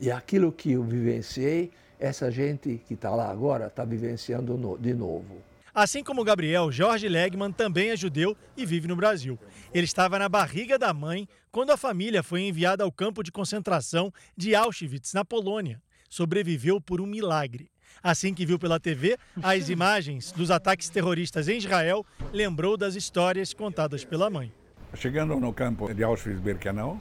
E 0.00 0.10
aquilo 0.10 0.50
que 0.50 0.72
eu 0.72 0.82
vivenciei, 0.82 1.70
essa 2.00 2.30
gente 2.30 2.80
que 2.88 2.94
está 2.94 3.10
lá 3.10 3.30
agora 3.30 3.66
está 3.66 3.84
vivenciando 3.84 4.78
de 4.80 4.94
novo. 4.94 5.36
Assim 5.74 6.02
como 6.02 6.24
Gabriel, 6.24 6.72
Jorge 6.72 7.10
Legman 7.10 7.52
também 7.52 7.90
é 7.90 7.96
judeu 7.96 8.34
e 8.56 8.64
vive 8.64 8.88
no 8.88 8.96
Brasil. 8.96 9.38
Ele 9.74 9.84
estava 9.84 10.18
na 10.18 10.26
barriga 10.26 10.78
da 10.78 10.94
mãe 10.94 11.28
quando 11.52 11.72
a 11.72 11.76
família 11.76 12.22
foi 12.22 12.40
enviada 12.40 12.84
ao 12.84 12.90
campo 12.90 13.22
de 13.22 13.30
concentração 13.30 14.10
de 14.34 14.54
Auschwitz, 14.54 15.12
na 15.12 15.26
Polônia. 15.26 15.78
Sobreviveu 16.08 16.80
por 16.80 17.02
um 17.02 17.06
milagre. 17.06 17.73
Assim 18.02 18.34
que 18.34 18.44
viu 18.44 18.58
pela 18.58 18.78
TV 18.78 19.16
as 19.42 19.68
imagens 19.68 20.32
dos 20.32 20.50
ataques 20.50 20.88
terroristas 20.88 21.48
em 21.48 21.58
Israel, 21.58 22.04
lembrou 22.32 22.76
das 22.76 22.94
histórias 22.94 23.52
contadas 23.52 24.04
pela 24.04 24.28
mãe. 24.28 24.52
Chegando 24.94 25.38
no 25.40 25.52
campo 25.52 25.92
de 25.92 26.04
Auschwitz-Birkenau, 26.04 26.98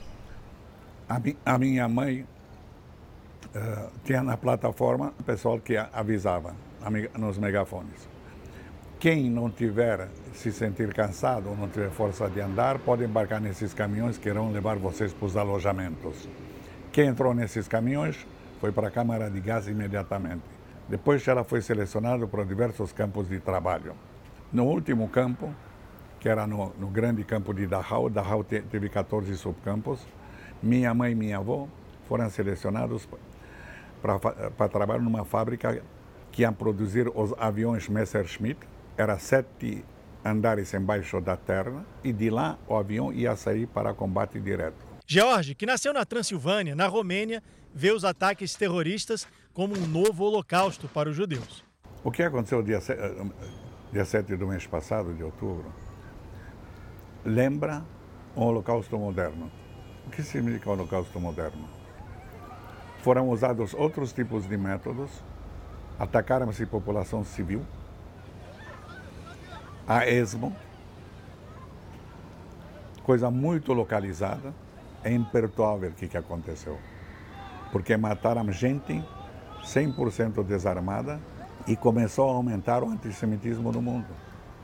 a, 1.07 1.19
mi 1.19 1.37
a 1.45 1.57
minha 1.57 1.87
mãe 1.87 2.21
uh, 2.21 3.91
tinha 4.03 4.23
na 4.23 4.37
plataforma 4.37 5.13
o 5.19 5.23
pessoal 5.23 5.59
que 5.59 5.77
avisava 5.77 6.55
nos 7.17 7.37
megafones. 7.37 8.07
Quem 8.99 9.29
não 9.29 9.49
tiver 9.49 10.07
se 10.33 10.51
sentir 10.51 10.93
cansado 10.93 11.49
ou 11.49 11.57
não 11.57 11.67
tiver 11.67 11.89
força 11.89 12.29
de 12.29 12.39
andar, 12.39 12.79
pode 12.79 13.03
embarcar 13.03 13.41
nesses 13.41 13.73
caminhões 13.73 14.17
que 14.17 14.29
irão 14.29 14.51
levar 14.51 14.77
vocês 14.77 15.11
para 15.11 15.25
os 15.25 15.35
alojamentos. 15.35 16.27
Quem 16.91 17.07
entrou 17.07 17.33
nesses 17.33 17.67
caminhões 17.67 18.25
foi 18.61 18.71
para 18.71 18.87
a 18.87 18.91
Câmara 18.91 19.29
de 19.29 19.41
Gás 19.41 19.67
imediatamente. 19.67 20.52
Depois 20.87 21.25
ela 21.27 21.43
foi 21.43 21.61
selecionada 21.61 22.27
para 22.27 22.43
diversos 22.43 22.91
campos 22.91 23.29
de 23.29 23.39
trabalho. 23.39 23.95
No 24.51 24.65
último 24.65 25.07
campo, 25.09 25.53
que 26.19 26.29
era 26.29 26.45
no, 26.45 26.73
no 26.79 26.87
grande 26.87 27.23
campo 27.23 27.53
de 27.53 27.65
Dachau, 27.65 28.09
Dachau 28.09 28.43
te, 28.43 28.61
teve 28.61 28.89
14 28.89 29.35
subcampos, 29.35 30.05
minha 30.61 30.93
mãe 30.93 31.11
e 31.11 31.15
minha 31.15 31.37
avó 31.37 31.67
foram 32.07 32.29
selecionados 32.29 33.07
para 34.01 34.69
trabalhar 34.69 35.01
numa 35.01 35.25
fábrica 35.25 35.81
que 36.31 36.41
ia 36.41 36.51
produzir 36.51 37.09
os 37.13 37.33
aviões 37.37 37.87
Messerschmitt. 37.87 38.59
Era 38.97 39.17
sete 39.17 39.83
andares 40.23 40.73
embaixo 40.73 41.19
da 41.19 41.35
terra 41.35 41.85
e 42.03 42.13
de 42.13 42.29
lá 42.29 42.57
o 42.67 42.75
avião 42.75 43.11
ia 43.11 43.35
sair 43.35 43.67
para 43.67 43.93
combate 43.93 44.39
direto. 44.39 44.85
George, 45.05 45.53
que 45.55 45.65
nasceu 45.65 45.93
na 45.93 46.05
Transilvânia, 46.05 46.75
na 46.75 46.87
Romênia, 46.87 47.43
vê 47.73 47.91
os 47.91 48.05
ataques 48.05 48.55
terroristas 48.55 49.27
como 49.53 49.77
um 49.77 49.87
novo 49.87 50.25
holocausto 50.25 50.87
para 50.87 51.09
os 51.09 51.15
judeus. 51.15 51.63
O 52.03 52.11
que 52.11 52.23
aconteceu 52.23 52.63
dia, 52.63 52.79
eh, 52.89 53.25
dia 53.91 54.03
7 54.03 54.35
do 54.35 54.47
mês 54.47 54.65
passado, 54.65 55.13
de 55.13 55.23
outubro, 55.23 55.71
lembra 57.23 57.83
um 58.35 58.41
holocausto 58.41 58.97
moderno. 58.97 59.51
O 60.07 60.09
que 60.09 60.23
significa 60.23 60.69
holocausto 60.71 61.19
moderno? 61.19 61.69
Foram 63.03 63.29
usados 63.29 63.73
outros 63.73 64.11
tipos 64.11 64.47
de 64.47 64.57
métodos, 64.57 65.11
atacaram-se 65.99 66.65
população 66.65 67.23
civil, 67.23 67.63
a 69.87 70.07
esmo, 70.07 70.55
coisa 73.03 73.29
muito 73.29 73.71
localizada, 73.73 74.53
é 75.03 75.11
imperdoável 75.11 75.91
o 75.91 75.93
que, 75.93 76.07
que 76.07 76.17
aconteceu. 76.17 76.79
Porque 77.71 77.95
mataram 77.97 78.49
gente 78.51 79.03
100% 79.63 80.43
desarmada 80.43 81.19
e 81.67 81.75
começou 81.75 82.29
a 82.29 82.33
aumentar 82.33 82.83
o 82.83 82.89
antissemitismo 82.89 83.71
no 83.71 83.81
mundo. 83.81 84.07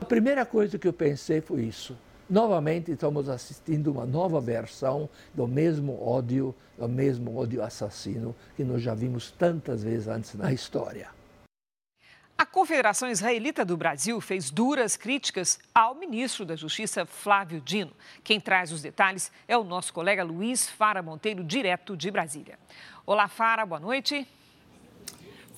A 0.00 0.04
primeira 0.04 0.44
coisa 0.44 0.78
que 0.78 0.86
eu 0.86 0.92
pensei 0.92 1.40
foi 1.40 1.62
isso. 1.62 1.96
Novamente 2.28 2.92
estamos 2.92 3.28
assistindo 3.28 3.90
uma 3.90 4.06
nova 4.06 4.40
versão 4.40 5.08
do 5.34 5.48
mesmo 5.48 6.00
ódio, 6.00 6.54
do 6.78 6.88
mesmo 6.88 7.36
ódio 7.36 7.62
assassino 7.62 8.36
que 8.56 8.62
nós 8.62 8.80
já 8.82 8.94
vimos 8.94 9.32
tantas 9.32 9.82
vezes 9.82 10.06
antes 10.06 10.34
na 10.34 10.52
história. 10.52 11.08
A 12.38 12.46
Confederação 12.46 13.10
Israelita 13.10 13.64
do 13.66 13.76
Brasil 13.76 14.18
fez 14.20 14.50
duras 14.50 14.96
críticas 14.96 15.58
ao 15.74 15.94
ministro 15.94 16.46
da 16.46 16.56
Justiça, 16.56 17.04
Flávio 17.04 17.60
Dino. 17.60 17.92
Quem 18.24 18.40
traz 18.40 18.72
os 18.72 18.80
detalhes 18.80 19.30
é 19.46 19.58
o 19.58 19.64
nosso 19.64 19.92
colega 19.92 20.24
Luiz 20.24 20.66
Fara 20.66 21.02
Monteiro, 21.02 21.44
direto 21.44 21.96
de 21.96 22.10
Brasília. 22.10 22.58
Olá, 23.04 23.28
Fara, 23.28 23.66
boa 23.66 23.80
noite. 23.80 24.26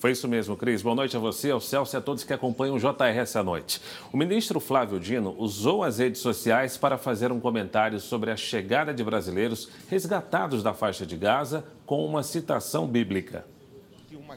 Foi 0.03 0.11
isso 0.11 0.27
mesmo, 0.27 0.57
Cris. 0.57 0.81
Boa 0.81 0.97
noite 0.97 1.15
a 1.15 1.19
você, 1.21 1.49
ao 1.49 1.61
Celso 1.61 1.95
e 1.95 1.97
a 1.97 2.01
todos 2.01 2.25
que 2.25 2.33
acompanham 2.33 2.75
o 2.75 2.77
JR 2.77 3.17
essa 3.17 3.41
noite. 3.41 3.79
O 4.11 4.17
ministro 4.17 4.59
Flávio 4.59 4.99
Dino 4.99 5.33
usou 5.37 5.81
as 5.81 5.97
redes 5.97 6.19
sociais 6.19 6.75
para 6.75 6.97
fazer 6.97 7.31
um 7.31 7.39
comentário 7.39 7.97
sobre 8.01 8.29
a 8.29 8.35
chegada 8.35 8.93
de 8.93 9.01
brasileiros 9.01 9.69
resgatados 9.87 10.61
da 10.61 10.73
faixa 10.73 11.05
de 11.05 11.15
Gaza 11.15 11.63
com 11.85 12.05
uma 12.05 12.21
citação 12.21 12.85
bíblica. 12.85 13.45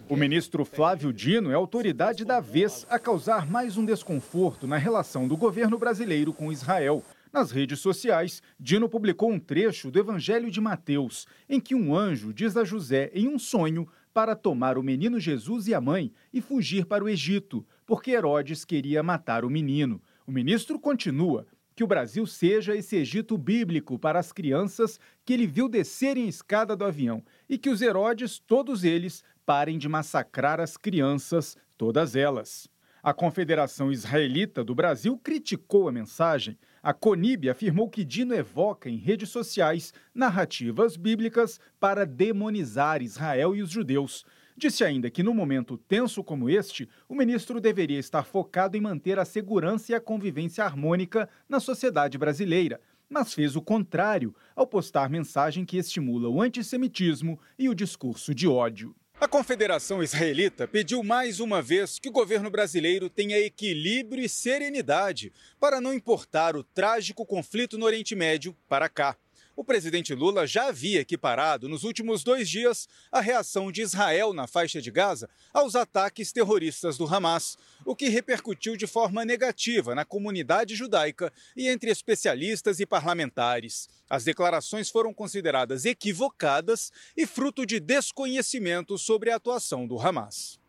O 0.09 0.15
ministro 0.15 0.65
Flávio 0.65 1.13
Dino 1.13 1.51
é 1.51 1.55
autoridade 1.55 2.25
da 2.25 2.39
vez 2.39 2.87
a 2.89 2.97
causar 2.97 3.51
mais 3.51 3.77
um 3.77 3.85
desconforto 3.85 4.69
na 4.69 4.77
relação 4.77 5.27
do 5.27 5.37
governo 5.37 5.77
brasileiro 5.77 6.33
com 6.33 6.53
Israel. 6.53 7.03
Nas 7.33 7.51
redes 7.51 7.81
sociais, 7.81 8.41
Dino 8.59 8.89
publicou 8.89 9.33
um 9.33 9.41
trecho 9.41 9.91
do 9.91 9.99
Evangelho 9.99 10.49
de 10.49 10.61
Mateus, 10.61 11.27
em 11.49 11.59
que 11.59 11.75
um 11.75 11.93
anjo 11.93 12.33
diz 12.33 12.57
a 12.57 12.63
José, 12.63 13.11
em 13.13 13.27
um 13.27 13.37
sonho, 13.37 13.89
para 14.17 14.35
tomar 14.35 14.79
o 14.79 14.83
menino 14.83 15.21
Jesus 15.21 15.69
e 15.69 15.75
a 15.75 15.81
mãe 15.81 16.11
e 16.33 16.41
fugir 16.41 16.87
para 16.87 17.05
o 17.05 17.09
Egito, 17.09 17.67
porque 17.85 18.13
Herodes 18.13 18.65
queria 18.65 19.03
matar 19.03 19.45
o 19.45 19.51
menino. 19.51 20.01
O 20.27 20.33
ministro 20.33 20.81
continua 20.81 21.47
que 21.75 21.85
o 21.85 21.87
Brasil 21.87 22.25
seja 22.25 22.75
esse 22.75 22.97
Egito 22.97 23.37
bíblico 23.37 23.99
para 23.99 24.19
as 24.19 24.33
crianças 24.33 24.99
que 25.23 25.35
ele 25.35 25.47
viu 25.47 25.69
descerem 25.69 26.25
a 26.25 26.29
escada 26.29 26.75
do 26.75 26.87
avião 26.87 27.23
e 27.47 27.59
que 27.59 27.69
os 27.69 27.83
Herodes, 27.83 28.39
todos 28.39 28.85
eles, 28.85 29.23
parem 29.45 29.77
de 29.77 29.87
massacrar 29.87 30.61
as 30.61 30.79
crianças, 30.79 31.55
todas 31.77 32.17
elas. 32.17 32.71
A 33.03 33.13
Confederação 33.13 33.93
Israelita 33.93 34.65
do 34.65 34.75
Brasil 34.75 35.19
criticou 35.19 35.89
a 35.89 35.93
mensagem. 35.93 36.59
A 36.83 36.93
CONIB 36.93 37.51
afirmou 37.51 37.89
que 37.89 38.05
Dino 38.05 38.35
evoca 38.35 38.89
em 38.89 38.97
redes 38.97 39.29
sociais 39.29 39.93
narrativas 40.15 40.97
bíblicas 40.97 41.59
para 41.81 42.07
demonizar 42.07 43.03
Israel 43.03 43.55
e 43.57 43.63
os 43.63 43.71
judeus. 43.71 44.25
Disse 44.57 44.85
ainda 44.85 45.11
que, 45.11 45.23
num 45.23 45.35
momento 45.35 45.77
tenso 45.77 46.25
como 46.25 46.49
este, 46.49 46.89
o 47.09 47.15
ministro 47.15 47.61
deveria 47.61 47.99
estar 47.99 48.23
focado 48.23 48.77
em 48.77 48.81
manter 48.81 49.19
a 49.19 49.25
segurança 49.25 49.93
e 49.93 49.95
a 49.95 50.01
convivência 50.01 50.65
harmônica 50.65 51.29
na 51.49 51.61
sociedade 51.61 52.17
brasileira, 52.17 52.81
mas 53.09 53.35
fez 53.35 53.55
o 53.55 53.63
contrário 53.63 54.35
ao 54.55 54.67
postar 54.67 55.11
mensagem 55.11 55.65
que 55.65 55.77
estimula 55.77 56.29
o 56.29 56.41
antissemitismo 56.41 57.39
e 57.59 57.69
o 57.69 57.75
discurso 57.75 58.35
de 58.35 58.49
ódio. 58.49 58.95
A 59.19 59.27
Confederação 59.27 60.03
Israelita 60.03 60.69
pediu 60.69 61.03
mais 61.03 61.41
uma 61.41 61.63
vez 61.63 61.99
que 61.99 62.11
o 62.11 62.13
governo 62.13 62.51
brasileiro 62.51 63.09
tenha 63.09 63.39
equilíbrio 63.39 64.23
e 64.23 64.29
serenidade 64.29 65.33
para 65.59 65.81
não 65.81 65.95
importar 65.95 66.55
o 66.55 66.63
trágico 66.63 67.25
conflito 67.25 67.79
no 67.79 67.87
Oriente 67.87 68.15
Médio 68.15 68.55
para 68.69 68.91
cá. 68.91 69.17
O 69.57 69.65
presidente 69.65 70.15
Lula 70.15 70.47
já 70.47 70.69
havia 70.69 71.01
equiparado 71.01 71.67
nos 71.67 71.83
últimos 71.83 72.23
dois 72.23 72.47
dias 72.47 72.87
a 73.11 73.23
reação 73.23 73.73
de 73.73 73.81
Israel 73.81 74.35
na 74.35 74.47
faixa 74.47 74.83
de 74.83 74.91
Gaza 74.91 75.31
aos 75.51 75.75
ataques 75.75 76.31
terroristas 76.31 76.99
do 76.99 77.07
Hamas, 77.07 77.57
o 77.83 77.97
que 77.97 78.11
repercutiu 78.11 78.77
de 78.77 78.87
forma 78.87 79.25
negativa 79.25 79.95
na 79.95 80.05
comunidade 80.05 80.77
judaica 80.77 81.33
e 81.57 81.69
entre 81.69 81.91
especialistas 81.91 82.81
e 82.81 82.87
parlamentares. 82.87 83.89
As 84.11 84.25
declarações 84.25 84.91
foram 84.91 85.15
consideradas 85.15 85.87
equivocadas 85.87 86.93
e 87.17 87.27
fruto 87.27 87.65
de 87.65 87.81
desconhecimento 87.81 88.99
sobre 88.99 89.31
a 89.31 89.37
atuação 89.37 89.87
do 89.87 89.99
Hamas. 89.99 90.61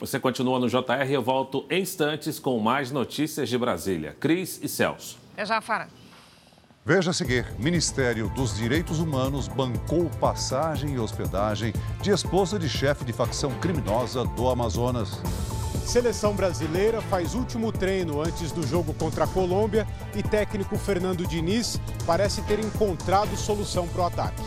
Você 0.00 0.18
continua 0.18 0.58
no 0.58 0.68
JR, 0.68 1.08
eu 1.08 1.22
volto 1.22 1.66
em 1.70 1.82
instantes 1.82 2.40
com 2.40 2.58
mais 2.58 2.90
notícias 2.90 3.48
de 3.48 3.56
Brasília. 3.56 4.16
Cris 4.18 4.58
e 4.60 4.68
Celso. 4.68 5.18
Até 5.34 5.46
já, 5.46 5.60
Fara. 5.60 5.99
Veja 6.84 7.10
a 7.10 7.14
seguir: 7.14 7.46
Ministério 7.58 8.30
dos 8.30 8.56
Direitos 8.56 9.00
Humanos 9.00 9.48
bancou 9.48 10.08
passagem 10.18 10.94
e 10.94 10.98
hospedagem 10.98 11.74
de 12.00 12.10
esposa 12.10 12.58
de 12.58 12.70
chefe 12.70 13.04
de 13.04 13.12
facção 13.12 13.50
criminosa 13.60 14.24
do 14.24 14.48
Amazonas. 14.48 15.20
Seleção 15.84 16.34
brasileira 16.34 17.02
faz 17.02 17.34
último 17.34 17.70
treino 17.70 18.22
antes 18.22 18.50
do 18.50 18.66
jogo 18.66 18.94
contra 18.94 19.24
a 19.24 19.26
Colômbia 19.26 19.86
e 20.14 20.22
técnico 20.22 20.78
Fernando 20.78 21.26
Diniz 21.26 21.78
parece 22.06 22.40
ter 22.42 22.58
encontrado 22.58 23.36
solução 23.36 23.86
para 23.86 24.02
o 24.02 24.06
ataque. 24.06 24.42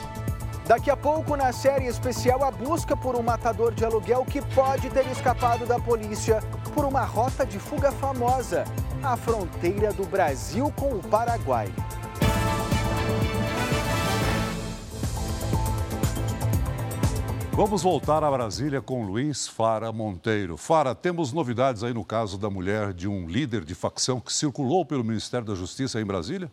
Daqui 0.66 0.90
a 0.90 0.98
pouco, 0.98 1.36
na 1.36 1.52
série 1.52 1.86
especial, 1.86 2.44
a 2.44 2.50
busca 2.50 2.96
por 2.96 3.16
um 3.16 3.22
matador 3.22 3.74
de 3.74 3.86
aluguel 3.86 4.26
que 4.26 4.42
pode 4.42 4.90
ter 4.90 5.06
escapado 5.12 5.66
da 5.66 5.78
polícia 5.78 6.42
por 6.74 6.86
uma 6.86 7.04
rota 7.04 7.46
de 7.46 7.60
fuga 7.60 7.92
famosa 7.92 8.64
a 9.04 9.18
fronteira 9.18 9.92
do 9.92 10.06
Brasil 10.06 10.72
com 10.78 10.94
o 10.94 11.00
Paraguai. 11.00 11.68
Vamos 17.56 17.84
voltar 17.84 18.24
a 18.24 18.32
Brasília 18.32 18.82
com 18.82 19.06
Luiz 19.06 19.48
Fara 19.48 19.92
Monteiro. 19.92 20.58
Fara, 20.58 20.96
temos 20.96 21.32
novidades 21.32 21.84
aí 21.84 21.94
no 21.94 22.04
caso 22.04 22.36
da 22.36 22.50
mulher 22.50 22.92
de 22.94 23.08
um 23.08 23.28
líder 23.28 23.64
de 23.64 23.76
facção 23.76 24.20
que 24.20 24.34
circulou 24.34 24.84
pelo 24.84 25.04
Ministério 25.04 25.46
da 25.46 25.54
Justiça 25.54 26.02
em 26.02 26.04
Brasília? 26.04 26.52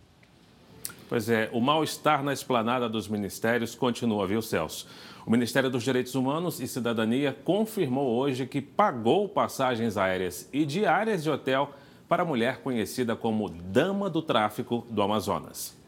Pois 1.09 1.30
é, 1.30 1.48
o 1.55 1.61
mal-estar 1.61 2.22
na 2.22 2.34
esplanada 2.34 2.86
dos 2.86 3.09
ministérios 3.09 3.74
continua, 3.74 4.26
viu, 4.26 4.42
Celso? 4.42 4.86
O 5.24 5.30
Ministério 5.30 5.70
dos 5.70 5.82
Direitos 5.82 6.14
Humanos 6.14 6.61
e 6.61 6.68
Cidadania 6.68 7.34
confirmou 7.44 8.07
hoje 8.18 8.44
que 8.44 8.61
pagou 8.61 9.26
passagens 9.26 9.96
aéreas 9.96 10.51
e 10.53 10.66
diárias 10.66 11.22
de 11.22 11.30
hotel 11.30 11.70
para 12.07 12.24
a 12.24 12.26
mulher 12.26 12.59
conhecida 12.59 13.16
como 13.16 13.48
Dama 13.48 14.11
do 14.11 14.20
Tráfico 14.20 14.86
do 14.90 15.01
Amazonas. 15.01 15.80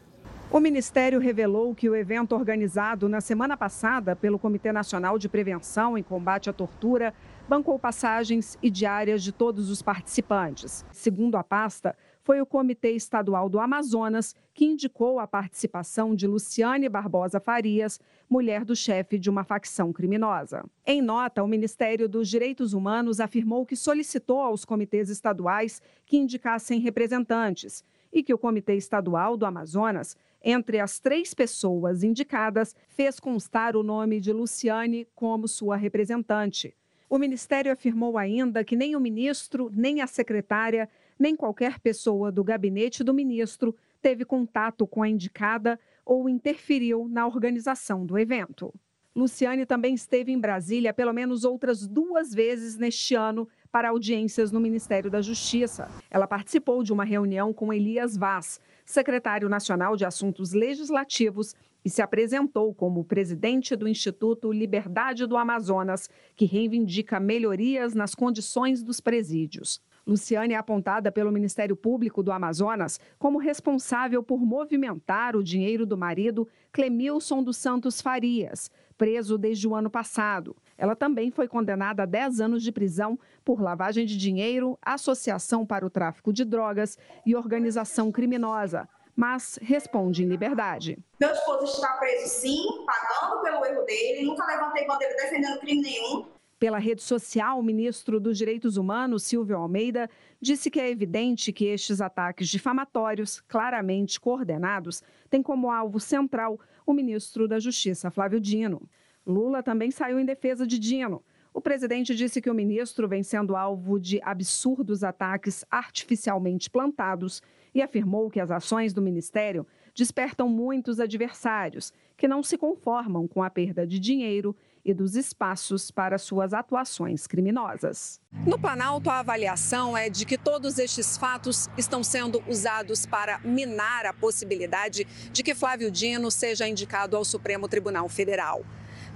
O 0.53 0.59
Ministério 0.59 1.19
revelou 1.19 1.73
que 1.73 1.89
o 1.89 1.95
evento 1.95 2.35
organizado 2.35 3.09
na 3.09 3.19
semana 3.19 3.57
passada 3.57 4.15
pelo 4.15 4.37
Comitê 4.37 4.71
Nacional 4.71 5.17
de 5.17 5.27
Prevenção 5.27 5.97
e 5.97 6.03
Combate 6.03 6.47
à 6.47 6.53
Tortura 6.53 7.11
bancou 7.49 7.79
passagens 7.79 8.55
e 8.61 8.69
diárias 8.69 9.23
de 9.23 9.31
todos 9.31 9.71
os 9.71 9.81
participantes. 9.81 10.85
Segundo 10.91 11.37
a 11.37 11.43
pasta, 11.43 11.95
foi 12.21 12.39
o 12.39 12.45
Comitê 12.45 12.91
Estadual 12.91 13.49
do 13.49 13.59
Amazonas 13.59 14.35
que 14.53 14.65
indicou 14.65 15.19
a 15.19 15.25
participação 15.25 16.13
de 16.13 16.27
Luciane 16.27 16.87
Barbosa 16.87 17.39
Farias, 17.39 17.99
mulher 18.29 18.63
do 18.63 18.75
chefe 18.75 19.17
de 19.17 19.31
uma 19.31 19.43
facção 19.43 19.91
criminosa. 19.91 20.63
Em 20.85 21.01
nota, 21.01 21.41
o 21.41 21.47
Ministério 21.47 22.07
dos 22.07 22.29
Direitos 22.29 22.73
Humanos 22.73 23.19
afirmou 23.19 23.65
que 23.65 23.75
solicitou 23.75 24.39
aos 24.39 24.63
comitês 24.65 25.09
estaduais 25.09 25.81
que 26.05 26.15
indicassem 26.15 26.79
representantes 26.79 27.83
e 28.13 28.21
que 28.21 28.33
o 28.33 28.37
Comitê 28.37 28.75
Estadual 28.75 29.35
do 29.35 29.45
Amazonas, 29.45 30.15
entre 30.43 30.79
as 30.79 30.99
três 30.99 31.33
pessoas 31.33 32.03
indicadas, 32.03 32.75
fez 32.89 33.19
constar 33.19 33.75
o 33.75 33.83
nome 33.83 34.19
de 34.19 34.33
Luciane 34.33 35.07
como 35.15 35.47
sua 35.47 35.75
representante. 35.75 36.75
O 37.09 37.17
Ministério 37.17 37.71
afirmou 37.71 38.17
ainda 38.17 38.63
que 38.63 38.75
nem 38.75 38.95
o 38.95 38.99
ministro, 38.99 39.71
nem 39.73 40.01
a 40.01 40.07
secretária 40.07 40.89
nem 41.17 41.35
qualquer 41.35 41.79
pessoa 41.79 42.31
do 42.31 42.43
gabinete 42.43 43.03
do 43.03 43.13
ministro 43.13 43.75
teve 44.01 44.25
contato 44.25 44.85
com 44.85 45.01
a 45.01 45.07
indicada 45.07 45.79
ou 46.05 46.27
interferiu 46.27 47.07
na 47.07 47.25
organização 47.25 48.05
do 48.05 48.17
evento. 48.17 48.73
Luciane 49.15 49.65
também 49.65 49.93
esteve 49.93 50.31
em 50.31 50.39
Brasília 50.39 50.93
pelo 50.93 51.13
menos 51.13 51.45
outras 51.45 51.87
duas 51.87 52.33
vezes 52.33 52.77
neste 52.77 53.13
ano 53.13 53.47
para 53.71 53.89
audiências 53.89 54.51
no 54.51 54.59
Ministério 54.59 55.09
da 55.09 55.21
Justiça. 55.21 55.87
Ela 56.09 56.27
participou 56.27 56.83
de 56.83 56.91
uma 56.91 57.03
reunião 57.03 57.53
com 57.53 57.71
Elias 57.71 58.17
Vaz, 58.17 58.59
secretário 58.85 59.49
nacional 59.49 59.95
de 59.95 60.05
Assuntos 60.05 60.53
Legislativos, 60.53 61.55
e 61.85 61.89
se 61.89 62.01
apresentou 62.01 62.73
como 62.73 63.03
presidente 63.03 63.75
do 63.75 63.87
Instituto 63.87 64.51
Liberdade 64.51 65.25
do 65.25 65.35
Amazonas, 65.35 66.09
que 66.35 66.45
reivindica 66.45 67.19
melhorias 67.19 67.93
nas 67.93 68.15
condições 68.15 68.81
dos 68.81 69.01
presídios. 69.01 69.81
Luciane 70.05 70.53
é 70.53 70.57
apontada 70.57 71.11
pelo 71.11 71.31
Ministério 71.31 71.75
Público 71.75 72.21
do 72.21 72.31
Amazonas 72.31 72.99
como 73.17 73.37
responsável 73.37 74.21
por 74.21 74.39
movimentar 74.39 75.35
o 75.35 75.43
dinheiro 75.43 75.85
do 75.85 75.97
marido 75.97 76.47
Clemilson 76.73 77.41
dos 77.41 77.55
Santos 77.55 78.01
Farias, 78.01 78.69
preso 78.97 79.37
desde 79.37 79.67
o 79.67 79.75
ano 79.75 79.89
passado. 79.89 80.55
Ela 80.77 80.95
também 80.95 81.31
foi 81.31 81.47
condenada 81.47 82.03
a 82.03 82.05
10 82.05 82.41
anos 82.41 82.63
de 82.63 82.71
prisão 82.71 83.19
por 83.43 83.61
lavagem 83.61 84.05
de 84.05 84.17
dinheiro, 84.17 84.77
associação 84.81 85.65
para 85.65 85.85
o 85.85 85.89
tráfico 85.89 86.33
de 86.33 86.43
drogas 86.43 86.97
e 87.25 87.35
organização 87.35 88.11
criminosa, 88.11 88.87
mas 89.15 89.59
responde 89.61 90.23
em 90.23 90.27
liberdade. 90.27 90.97
Meu 91.19 91.31
esposo 91.31 91.65
está 91.65 91.93
preso 91.97 92.27
sim, 92.27 92.57
pagando 92.85 93.41
pelo 93.41 93.65
erro 93.65 93.85
dele, 93.85 94.25
nunca 94.25 94.45
levantei 94.45 94.87
bandeira 94.87 95.15
defendendo 95.15 95.59
crime 95.59 95.81
nenhum. 95.81 96.25
Pela 96.59 96.77
rede 96.77 97.03
social, 97.03 97.59
o 97.59 97.63
ministro 97.63 98.21
dos 98.21 98.37
Direitos 98.37 98.77
Humanos, 98.77 99.23
Silvio 99.23 99.57
Almeida, 99.57 100.09
disse 100.39 100.71
que 100.71 100.79
é 100.79 100.89
evidente 100.89 101.51
que 101.51 101.65
estes 101.65 101.99
ataques 101.99 102.47
difamatórios, 102.47 103.41
claramente 103.41 104.17
coordenados, 104.17 105.03
têm 105.29 105.43
como 105.43 105.69
alvo 105.69 105.99
central 105.99 106.57
o 106.85 106.93
ministro 106.93 107.49
da 107.49 107.59
Justiça, 107.59 108.09
Flávio 108.09 108.39
Dino. 108.39 108.81
Lula 109.25 109.63
também 109.63 109.91
saiu 109.91 110.19
em 110.19 110.25
defesa 110.25 110.67
de 110.67 110.77
Dino. 110.77 111.23
O 111.53 111.61
presidente 111.61 112.15
disse 112.15 112.41
que 112.41 112.49
o 112.49 112.53
ministro 112.53 113.07
vem 113.07 113.21
sendo 113.21 113.55
alvo 113.55 113.99
de 113.99 114.19
absurdos 114.23 115.03
ataques 115.03 115.63
artificialmente 115.69 116.69
plantados 116.69 117.41
e 117.75 117.81
afirmou 117.81 118.29
que 118.29 118.39
as 118.39 118.51
ações 118.51 118.91
do 118.91 119.01
ministério 119.01 119.65
despertam 119.95 120.49
muitos 120.49 120.99
adversários 120.99 121.93
que 122.17 122.27
não 122.27 122.41
se 122.41 122.57
conformam 122.57 123.27
com 123.27 123.43
a 123.43 123.49
perda 123.49 123.85
de 123.85 123.99
dinheiro 123.99 124.55
e 124.83 124.93
dos 124.93 125.15
espaços 125.15 125.89
para 125.89 126.17
suas 126.17 126.53
atuações 126.53 127.25
criminosas. 127.25 128.19
No 128.45 128.59
Planalto, 128.59 129.09
a 129.09 129.19
avaliação 129.19 129.95
é 129.95 130.09
de 130.09 130.25
que 130.25 130.37
todos 130.37 130.77
estes 130.77 131.17
fatos 131.17 131.69
estão 131.77 132.03
sendo 132.03 132.43
usados 132.47 133.05
para 133.05 133.39
minar 133.39 134.05
a 134.05 134.13
possibilidade 134.13 135.05
de 135.31 135.43
que 135.43 135.55
Flávio 135.55 135.89
Dino 135.89 136.29
seja 136.29 136.67
indicado 136.67 137.15
ao 137.15 137.23
Supremo 137.23 137.67
Tribunal 137.67 138.09
Federal. 138.09 138.65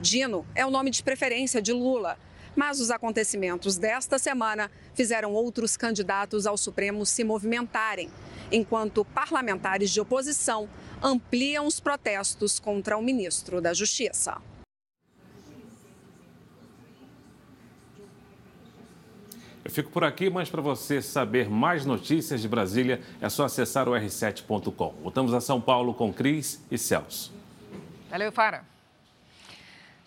Dino 0.01 0.45
é 0.53 0.65
o 0.65 0.69
nome 0.69 0.91
de 0.91 1.01
preferência 1.01 1.61
de 1.61 1.73
Lula. 1.73 2.17
Mas 2.55 2.79
os 2.79 2.89
acontecimentos 2.89 3.77
desta 3.77 4.17
semana 4.17 4.71
fizeram 4.93 5.33
outros 5.33 5.77
candidatos 5.77 6.47
ao 6.47 6.57
Supremo 6.57 7.05
se 7.05 7.23
movimentarem, 7.23 8.09
enquanto 8.51 9.05
parlamentares 9.05 9.91
de 9.91 10.01
oposição 10.01 10.67
ampliam 11.01 11.67
os 11.67 11.79
protestos 11.79 12.59
contra 12.59 12.97
o 12.97 13.01
ministro 13.01 13.61
da 13.61 13.73
Justiça. 13.73 14.41
Eu 19.63 19.69
fico 19.69 19.91
por 19.91 20.03
aqui, 20.03 20.29
mas 20.29 20.49
para 20.49 20.61
você 20.61 21.01
saber 21.01 21.49
mais 21.49 21.85
notícias 21.85 22.41
de 22.41 22.47
Brasília, 22.47 23.01
é 23.21 23.29
só 23.29 23.43
acessar 23.45 23.87
o 23.89 23.91
r7.com. 23.91 24.95
Voltamos 25.03 25.33
a 25.33 25.41
São 25.41 25.59
Paulo 25.59 25.93
com 25.93 26.11
Cris 26.11 26.63
e 26.71 26.77
Celso. 26.77 27.33
Valeu, 28.09 28.31
Fara. 28.31 28.76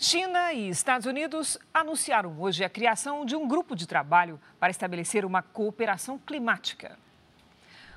China 0.03 0.51
e 0.55 0.71
Estados 0.71 1.07
Unidos 1.07 1.59
anunciaram 1.75 2.35
hoje 2.41 2.65
a 2.65 2.71
criação 2.71 3.23
de 3.27 3.37
um 3.37 3.47
grupo 3.47 3.77
de 3.77 3.87
trabalho 3.87 4.41
para 4.59 4.71
estabelecer 4.71 5.27
uma 5.27 5.43
cooperação 5.43 6.19
climática. 6.19 6.99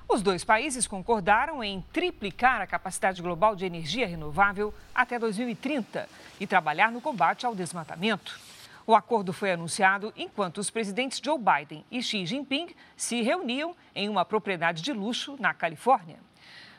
Os 0.05 0.21
dois 0.21 0.43
países 0.43 0.85
concordaram 0.85 1.63
em 1.63 1.79
triplicar 1.93 2.59
a 2.59 2.67
capacidade 2.67 3.21
global 3.21 3.55
de 3.55 3.65
energia 3.65 4.05
renovável 4.05 4.73
até 4.93 5.17
2030 5.17 6.09
e 6.41 6.45
trabalhar 6.45 6.91
no 6.91 6.99
combate 6.99 7.45
ao 7.45 7.55
desmatamento. 7.55 8.37
O 8.85 8.93
acordo 8.93 9.31
foi 9.31 9.53
anunciado 9.53 10.11
enquanto 10.17 10.57
os 10.57 10.69
presidentes 10.69 11.21
Joe 11.23 11.39
Biden 11.39 11.85
e 11.89 12.03
Xi 12.03 12.25
Jinping 12.25 12.75
se 12.97 13.21
reuniam 13.21 13.73
em 13.95 14.09
uma 14.09 14.25
propriedade 14.25 14.81
de 14.81 14.91
luxo 14.91 15.37
na 15.39 15.53
Califórnia. 15.53 16.17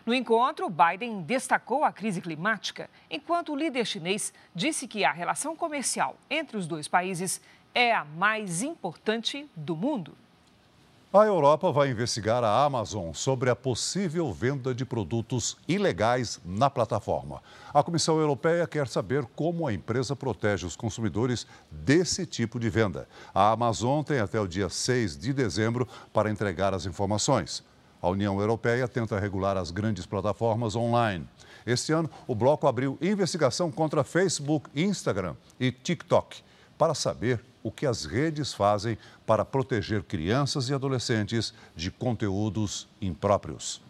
No 0.07 0.12
encontro, 0.12 0.68
Biden 0.68 1.22
destacou 1.22 1.82
a 1.82 1.90
crise 1.90 2.20
climática, 2.20 2.90
enquanto 3.11 3.52
o 3.52 3.57
líder 3.57 3.86
chinês 3.86 4.34
disse 4.55 4.86
que 4.86 5.02
a 5.02 5.11
relação 5.11 5.57
comercial 5.57 6.16
entre 6.28 6.59
os 6.59 6.66
dois 6.66 6.86
países 6.86 7.40
é 7.74 7.94
a 7.94 8.05
mais 8.05 8.62
importante 8.62 9.48
do 9.57 9.74
mundo. 9.74 10.14
A 11.11 11.24
Europa 11.24 11.72
vai 11.72 11.88
investigar 11.88 12.44
a 12.44 12.64
Amazon 12.64 13.12
sobre 13.14 13.48
a 13.48 13.57
possível 13.57 14.30
venda 14.30 14.74
de 14.74 14.84
produtos 14.84 15.57
ilegais 15.66 16.40
na 16.44 16.68
plataforma. 16.68 17.40
A 17.72 17.82
Comissão 17.82 18.18
Europeia 18.18 18.66
quer 18.66 18.88
saber 18.88 19.24
como 19.34 19.66
a 19.66 19.72
empresa 19.72 20.14
protege 20.14 20.66
os 20.66 20.76
consumidores 20.76 21.46
desse 21.70 22.26
tipo 22.26 22.59
de 22.59 22.68
venda. 22.68 23.09
A 23.32 23.52
Amazon 23.52 24.02
tem 24.02 24.18
até 24.18 24.38
o 24.38 24.48
dia 24.48 24.68
6 24.68 25.16
de 25.16 25.32
dezembro 25.32 25.88
para 26.12 26.30
entregar 26.30 26.74
as 26.74 26.84
informações. 26.84 27.62
A 28.05 28.09
União 28.11 28.38
Europeia 28.38 28.86
tenta 28.86 29.18
regular 29.18 29.57
as 29.57 29.70
grandes 29.70 30.05
plataformas 30.05 30.76
online. 30.76 31.26
Este 31.64 31.90
ano, 31.90 32.11
o 32.26 32.34
bloco 32.34 32.66
abriu 32.66 32.98
investigação 33.00 33.72
contra 33.72 34.05
Facebook, 34.05 34.68
Instagram 34.76 35.34
e 35.59 35.72
TikTok 35.72 36.42
para 36.76 36.94
saber 36.94 37.42
o 37.62 37.72
que 37.72 37.86
as 37.86 38.05
redes 38.05 38.52
fazem 38.52 38.98
para 39.24 39.42
proteger 39.42 40.02
crianças 40.02 40.68
e 40.68 40.74
adolescentes 40.74 41.55
de 41.74 41.90
conteúdos 41.90 42.86
impróprios. 43.00 43.80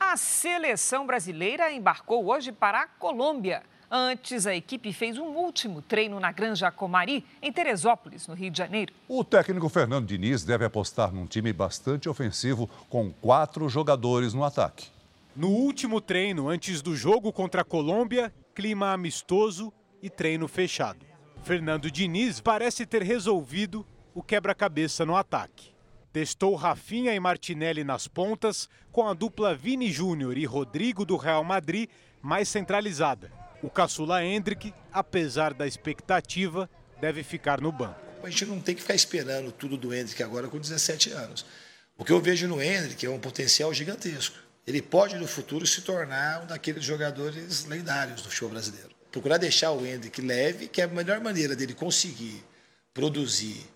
A 0.00 0.16
seleção 0.16 1.06
brasileira 1.06 1.70
embarcou 1.70 2.24
hoje 2.26 2.50
para 2.50 2.80
a 2.80 2.86
Colômbia. 2.86 3.62
Antes, 3.90 4.46
a 4.46 4.54
equipe 4.54 4.92
fez 4.92 5.16
um 5.16 5.28
último 5.28 5.80
treino 5.80 6.18
na 6.18 6.32
Granja 6.32 6.70
Comari, 6.72 7.24
em 7.40 7.52
Teresópolis, 7.52 8.26
no 8.26 8.34
Rio 8.34 8.50
de 8.50 8.58
Janeiro. 8.58 8.92
O 9.08 9.22
técnico 9.22 9.68
Fernando 9.68 10.06
Diniz 10.06 10.42
deve 10.42 10.64
apostar 10.64 11.12
num 11.12 11.26
time 11.26 11.52
bastante 11.52 12.08
ofensivo, 12.08 12.68
com 12.90 13.12
quatro 13.12 13.68
jogadores 13.68 14.34
no 14.34 14.42
ataque. 14.42 14.88
No 15.36 15.50
último 15.50 16.00
treino, 16.00 16.48
antes 16.48 16.82
do 16.82 16.96
jogo 16.96 17.32
contra 17.32 17.60
a 17.60 17.64
Colômbia, 17.64 18.32
clima 18.54 18.92
amistoso 18.92 19.72
e 20.02 20.10
treino 20.10 20.48
fechado. 20.48 21.06
Fernando 21.44 21.88
Diniz 21.88 22.40
parece 22.40 22.84
ter 22.84 23.02
resolvido 23.02 23.86
o 24.12 24.22
quebra-cabeça 24.22 25.06
no 25.06 25.14
ataque. 25.14 25.70
Testou 26.12 26.56
Rafinha 26.56 27.14
e 27.14 27.20
Martinelli 27.20 27.84
nas 27.84 28.08
pontas, 28.08 28.68
com 28.90 29.06
a 29.06 29.14
dupla 29.14 29.54
Vini 29.54 29.92
Júnior 29.92 30.36
e 30.36 30.44
Rodrigo 30.44 31.04
do 31.04 31.16
Real 31.16 31.44
Madrid 31.44 31.88
mais 32.20 32.48
centralizada. 32.48 33.45
O 33.62 33.70
caçula 33.70 34.24
Hendrick, 34.24 34.72
apesar 34.92 35.54
da 35.54 35.66
expectativa, 35.66 36.68
deve 37.00 37.22
ficar 37.22 37.60
no 37.60 37.72
banco. 37.72 38.00
A 38.22 38.30
gente 38.30 38.46
não 38.46 38.60
tem 38.60 38.74
que 38.74 38.82
ficar 38.82 38.94
esperando 38.94 39.52
tudo 39.52 39.76
do 39.76 39.94
Hendrick 39.94 40.22
agora 40.22 40.48
com 40.48 40.58
17 40.58 41.10
anos. 41.12 41.46
O 41.96 42.04
que 42.04 42.12
eu 42.12 42.20
vejo 42.20 42.48
no 42.48 42.62
Hendrick 42.62 43.04
é 43.06 43.10
um 43.10 43.18
potencial 43.18 43.72
gigantesco. 43.72 44.36
Ele 44.66 44.82
pode 44.82 45.16
no 45.16 45.26
futuro 45.26 45.66
se 45.66 45.82
tornar 45.82 46.42
um 46.42 46.46
daqueles 46.46 46.84
jogadores 46.84 47.64
lendários 47.66 48.22
do 48.22 48.30
show 48.30 48.48
brasileiro 48.48 48.96
procurar 49.16 49.38
deixar 49.38 49.72
o 49.72 49.86
Hendrick 49.86 50.20
leve, 50.20 50.68
que 50.68 50.80
é 50.80 50.84
a 50.84 50.88
melhor 50.88 51.20
maneira 51.20 51.56
dele 51.56 51.72
conseguir 51.72 52.44
produzir 52.92 53.66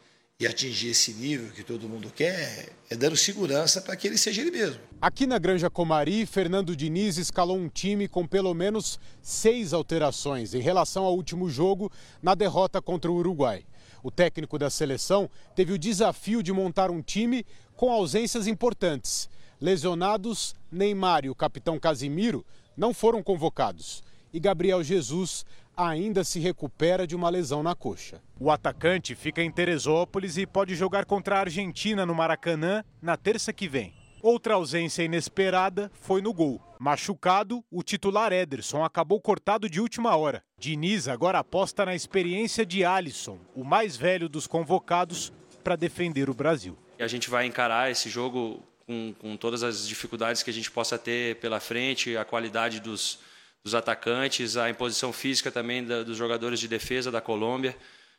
e 0.40 0.46
atingir 0.46 0.88
esse 0.88 1.12
nível 1.12 1.52
que 1.52 1.62
todo 1.62 1.86
mundo 1.86 2.10
quer 2.10 2.70
é 2.88 2.96
dando 2.96 3.14
segurança 3.14 3.82
para 3.82 3.94
que 3.94 4.08
ele 4.08 4.16
seja 4.16 4.40
ele 4.40 4.50
mesmo. 4.50 4.80
Aqui 4.98 5.26
na 5.26 5.38
Granja 5.38 5.68
Comari, 5.68 6.24
Fernando 6.24 6.74
Diniz 6.74 7.18
escalou 7.18 7.58
um 7.58 7.68
time 7.68 8.08
com 8.08 8.26
pelo 8.26 8.54
menos 8.54 8.98
seis 9.20 9.74
alterações 9.74 10.54
em 10.54 10.60
relação 10.62 11.04
ao 11.04 11.14
último 11.14 11.50
jogo 11.50 11.92
na 12.22 12.34
derrota 12.34 12.80
contra 12.80 13.12
o 13.12 13.16
Uruguai. 13.16 13.66
O 14.02 14.10
técnico 14.10 14.58
da 14.58 14.70
seleção 14.70 15.28
teve 15.54 15.74
o 15.74 15.78
desafio 15.78 16.42
de 16.42 16.54
montar 16.54 16.90
um 16.90 17.02
time 17.02 17.44
com 17.76 17.92
ausências 17.92 18.46
importantes. 18.46 19.28
Lesionados, 19.60 20.54
Neymar 20.72 21.26
e 21.26 21.30
o 21.30 21.34
capitão 21.34 21.78
Casimiro 21.78 22.46
não 22.74 22.94
foram 22.94 23.22
convocados. 23.22 24.02
E 24.32 24.40
Gabriel 24.40 24.82
Jesus 24.82 25.44
ainda 25.88 26.22
se 26.22 26.38
recupera 26.38 27.06
de 27.06 27.16
uma 27.16 27.30
lesão 27.30 27.62
na 27.62 27.74
coxa. 27.74 28.20
O 28.38 28.50
atacante 28.50 29.14
fica 29.14 29.42
em 29.42 29.50
Teresópolis 29.50 30.36
e 30.36 30.46
pode 30.46 30.74
jogar 30.74 31.04
contra 31.04 31.36
a 31.36 31.40
Argentina 31.40 32.04
no 32.04 32.14
Maracanã 32.14 32.84
na 33.00 33.16
terça 33.16 33.52
que 33.52 33.68
vem. 33.68 33.94
Outra 34.22 34.54
ausência 34.54 35.02
inesperada 35.02 35.90
foi 35.94 36.20
no 36.20 36.34
gol. 36.34 36.60
Machucado, 36.78 37.64
o 37.70 37.82
titular 37.82 38.32
Ederson 38.32 38.84
acabou 38.84 39.18
cortado 39.20 39.68
de 39.68 39.80
última 39.80 40.14
hora. 40.14 40.42
Diniz 40.58 41.08
agora 41.08 41.38
aposta 41.38 41.86
na 41.86 41.94
experiência 41.94 42.66
de 42.66 42.84
Alisson, 42.84 43.38
o 43.54 43.64
mais 43.64 43.96
velho 43.96 44.28
dos 44.28 44.46
convocados, 44.46 45.32
para 45.64 45.76
defender 45.76 46.28
o 46.28 46.34
Brasil. 46.34 46.76
A 46.98 47.06
gente 47.06 47.30
vai 47.30 47.46
encarar 47.46 47.90
esse 47.90 48.10
jogo 48.10 48.62
com, 48.86 49.14
com, 49.18 49.36
todas 49.36 49.62
as 49.62 49.86
dificuldades 49.86 50.42
que 50.42 50.50
a 50.50 50.52
gente 50.52 50.70
possa 50.70 50.98
ter 50.98 51.36
pela 51.36 51.60
frente, 51.60 52.16
a 52.16 52.24
qualidade 52.24 52.80
dos, 52.80 53.20
dos 53.64 53.74
atacantes, 53.74 54.56
a 54.56 54.70
imposição 54.70 55.12
física 55.12 55.50
também 55.50 55.84
da, 55.84 56.02
dos 56.02 56.16
jogadores 56.16 56.58
de 56.58 56.68
defesa 56.68 57.10
da 57.10 57.20
Colômbia. 57.20 57.76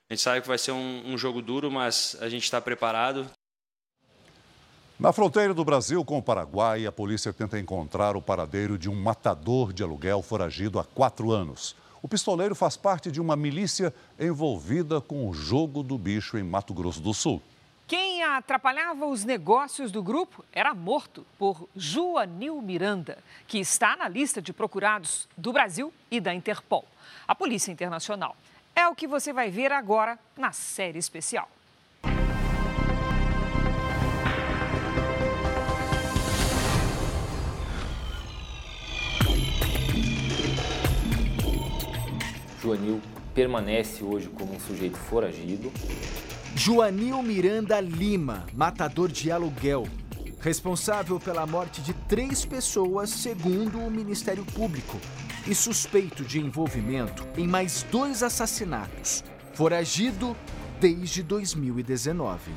A 0.10 0.14
gente 0.14 0.22
sabe 0.22 0.42
que 0.42 0.48
vai 0.48 0.58
ser 0.58 0.72
um, 0.72 1.04
um 1.06 1.18
jogo 1.18 1.42
duro, 1.42 1.72
mas 1.72 2.18
a 2.20 2.30
gente 2.30 2.44
está 2.44 2.60
preparado. 2.62 3.30
Na 5.00 5.12
fronteira 5.12 5.54
do 5.54 5.66
Brasil 5.66 6.06
com 6.06 6.20
o 6.20 6.22
Paraguai, 6.22 6.86
a 6.86 6.92
polícia 6.92 7.34
tenta 7.34 7.58
encontrar 7.58 8.16
o 8.16 8.22
paradeiro 8.22 8.78
de 8.78 8.88
um 8.88 8.94
matador 8.94 9.74
de 9.74 9.82
aluguel 9.82 10.22
foragido 10.22 10.80
há 10.80 10.84
quatro 10.84 11.32
anos. 11.32 11.76
O 12.04 12.08
pistoleiro 12.08 12.54
faz 12.54 12.78
parte 12.78 13.12
de 13.12 13.20
uma 13.20 13.36
milícia 13.36 13.94
envolvida 14.20 15.02
com 15.02 15.28
o 15.28 15.34
jogo 15.34 15.82
do 15.82 15.98
bicho 15.98 16.38
em 16.38 16.44
Mato 16.44 16.74
Grosso 16.74 17.02
do 17.02 17.14
Sul. 17.14 17.42
Quem 17.92 18.24
atrapalhava 18.24 19.06
os 19.06 19.26
negócios 19.26 19.92
do 19.92 20.02
grupo 20.02 20.46
era 20.54 20.74
morto 20.74 21.28
por 21.38 21.68
Joanil 21.76 22.62
Miranda, 22.62 23.18
que 23.46 23.60
está 23.60 23.98
na 23.98 24.08
lista 24.08 24.42
de 24.42 24.54
procurados 24.54 25.28
do 25.36 25.52
Brasil 25.52 25.94
e 26.10 26.22
da 26.22 26.34
Interpol, 26.34 26.86
a 27.28 27.36
Polícia 27.36 27.70
Internacional. 27.70 28.38
É 28.74 28.88
o 28.88 28.96
que 28.96 29.06
você 29.06 29.34
vai 29.34 29.52
ver 29.52 29.74
agora 29.74 30.18
na 30.38 30.54
série 30.54 31.00
especial. 31.00 31.52
Joanil 42.62 43.02
permanece 43.36 44.02
hoje 44.02 44.30
como 44.30 44.56
um 44.56 44.60
sujeito 44.62 44.96
foragido. 44.96 45.70
Joanil 46.56 47.24
Miranda 47.24 47.80
Lima, 47.80 48.46
matador 48.54 49.10
de 49.10 49.32
aluguel, 49.32 49.88
responsável 50.40 51.20
pela 51.20 51.48
morte 51.48 51.82
de 51.82 51.94
três 51.94 52.46
pessoas, 52.46 53.10
segundo 53.10 53.80
o 53.80 53.90
Ministério 53.90 54.46
Público, 54.46 55.00
e 55.48 55.56
suspeito 55.56 56.24
de 56.24 56.40
envolvimento 56.40 57.26
em 57.38 57.48
mais 57.48 57.84
dois 57.90 58.22
assassinatos, 58.22 59.24
foragido 59.54 60.36
desde 60.80 61.24
2019. 61.24 62.52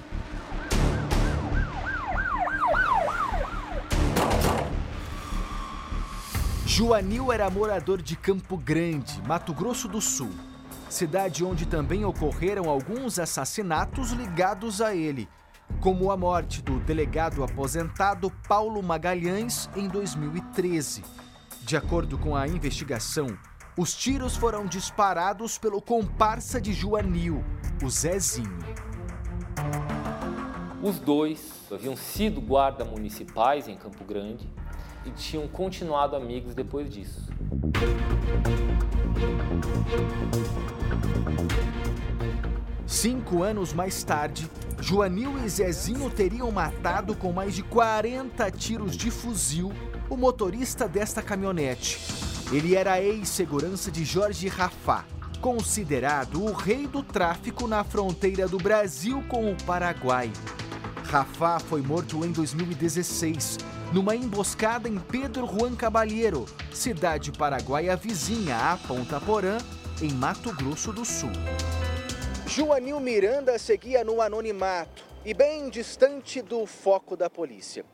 Joanil 6.66 7.32
era 7.32 7.49
morador 7.49 8.03
de 8.03 8.16
Campo 8.16 8.57
Grande, 8.57 9.22
Mato 9.26 9.55
Grosso 9.55 9.86
do 9.86 10.01
Sul, 10.01 10.32
cidade 10.95 11.45
onde 11.45 11.66
também 11.66 12.05
ocorreram 12.05 12.70
alguns 12.70 13.18
assassinatos 13.18 14.12
ligados 14.12 14.80
a 14.80 14.95
ele, 14.95 15.28
como 15.80 16.11
a 16.11 16.16
morte 16.16 16.62
do 16.62 16.78
delegado 16.80 17.42
aposentado 17.42 18.30
Paulo 18.49 18.80
Magalhães 18.80 19.68
em 19.74 19.88
2013. 19.88 21.03
De 21.62 21.76
acordo 21.76 22.16
com 22.16 22.36
a 22.36 22.47
investigação, 22.47 23.26
os 23.76 23.92
tiros 23.92 24.36
foram 24.36 24.66
disparados 24.66 25.59
pelo 25.59 25.82
comparsa 25.82 26.61
de 26.61 26.72
Joanil, 26.72 27.45
o 27.82 27.90
Zezinho. 27.90 28.59
Os 30.80 31.01
dois 31.01 31.64
haviam 31.72 31.97
sido 31.97 32.40
guarda 32.40 32.84
municipais 32.84 33.66
em 33.66 33.76
Campo 33.76 34.05
Grande 34.05 34.49
e 35.05 35.11
tinham 35.11 35.49
continuado 35.49 36.14
amigos 36.14 36.55
depois 36.55 36.88
disso. 36.88 37.28
Cinco 42.87 43.43
anos 43.43 43.73
mais 43.73 44.03
tarde, 44.03 44.51
Joanil 44.81 45.45
e 45.45 45.49
Zezinho 45.49 46.09
teriam 46.11 46.51
matado 46.51 47.15
com 47.15 47.33
mais 47.33 47.55
de 47.55 47.62
40 47.62 48.51
tiros 48.51 48.97
de 48.97 49.11
fuzil 49.11 49.73
o 50.09 50.17
motorista 50.17 50.89
desta 50.89 51.21
caminhonete. 51.21 51.99
Ele 52.53 52.75
era 52.75 53.03
ex-segurança 53.03 53.91
de 53.91 54.05
Jorge 54.05 54.49
Rafá, 54.49 55.05
considerado 55.41 56.43
o 56.43 56.53
rei 56.53 56.87
do 56.87 57.03
tráfico 57.03 57.67
na 57.67 57.83
fronteira 57.83 58.47
do 58.47 58.59
Brasil 58.59 59.23
com 59.29 59.51
o 59.51 59.57
Paraguai. 59.65 60.33
Rafá 61.05 61.59
foi 61.59 61.83
morto 61.83 62.25
em 62.25 62.33
2016 62.33 63.59
numa 63.95 64.16
emboscada 64.16 64.88
em 64.88 64.99
Pedro 64.99 65.47
Juan 65.47 65.76
Cabalheiro, 65.76 66.47
cidade 66.72 67.30
paraguaia 67.30 67.95
vizinha 67.95 68.72
a 68.72 68.76
Ponta 68.76 69.20
Porã, 69.20 69.57
em 70.03 70.12
Mato 70.12 70.53
Grosso 70.53 70.92
do 70.92 71.05
Sul. 71.05 71.30
Joanil 72.45 72.99
Miranda 72.99 73.57
seguia 73.57 74.03
no 74.03 74.20
anonimato 74.20 75.05
e 75.24 75.32
bem 75.32 75.70
distante 75.70 76.42
do 76.42 76.66
foco 76.66 77.16
da 77.16 77.30
polícia. 77.30 77.84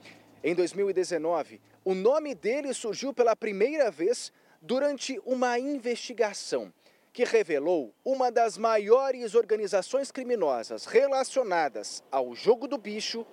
Em 0.43 0.55
2019, 0.55 1.61
o 1.85 1.95
nome 1.95 2.35
dele 2.35 2.73
surgiu 2.73 3.13
pela 3.13 3.37
primeira 3.37 3.91
vez 3.91 4.33
durante 4.63 5.21
uma 5.27 5.59
investigação 5.59 6.73
que 7.13 7.25
revelou 7.25 7.95
uma 8.03 8.33
das 8.33 8.57
maiores 8.57 9.35
organizações 9.35 10.11
criminosas 10.11 10.87
relacionadas 10.87 12.03
ao 12.11 12.35
jogo 12.35 12.67
do 12.67 12.79
bicho 12.79 13.27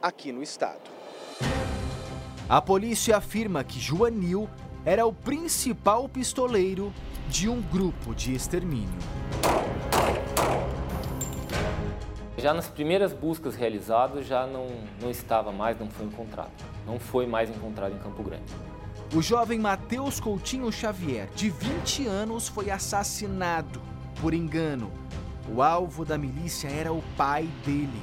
aqui 0.00 0.32
no 0.32 0.42
estado. 0.42 0.97
A 2.48 2.62
polícia 2.62 3.14
afirma 3.14 3.62
que 3.62 3.78
Joanil 3.78 4.48
era 4.82 5.04
o 5.04 5.12
principal 5.12 6.08
pistoleiro 6.08 6.90
de 7.28 7.46
um 7.46 7.60
grupo 7.60 8.14
de 8.14 8.34
extermínio. 8.34 8.88
Já 12.38 12.54
nas 12.54 12.66
primeiras 12.66 13.12
buscas 13.12 13.54
realizadas, 13.54 14.26
já 14.26 14.46
não, 14.46 14.66
não 14.98 15.10
estava 15.10 15.52
mais, 15.52 15.78
não 15.78 15.90
foi 15.90 16.06
encontrado. 16.06 16.50
Não 16.86 16.98
foi 16.98 17.26
mais 17.26 17.50
encontrado 17.50 17.94
em 17.94 17.98
Campo 17.98 18.22
Grande. 18.22 18.50
O 19.14 19.20
jovem 19.20 19.58
Matheus 19.58 20.18
Coutinho 20.18 20.72
Xavier, 20.72 21.28
de 21.36 21.50
20 21.50 22.06
anos, 22.06 22.48
foi 22.48 22.70
assassinado 22.70 23.82
por 24.22 24.32
engano. 24.32 24.90
O 25.54 25.60
alvo 25.62 26.02
da 26.02 26.16
milícia 26.16 26.68
era 26.68 26.94
o 26.94 27.02
pai 27.14 27.46
dele. 27.66 28.02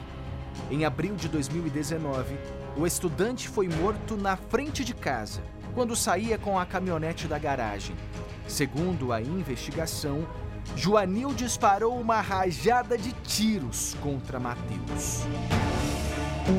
Em 0.70 0.86
abril 0.86 1.16
de 1.16 1.28
2019, 1.30 2.38
o 2.78 2.86
estudante 2.86 3.48
foi 3.48 3.70
morto 3.70 4.18
na 4.18 4.36
frente 4.36 4.84
de 4.84 4.94
casa, 4.94 5.42
quando 5.74 5.96
saía 5.96 6.38
com 6.38 6.60
a 6.60 6.66
caminhonete 6.66 7.28
da 7.28 7.40
garagem. 7.40 7.96
Segundo 8.48 9.14
a 9.14 9.22
investigação, 9.22 10.28
Joanil 10.76 11.34
disparou 11.34 12.00
uma 12.00 12.20
rajada 12.22 12.98
de 12.98 13.12
tiros 13.24 13.96
contra 14.02 14.40
Mateus. 14.40 15.24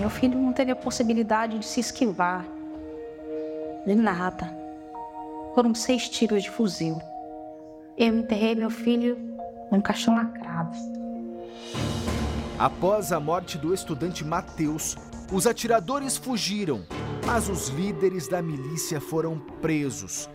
Meu 0.00 0.10
filho 0.10 0.38
não 0.38 0.52
teve 0.52 0.70
a 0.70 0.76
possibilidade 0.76 1.58
de 1.58 1.66
se 1.66 1.80
esquivar 1.80 2.44
de 3.86 3.94
nada. 3.94 4.50
Foram 5.54 5.74
seis 5.74 6.08
tiros 6.08 6.42
de 6.42 6.50
fuzil. 6.50 7.00
Eu 7.96 8.18
enterrei 8.18 8.54
meu 8.54 8.70
filho 8.70 9.16
num 9.70 9.80
caixão 9.80 10.14
lacrado. 10.14 10.76
Após 12.58 13.12
a 13.12 13.20
morte 13.20 13.58
do 13.58 13.72
estudante 13.72 14.24
Mateus, 14.24 14.96
os 15.32 15.46
atiradores 15.46 16.16
fugiram, 16.16 16.84
mas 17.24 17.48
os 17.48 17.68
líderes 17.68 18.28
da 18.28 18.40
milícia 18.40 19.00
foram 19.00 19.38
presos. 19.60 20.30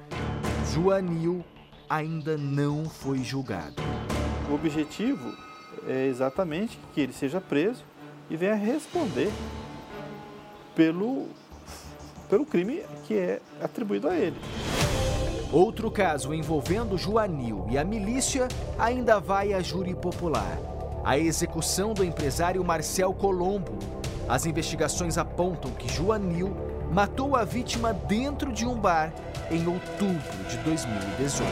Joanil 0.74 1.44
ainda 1.90 2.38
não 2.38 2.86
foi 2.86 3.20
julgado. 3.20 3.82
O 4.50 4.54
objetivo 4.54 5.34
é 5.88 6.08
exatamente 6.08 6.78
que 6.94 7.02
ele 7.02 7.14
seja 7.14 7.40
preso 7.40 7.84
e 8.30 8.36
venha 8.36 8.56
responder 8.56 9.32
pelo, 10.76 11.28
pelo 12.30 12.46
crime 12.46 12.84
que 13.06 13.14
é 13.14 13.42
atribuído 13.62 14.10
a 14.10 14.18
ele. 14.18 14.38
Outro 15.54 15.90
caso 15.90 16.34
envolvendo 16.34 16.98
Joanil 16.98 17.66
e 17.70 17.78
a 17.78 17.84
milícia 17.84 18.48
ainda 18.78 19.20
vai 19.20 19.54
a 19.54 19.62
júri 19.62 19.96
popular. 19.96 20.58
A 21.04 21.18
execução 21.18 21.94
do 21.94 22.04
empresário 22.04 22.64
Marcel 22.64 23.14
Colombo, 23.14 24.01
as 24.32 24.46
investigações 24.46 25.18
apontam 25.18 25.72
que 25.72 25.90
Joanil 25.90 26.56
matou 26.90 27.36
a 27.36 27.44
vítima 27.44 27.94
dentro 27.94 28.54
de 28.54 28.66
um 28.66 28.76
bar 28.76 29.12
em 29.52 29.68
outubro 29.68 30.44
de 30.50 30.58
2018. 30.60 31.52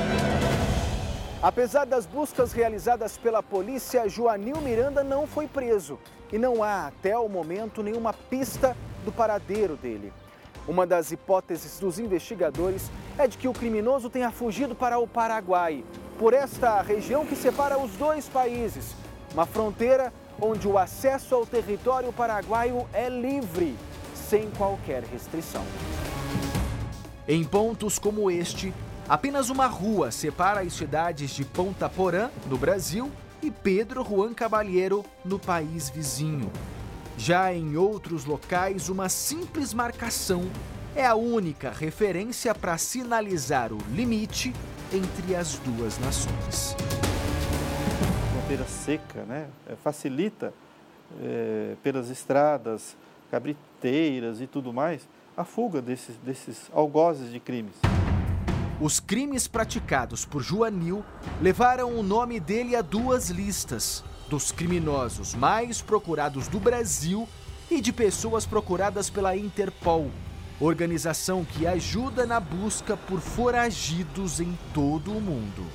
Apesar 1.44 1.86
das 1.86 2.06
buscas 2.06 2.54
realizadas 2.54 3.18
pela 3.18 3.44
polícia, 3.44 4.08
Joanil 4.08 4.62
Miranda 4.62 5.04
não 5.04 5.28
foi 5.28 5.46
preso 5.46 6.00
e 6.32 6.38
não 6.38 6.64
há 6.64 6.88
até 6.88 7.18
o 7.18 7.28
momento 7.28 7.84
nenhuma 7.84 8.14
pista 8.14 8.78
do 9.04 9.12
paradeiro 9.12 9.76
dele. 9.76 10.14
Uma 10.66 10.88
das 10.88 11.12
hipóteses 11.12 11.78
dos 11.82 12.00
investigadores 12.00 12.90
é 13.18 13.28
de 13.28 13.38
que 13.38 13.50
o 13.50 13.54
criminoso 13.54 14.10
tenha 14.10 14.32
fugido 14.32 14.74
para 14.74 14.98
o 14.98 15.06
Paraguai, 15.06 15.84
por 16.18 16.34
esta 16.34 16.82
região 16.82 17.26
que 17.26 17.36
separa 17.36 17.78
os 17.78 17.92
dois 17.98 18.30
países, 18.30 18.96
uma 19.34 19.46
fronteira 19.46 20.14
onde 20.42 20.68
o 20.68 20.78
acesso 20.78 21.36
ao 21.36 21.46
território 21.46 22.12
paraguaio 22.14 22.88
é 22.94 23.10
livre, 23.10 23.76
sem 24.14 24.50
qualquer 24.52 25.04
restrição. 25.04 25.64
Em 27.28 27.44
pontos 27.44 28.00
como 28.00 28.32
este, 28.32 28.74
apenas 29.08 29.50
uma 29.50 29.68
rua 29.68 30.12
separa 30.12 30.62
as 30.62 30.74
cidades 30.74 31.32
de 31.32 31.46
Ponta 31.46 31.90
Porã, 31.90 32.30
no 32.48 32.58
Brasil, 32.58 33.12
e 33.42 33.50
Pedro 33.50 34.04
Juan 34.04 34.34
Cabalheiro, 34.34 35.06
no 35.24 35.40
país 35.40 35.90
vizinho. 35.90 36.52
Já 37.18 37.54
em 37.54 37.76
outros 37.78 38.26
locais, 38.26 38.90
uma 38.90 39.10
simples 39.10 39.74
marcação 39.74 40.50
é 40.96 41.06
a 41.06 41.16
única 41.16 41.70
referência 41.70 42.54
para 42.56 42.78
sinalizar 42.78 43.72
o 43.72 43.78
limite 43.92 44.54
entre 44.92 45.36
as 45.36 45.56
duas 45.60 46.00
nações. 46.00 46.76
Fronteira 48.50 48.66
seca, 48.68 49.24
né? 49.26 49.48
É, 49.68 49.76
facilita 49.76 50.52
é, 51.22 51.76
pelas 51.84 52.10
estradas, 52.10 52.98
cabriteiras 53.30 54.42
e 54.42 54.48
tudo 54.48 54.74
mais 54.74 55.08
a 55.38 55.44
fuga 55.44 55.80
desses, 55.84 56.16
desses 56.18 56.68
algozes 56.74 57.32
de 57.32 57.40
crimes. 57.40 57.76
Os 58.82 59.00
crimes 59.00 59.48
praticados 59.48 60.26
por 60.26 60.42
Joanil 60.42 61.06
levaram 61.40 61.94
o 61.94 62.02
nome 62.02 62.40
dele 62.40 62.76
a 62.76 62.82
duas 62.82 63.30
listas 63.30 64.04
dos 64.28 64.52
criminosos 64.52 65.36
mais 65.36 65.80
procurados 65.80 66.48
do 66.48 66.60
Brasil 66.60 67.30
e 67.70 67.80
de 67.80 67.94
pessoas 67.94 68.48
procuradas 68.48 69.12
pela 69.12 69.38
Interpol, 69.38 70.10
organização 70.60 71.46
que 71.46 71.68
ajuda 71.68 72.26
na 72.26 72.40
busca 72.40 72.98
por 72.98 73.20
foragidos 73.20 74.40
em 74.40 74.58
todo 74.74 75.12
o 75.12 75.22
mundo. 75.22 75.68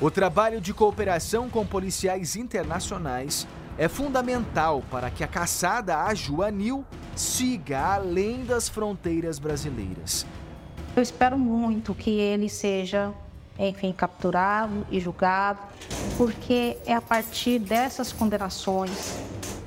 O 0.00 0.10
trabalho 0.10 0.62
de 0.62 0.72
cooperação 0.72 1.50
com 1.50 1.66
policiais 1.66 2.34
internacionais 2.34 3.46
é 3.76 3.86
fundamental 3.86 4.82
para 4.90 5.10
que 5.10 5.22
a 5.22 5.28
caçada 5.28 5.98
a 5.98 6.14
Joanil 6.14 6.86
siga 7.14 7.96
além 7.96 8.42
das 8.46 8.66
fronteiras 8.66 9.38
brasileiras. 9.38 10.24
Eu 10.96 11.02
espero 11.02 11.38
muito 11.38 11.94
que 11.94 12.18
ele 12.18 12.48
seja, 12.48 13.12
enfim, 13.58 13.92
capturado 13.92 14.86
e 14.90 14.98
julgado, 14.98 15.60
porque 16.16 16.78
é 16.86 16.94
a 16.94 17.02
partir 17.02 17.58
dessas 17.58 18.10
condenações 18.10 19.20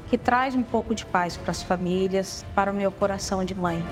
que 0.10 0.18
traz 0.18 0.56
um 0.56 0.64
pouco 0.64 0.96
de 0.96 1.06
paz 1.06 1.38
para 1.38 1.52
as 1.52 1.62
famílias, 1.62 2.44
para 2.56 2.72
o 2.72 2.76
meu 2.76 2.92
coração 2.92 3.46
de 3.46 3.54
mãe. 3.54 3.84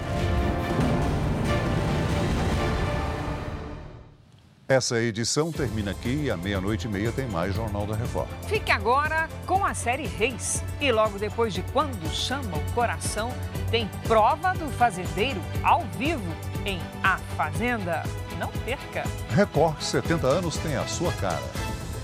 Essa 4.71 5.01
edição 5.01 5.51
termina 5.51 5.91
aqui 5.91 6.23
e 6.23 6.31
à 6.31 6.37
meia-noite 6.37 6.87
e 6.87 6.89
meia 6.89 7.11
tem 7.11 7.27
mais 7.27 7.53
Jornal 7.53 7.85
da 7.85 7.93
Record. 7.93 8.29
Fique 8.47 8.71
agora 8.71 9.27
com 9.45 9.65
a 9.65 9.73
série 9.73 10.07
Reis. 10.07 10.63
E 10.79 10.89
logo 10.93 11.19
depois 11.19 11.53
de 11.53 11.61
Quando 11.73 12.09
Chama 12.09 12.55
o 12.55 12.71
Coração, 12.71 13.33
tem 13.69 13.89
prova 14.07 14.53
do 14.53 14.69
fazendeiro 14.77 15.41
ao 15.61 15.81
vivo 15.97 16.23
em 16.65 16.79
A 17.03 17.17
Fazenda. 17.35 18.01
Não 18.39 18.47
perca! 18.63 19.03
Record 19.31 19.81
70 19.81 20.25
anos 20.25 20.55
tem 20.55 20.77
a 20.77 20.87
sua 20.87 21.11
cara. 21.15 21.43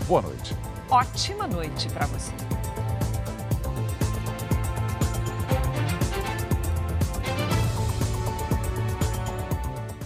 Boa 0.05 0.23
noite. 0.23 0.53
Ótima 0.89 1.47
noite 1.47 1.87
para 1.87 2.05
você. 2.07 2.33